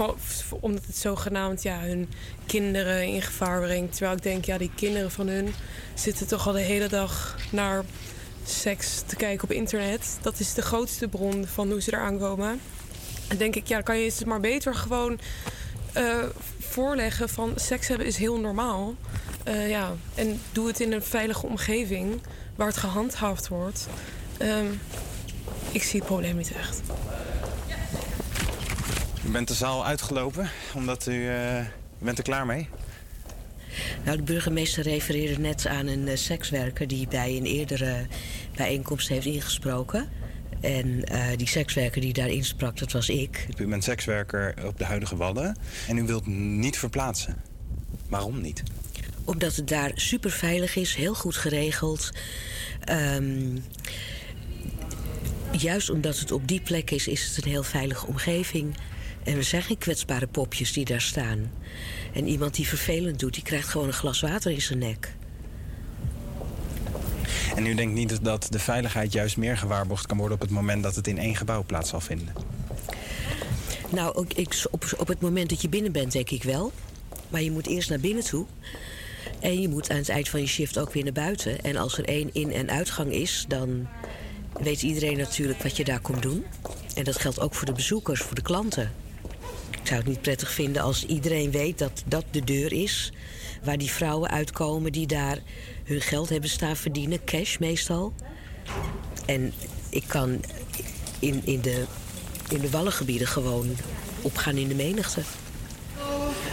[0.60, 2.08] omdat het zogenaamd ja, hun
[2.46, 3.92] kinderen in gevaar brengt.
[3.92, 5.54] Terwijl ik denk, ja, die kinderen van hun
[5.94, 7.84] zitten toch al de hele dag naar
[8.44, 10.18] seks te kijken op internet.
[10.22, 12.60] Dat is de grootste bron van hoe ze eraan komen.
[13.28, 15.18] Dan denk ik, ja, dan kan je het maar beter gewoon
[15.92, 16.24] eh,
[16.58, 18.94] voorleggen van seks hebben is heel normaal.
[19.44, 22.20] Eh, ja, en doe het in een veilige omgeving
[22.56, 23.88] waar het gehandhaafd wordt.
[24.38, 24.66] Ehm,
[25.72, 26.80] ik zie het probleem niet echt.
[29.26, 31.28] U bent de zaal uitgelopen omdat u...
[31.28, 31.64] eh, u
[31.98, 32.68] bent er klaar mee?
[34.04, 38.06] Nou, de burgemeester refereerde net aan een sekswerker die bij een eerdere
[38.56, 40.10] bijeenkomst heeft ingesproken.
[40.62, 43.46] En eh, die sekswerker die daarin sprak, dat was ik.
[43.58, 45.56] U bent sekswerker op de huidige Wadden
[45.88, 47.36] en u wilt niet verplaatsen.
[48.08, 48.62] Waarom niet?
[49.24, 52.10] Omdat het daar super veilig is, heel goed geregeld.
[52.84, 53.56] Ehm,
[55.50, 58.74] juist omdat het op die plek is, is het een heel veilige omgeving.
[59.24, 61.50] En we zijn geen kwetsbare popjes die daar staan.
[62.12, 65.14] En iemand die vervelend doet, die krijgt gewoon een glas water in zijn nek.
[67.56, 70.82] En u denkt niet dat de veiligheid juist meer gewaarborgd kan worden op het moment
[70.82, 72.34] dat het in één gebouw plaats zal vinden?
[73.88, 76.72] Nou, ook ik, op, op het moment dat je binnen bent, denk ik wel.
[77.28, 78.46] Maar je moet eerst naar binnen toe.
[79.40, 81.62] En je moet aan het eind van je shift ook weer naar buiten.
[81.62, 83.88] En als er één in- en uitgang is, dan
[84.60, 86.44] weet iedereen natuurlijk wat je daar komt doen.
[86.94, 88.92] En dat geldt ook voor de bezoekers, voor de klanten.
[89.70, 93.12] Ik zou het niet prettig vinden als iedereen weet dat dat de deur is...
[93.64, 95.38] waar die vrouwen uitkomen die daar
[96.00, 98.12] geld hebben staan verdienen, cash meestal.
[99.26, 99.52] En
[99.88, 100.40] ik kan
[101.18, 101.84] in, in, de,
[102.48, 103.76] in de wallengebieden gewoon
[104.22, 105.22] opgaan in de menigte.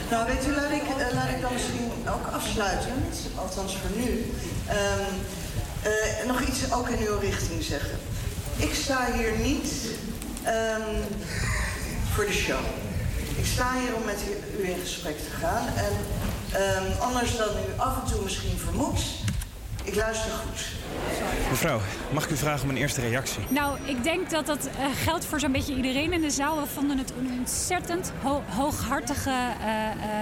[0.09, 4.31] Nou, weet u, laat ik, eh, laat ik dan misschien ook afsluitend, althans voor nu,
[4.67, 5.13] ehm,
[5.81, 7.99] eh, nog iets ook in uw richting zeggen.
[8.57, 9.71] Ik sta hier niet
[10.43, 11.01] ehm,
[12.13, 12.65] voor de show.
[13.35, 15.67] Ik sta hier om met u, u in gesprek te gaan.
[15.67, 15.93] En
[16.51, 19.01] ehm, anders dan u af en toe misschien vermoedt,
[19.83, 20.78] ik luister goed.
[21.49, 21.79] Mevrouw,
[22.11, 23.43] mag ik u vragen om een eerste reactie?
[23.47, 26.59] Nou, ik denk dat dat eh, geldt voor zo'n beetje iedereen in de zaal.
[26.61, 29.65] We vonden het een ontzettend ho- hooghartige eh,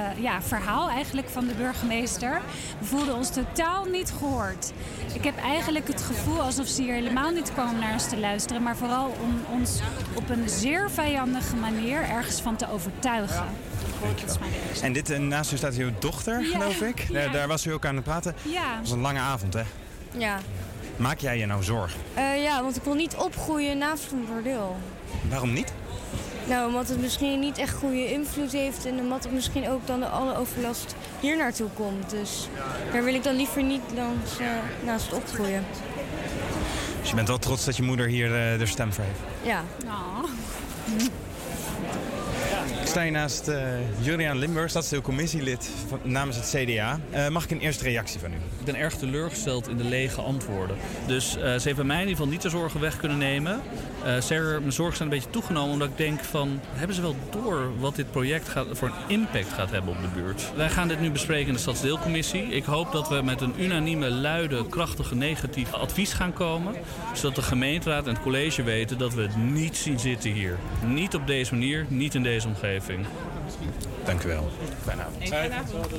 [0.10, 2.42] eh, ja, verhaal eigenlijk van de burgemeester.
[2.80, 4.72] We voelden ons totaal niet gehoord.
[5.14, 8.64] Ik heb eigenlijk het gevoel alsof ze hier helemaal niet kwam naar ons te luisteren...
[8.64, 9.80] maar vooral om ons
[10.14, 13.46] op een zeer vijandige manier ergens van te overtuigen.
[14.82, 17.14] En dit, naast u staat uw dochter, Ja, geloof ik.
[17.14, 17.32] Daar, ja.
[17.32, 18.36] daar was u ook aan het praten.
[18.42, 18.70] Ja.
[18.72, 19.64] Dat was een lange avond, hè?
[20.18, 20.38] Ja.
[20.98, 22.00] Maak jij je nou zorgen?
[22.14, 24.78] Eh, ja, want ik wil niet opgroeien naast een bordeel.
[25.30, 25.74] Waarom niet?
[26.48, 30.00] Nou, omdat het misschien niet echt goede invloed heeft en omdat het misschien ook dan
[30.00, 32.10] de alle overlast hier naartoe komt.
[32.10, 32.48] Dus
[32.92, 34.48] daar wil ik dan liever niet langs, eh,
[34.86, 35.66] naast opgroeien.
[37.00, 39.20] Dus je bent wel trots dat je moeder hier eh, de stem voor heeft.
[39.42, 39.64] Ja.
[42.88, 43.62] Ik sta hier naast eh
[44.02, 45.70] Julian Limburg, stadsdeelcommissielid
[46.04, 47.00] namens het CDA.
[47.12, 48.36] Eh, mag ik een eerste reactie van u?
[48.36, 50.78] Ik ben erg teleurgesteld in de lege antwoorden.
[51.08, 53.62] Dus eh, ze bij mij in ieder geval niet de zorgen weg kunnen nemen.
[54.04, 56.60] Mijn zorgen zijn een beetje toegenomen omdat ik denk van...
[56.74, 60.22] hebben ze wel door wat dit project gaat, voor een impact gaat hebben op de
[60.22, 60.52] buurt?
[60.56, 62.44] Wij gaan dit nu bespreken in de stadsdeelcommissie.
[62.44, 66.76] Ik hoop dat we met een unanieme, luide, krachtige, negatief advies gaan komen.
[67.14, 70.58] Zodat de gemeenteraad en het college weten dat we het niet zien zitten hier.
[70.86, 72.77] Niet op deze manier, niet in deze omgeving.
[72.82, 73.06] Samenleving.
[74.06, 74.50] Dank u wel.
[74.84, 75.92] Fijne avond.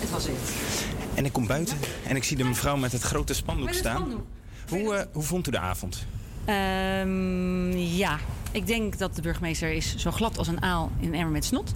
[0.00, 0.86] Het was het.
[1.14, 4.24] En ik kom buiten en ik zie de mevrouw met het grote spandoek staan.
[4.68, 6.06] Hoe, eh, hoe vond u de avond?
[6.44, 8.18] Ehm, ja,
[8.52, 11.44] ik denk dat de burgemeester is zo glad als een aal in een emmer met
[11.44, 11.74] snot.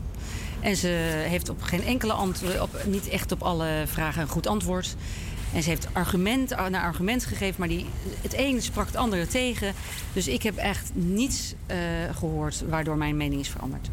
[0.61, 0.89] En ze
[1.29, 4.97] heeft op geen enkele antwoord, op, niet echt op alle vragen een goed antwoord.
[5.55, 7.87] En ze heeft argument naar argument gegeven, maar die,
[8.23, 9.75] het een sprak het andere tegen.
[10.13, 11.77] Dus ik heb echt niets eh,
[12.15, 13.89] gehoord waardoor mijn mening is veranderd.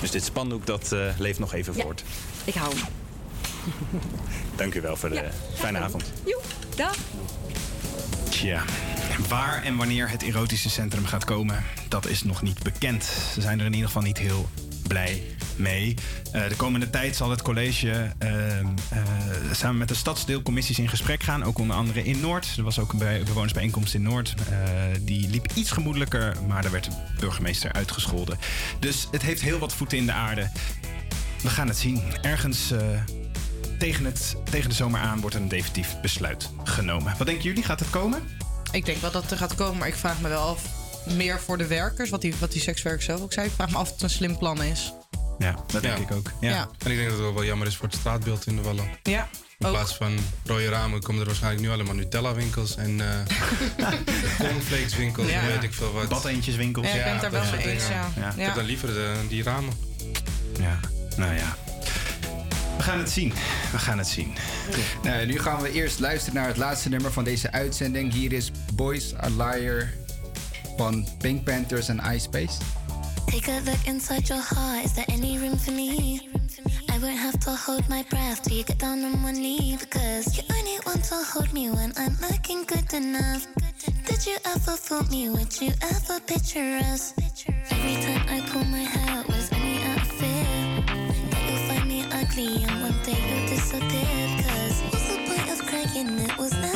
[0.00, 2.04] Dus dit spandoek dat eh, leeft nog even voort.
[2.44, 2.84] Ik hou hem.
[4.56, 5.30] Dank u wel voor de Ja.
[5.54, 6.04] fijne avond.
[6.24, 6.40] Joe,
[6.76, 6.96] dag.
[8.28, 8.62] Tja,
[9.28, 13.04] waar en wanneer het erotische centrum gaat komen, dat is nog niet bekend.
[13.04, 14.48] Ze zijn er in ieder geval niet heel
[14.90, 15.22] blij
[15.56, 15.94] mee.
[16.32, 18.66] Eh, de komende tijd zal het college eh, eh,
[19.52, 21.42] samen met de stadsdeelcommissies in gesprek gaan.
[21.44, 22.54] Ook onder andere in Noord.
[22.56, 24.34] Er was ook een bij- bewonersbijeenkomst in Noord.
[24.50, 24.58] Eh,
[25.00, 26.90] die liep iets gemoedelijker, maar daar werd de
[27.20, 28.38] burgemeester uitgescholden.
[28.78, 30.50] Dus het heeft heel wat voeten in de aarde.
[31.42, 32.02] We gaan het zien.
[32.22, 32.72] Ergens
[33.78, 37.14] tegen, het, tegen de zomer aan wordt een definitief besluit genomen.
[37.18, 37.62] Wat denken jullie?
[37.62, 38.22] Gaat het komen?
[38.72, 40.62] Ik denk wel dat er gaat komen, maar ik vraag me wel af
[41.06, 43.46] meer voor de werkers, wat die, wat die sekswerker zelf ook zei.
[43.46, 44.92] Ik vraag me af of het een slim plan is.
[45.38, 46.30] Ja, dat denk ik ook.
[46.40, 46.48] Ja.
[46.50, 46.68] Ja.
[46.84, 48.88] En ik denk dat het ook wel jammer is voor het straatbeeld in de Wallen.
[49.02, 49.28] Ja,
[49.58, 53.86] In plaats van rode ramen komen er waarschijnlijk nu allemaal Nutella-winkels en eh
[54.38, 55.40] cornflakes-winkels Ja.
[55.40, 56.08] en weet ik veel wat.
[56.08, 56.86] Badeentjeswinkels.
[56.86, 58.30] Ja, ik ben het daar wel mee eens, ja.
[58.36, 59.72] Ik heb dan liever de, die ramen.
[60.60, 60.80] Ja,
[61.16, 61.56] nou ja.
[62.76, 63.32] We gaan het zien.
[63.72, 64.34] We gaan het zien.
[65.02, 68.12] Nou, nu gaan we eerst luisteren naar het laatste nummer van deze uitzending.
[68.12, 69.90] Hier is Boys Are Liar
[70.80, 72.56] van Pink Panthers en iSpace.
[73.26, 74.84] Take a look inside your heart.
[74.84, 76.20] Is there any room for me?
[76.88, 80.36] I won't have to hold my breath till you get down on one knee because
[80.36, 83.46] you only want to hold me when I'm looking good enough.
[84.06, 85.28] Did you ever fool me?
[85.28, 87.12] Would you ever picture us?
[87.70, 90.44] Every time I pull my hair, was only out of fear
[91.30, 94.16] that you'll find me ugly and one day you'll disappear.
[94.44, 96.18] Cause what's the point of crying?
[96.20, 96.69] It was never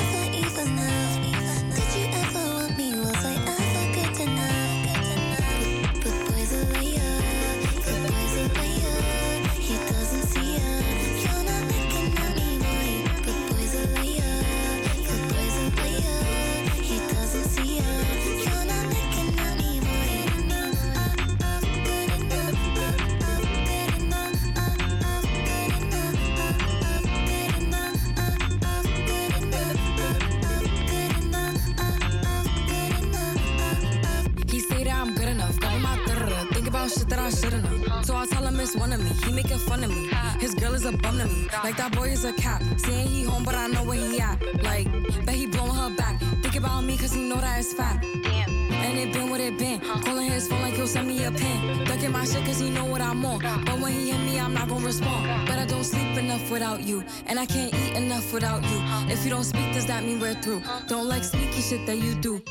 [42.25, 42.63] is a cap.
[42.77, 44.41] Saying he home, but I know where he at.
[44.63, 44.87] Like,
[45.25, 46.21] bet he blowing her back.
[46.43, 48.05] Think about me, cause he know that it's fat.
[48.05, 49.81] And it been what it been.
[49.81, 51.85] Calling his phone like he'll send me a pin.
[51.85, 53.41] Ducking my shit cause he know what I'm on.
[53.65, 55.47] But when he hit me, I'm not gonna respond.
[55.47, 57.05] But I don't sleep enough without you.
[57.27, 58.79] And I can't eat enough without you.
[59.13, 60.63] If you don't speak, does that mean we're through?
[60.89, 62.43] Don't like sneaky shit that you do.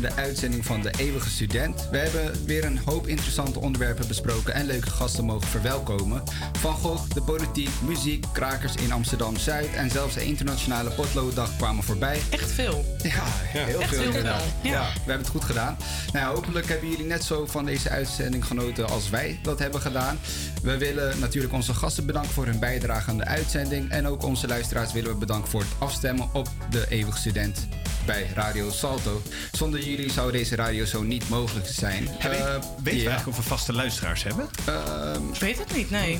[0.00, 1.88] Bruisende uitzending van De Eeuwige Student.
[1.90, 6.22] We hebben weer een hoop interessante onderwerpen besproken en leuke gasten mogen verwelkomen.
[6.58, 12.20] Van Gogh, de politiek, muziek, krakers in Amsterdam-Zuid en zelfs de internationale potlooddag kwamen voorbij.
[12.30, 12.84] Echt veel.
[13.02, 14.42] Ja, heel Echt veel heel inderdaad.
[14.60, 14.80] veel, Ja.
[14.80, 14.92] ja.
[14.92, 15.76] we hebben het goed gedaan.
[16.12, 19.80] Nou, ja, hopelijk hebben jullie net zo van deze uitzending genoten als wij dat hebben
[19.80, 20.18] gedaan.
[20.62, 23.90] We willen natuurlijk onze gasten bedanken voor hun bijdrage aan de uitzending.
[23.90, 27.66] En ook onze luisteraars willen we bedanken voor het afstemmen op de Eeuwig Student
[28.06, 29.22] bij Radio Salto.
[29.52, 32.04] Zonder jullie zou deze radio zo niet mogelijk zijn.
[32.04, 33.08] Weet- Eh, weten we ja.
[33.08, 34.48] eigenlijk of we vaste luisteraars hebben?
[34.64, 36.18] Ehm, Ik weet het niet, nee.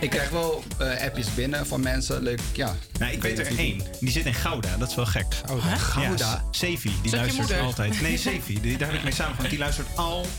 [0.00, 2.22] Ik krijg wel eh, appjes binnen van mensen.
[2.22, 2.74] Leuk, ja.
[2.98, 3.82] Nou, ik weet er één.
[4.00, 4.76] Die zit in Gouda.
[4.76, 5.26] Dat is wel gek.
[5.46, 5.76] Gouda?
[5.76, 6.44] Gouda?
[6.50, 8.00] Sevi, die je luistert altijd.
[8.00, 8.60] Nee, Sevi.
[8.60, 9.50] Die, daar heb ik mee samengewerkt.
[9.50, 10.30] Die luistert altijd.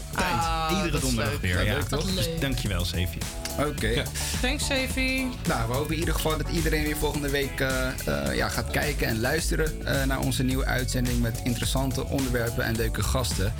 [0.41, 1.41] Ah, Iedere dat is donderdag leuk.
[1.41, 1.55] weer.
[1.55, 2.13] Ja, Ja, leuk, toch?
[2.15, 3.17] Dus dankjewel, Sevi.
[3.59, 4.03] Oké.
[4.41, 5.25] Thanks, Savy.
[5.47, 8.71] Nou, we hopen in ieder geval dat iedereen weer volgende week eh, eh, ja, gaat
[8.71, 13.53] kijken en luisteren eh, naar onze nieuwe uitzending met interessante onderwerpen en leuke gasten.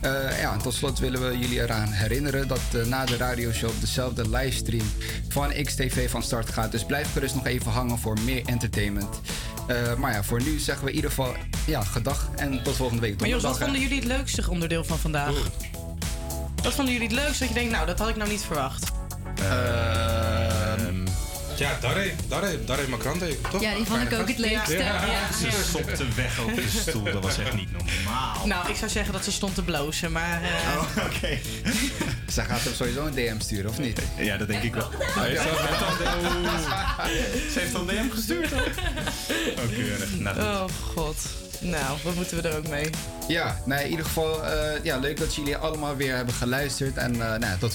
[0.00, 4.28] Eh, ja, en tot slot willen we jullie eraan herinneren dat na de radioshow dezelfde
[4.28, 4.86] livestream
[5.28, 6.72] van XTV van start gaat.
[6.72, 9.20] Dus blijf gerust nog even hangen voor meer entertainment.
[9.66, 11.34] Eh, maar ja, voor nu zeggen we in ieder geval
[11.66, 13.20] ja, gedag en tot volgende week.
[13.20, 15.34] Maar Jos, wat vonden jullie het leukste onderdeel van vandaag?
[16.62, 18.92] Wat vonden jullie het leukste dat je denkt, nou, dat had ik nou niet verwacht?
[19.40, 20.94] Ehm,
[21.56, 22.10] ja, Darre.
[22.28, 22.64] Darre.
[22.64, 23.60] Darre Makrante, toch?
[23.60, 24.76] Ja, die vond ik ook het leukste.
[24.76, 25.00] Ja.
[25.40, 27.04] Ze stopte weg op de stoel.
[27.04, 28.46] Dat was echt niet normaal.
[28.46, 30.42] Nou, ik zou zeggen dat ze stond te blozen, maar...
[30.42, 31.38] eh, Oh, oké.
[32.26, 34.00] Zij gaat hem sowieso een DM sturen, of niet?
[34.18, 34.90] Ja, dat denk ik wel.
[34.90, 35.96] Ze al-
[37.52, 38.68] Ze heeft al een DM gestuurd, hoor.
[39.58, 40.18] Oh, keurig.
[40.18, 40.64] Nou, Oh,
[40.94, 41.16] god.
[41.60, 42.90] Nou, wat moeten we er ook mee?
[43.28, 46.96] Ja, nou, in ieder geval eh, ja, leuk dat jullie allemaal weer hebben geluisterd.
[46.96, 47.74] En eh, nou, tot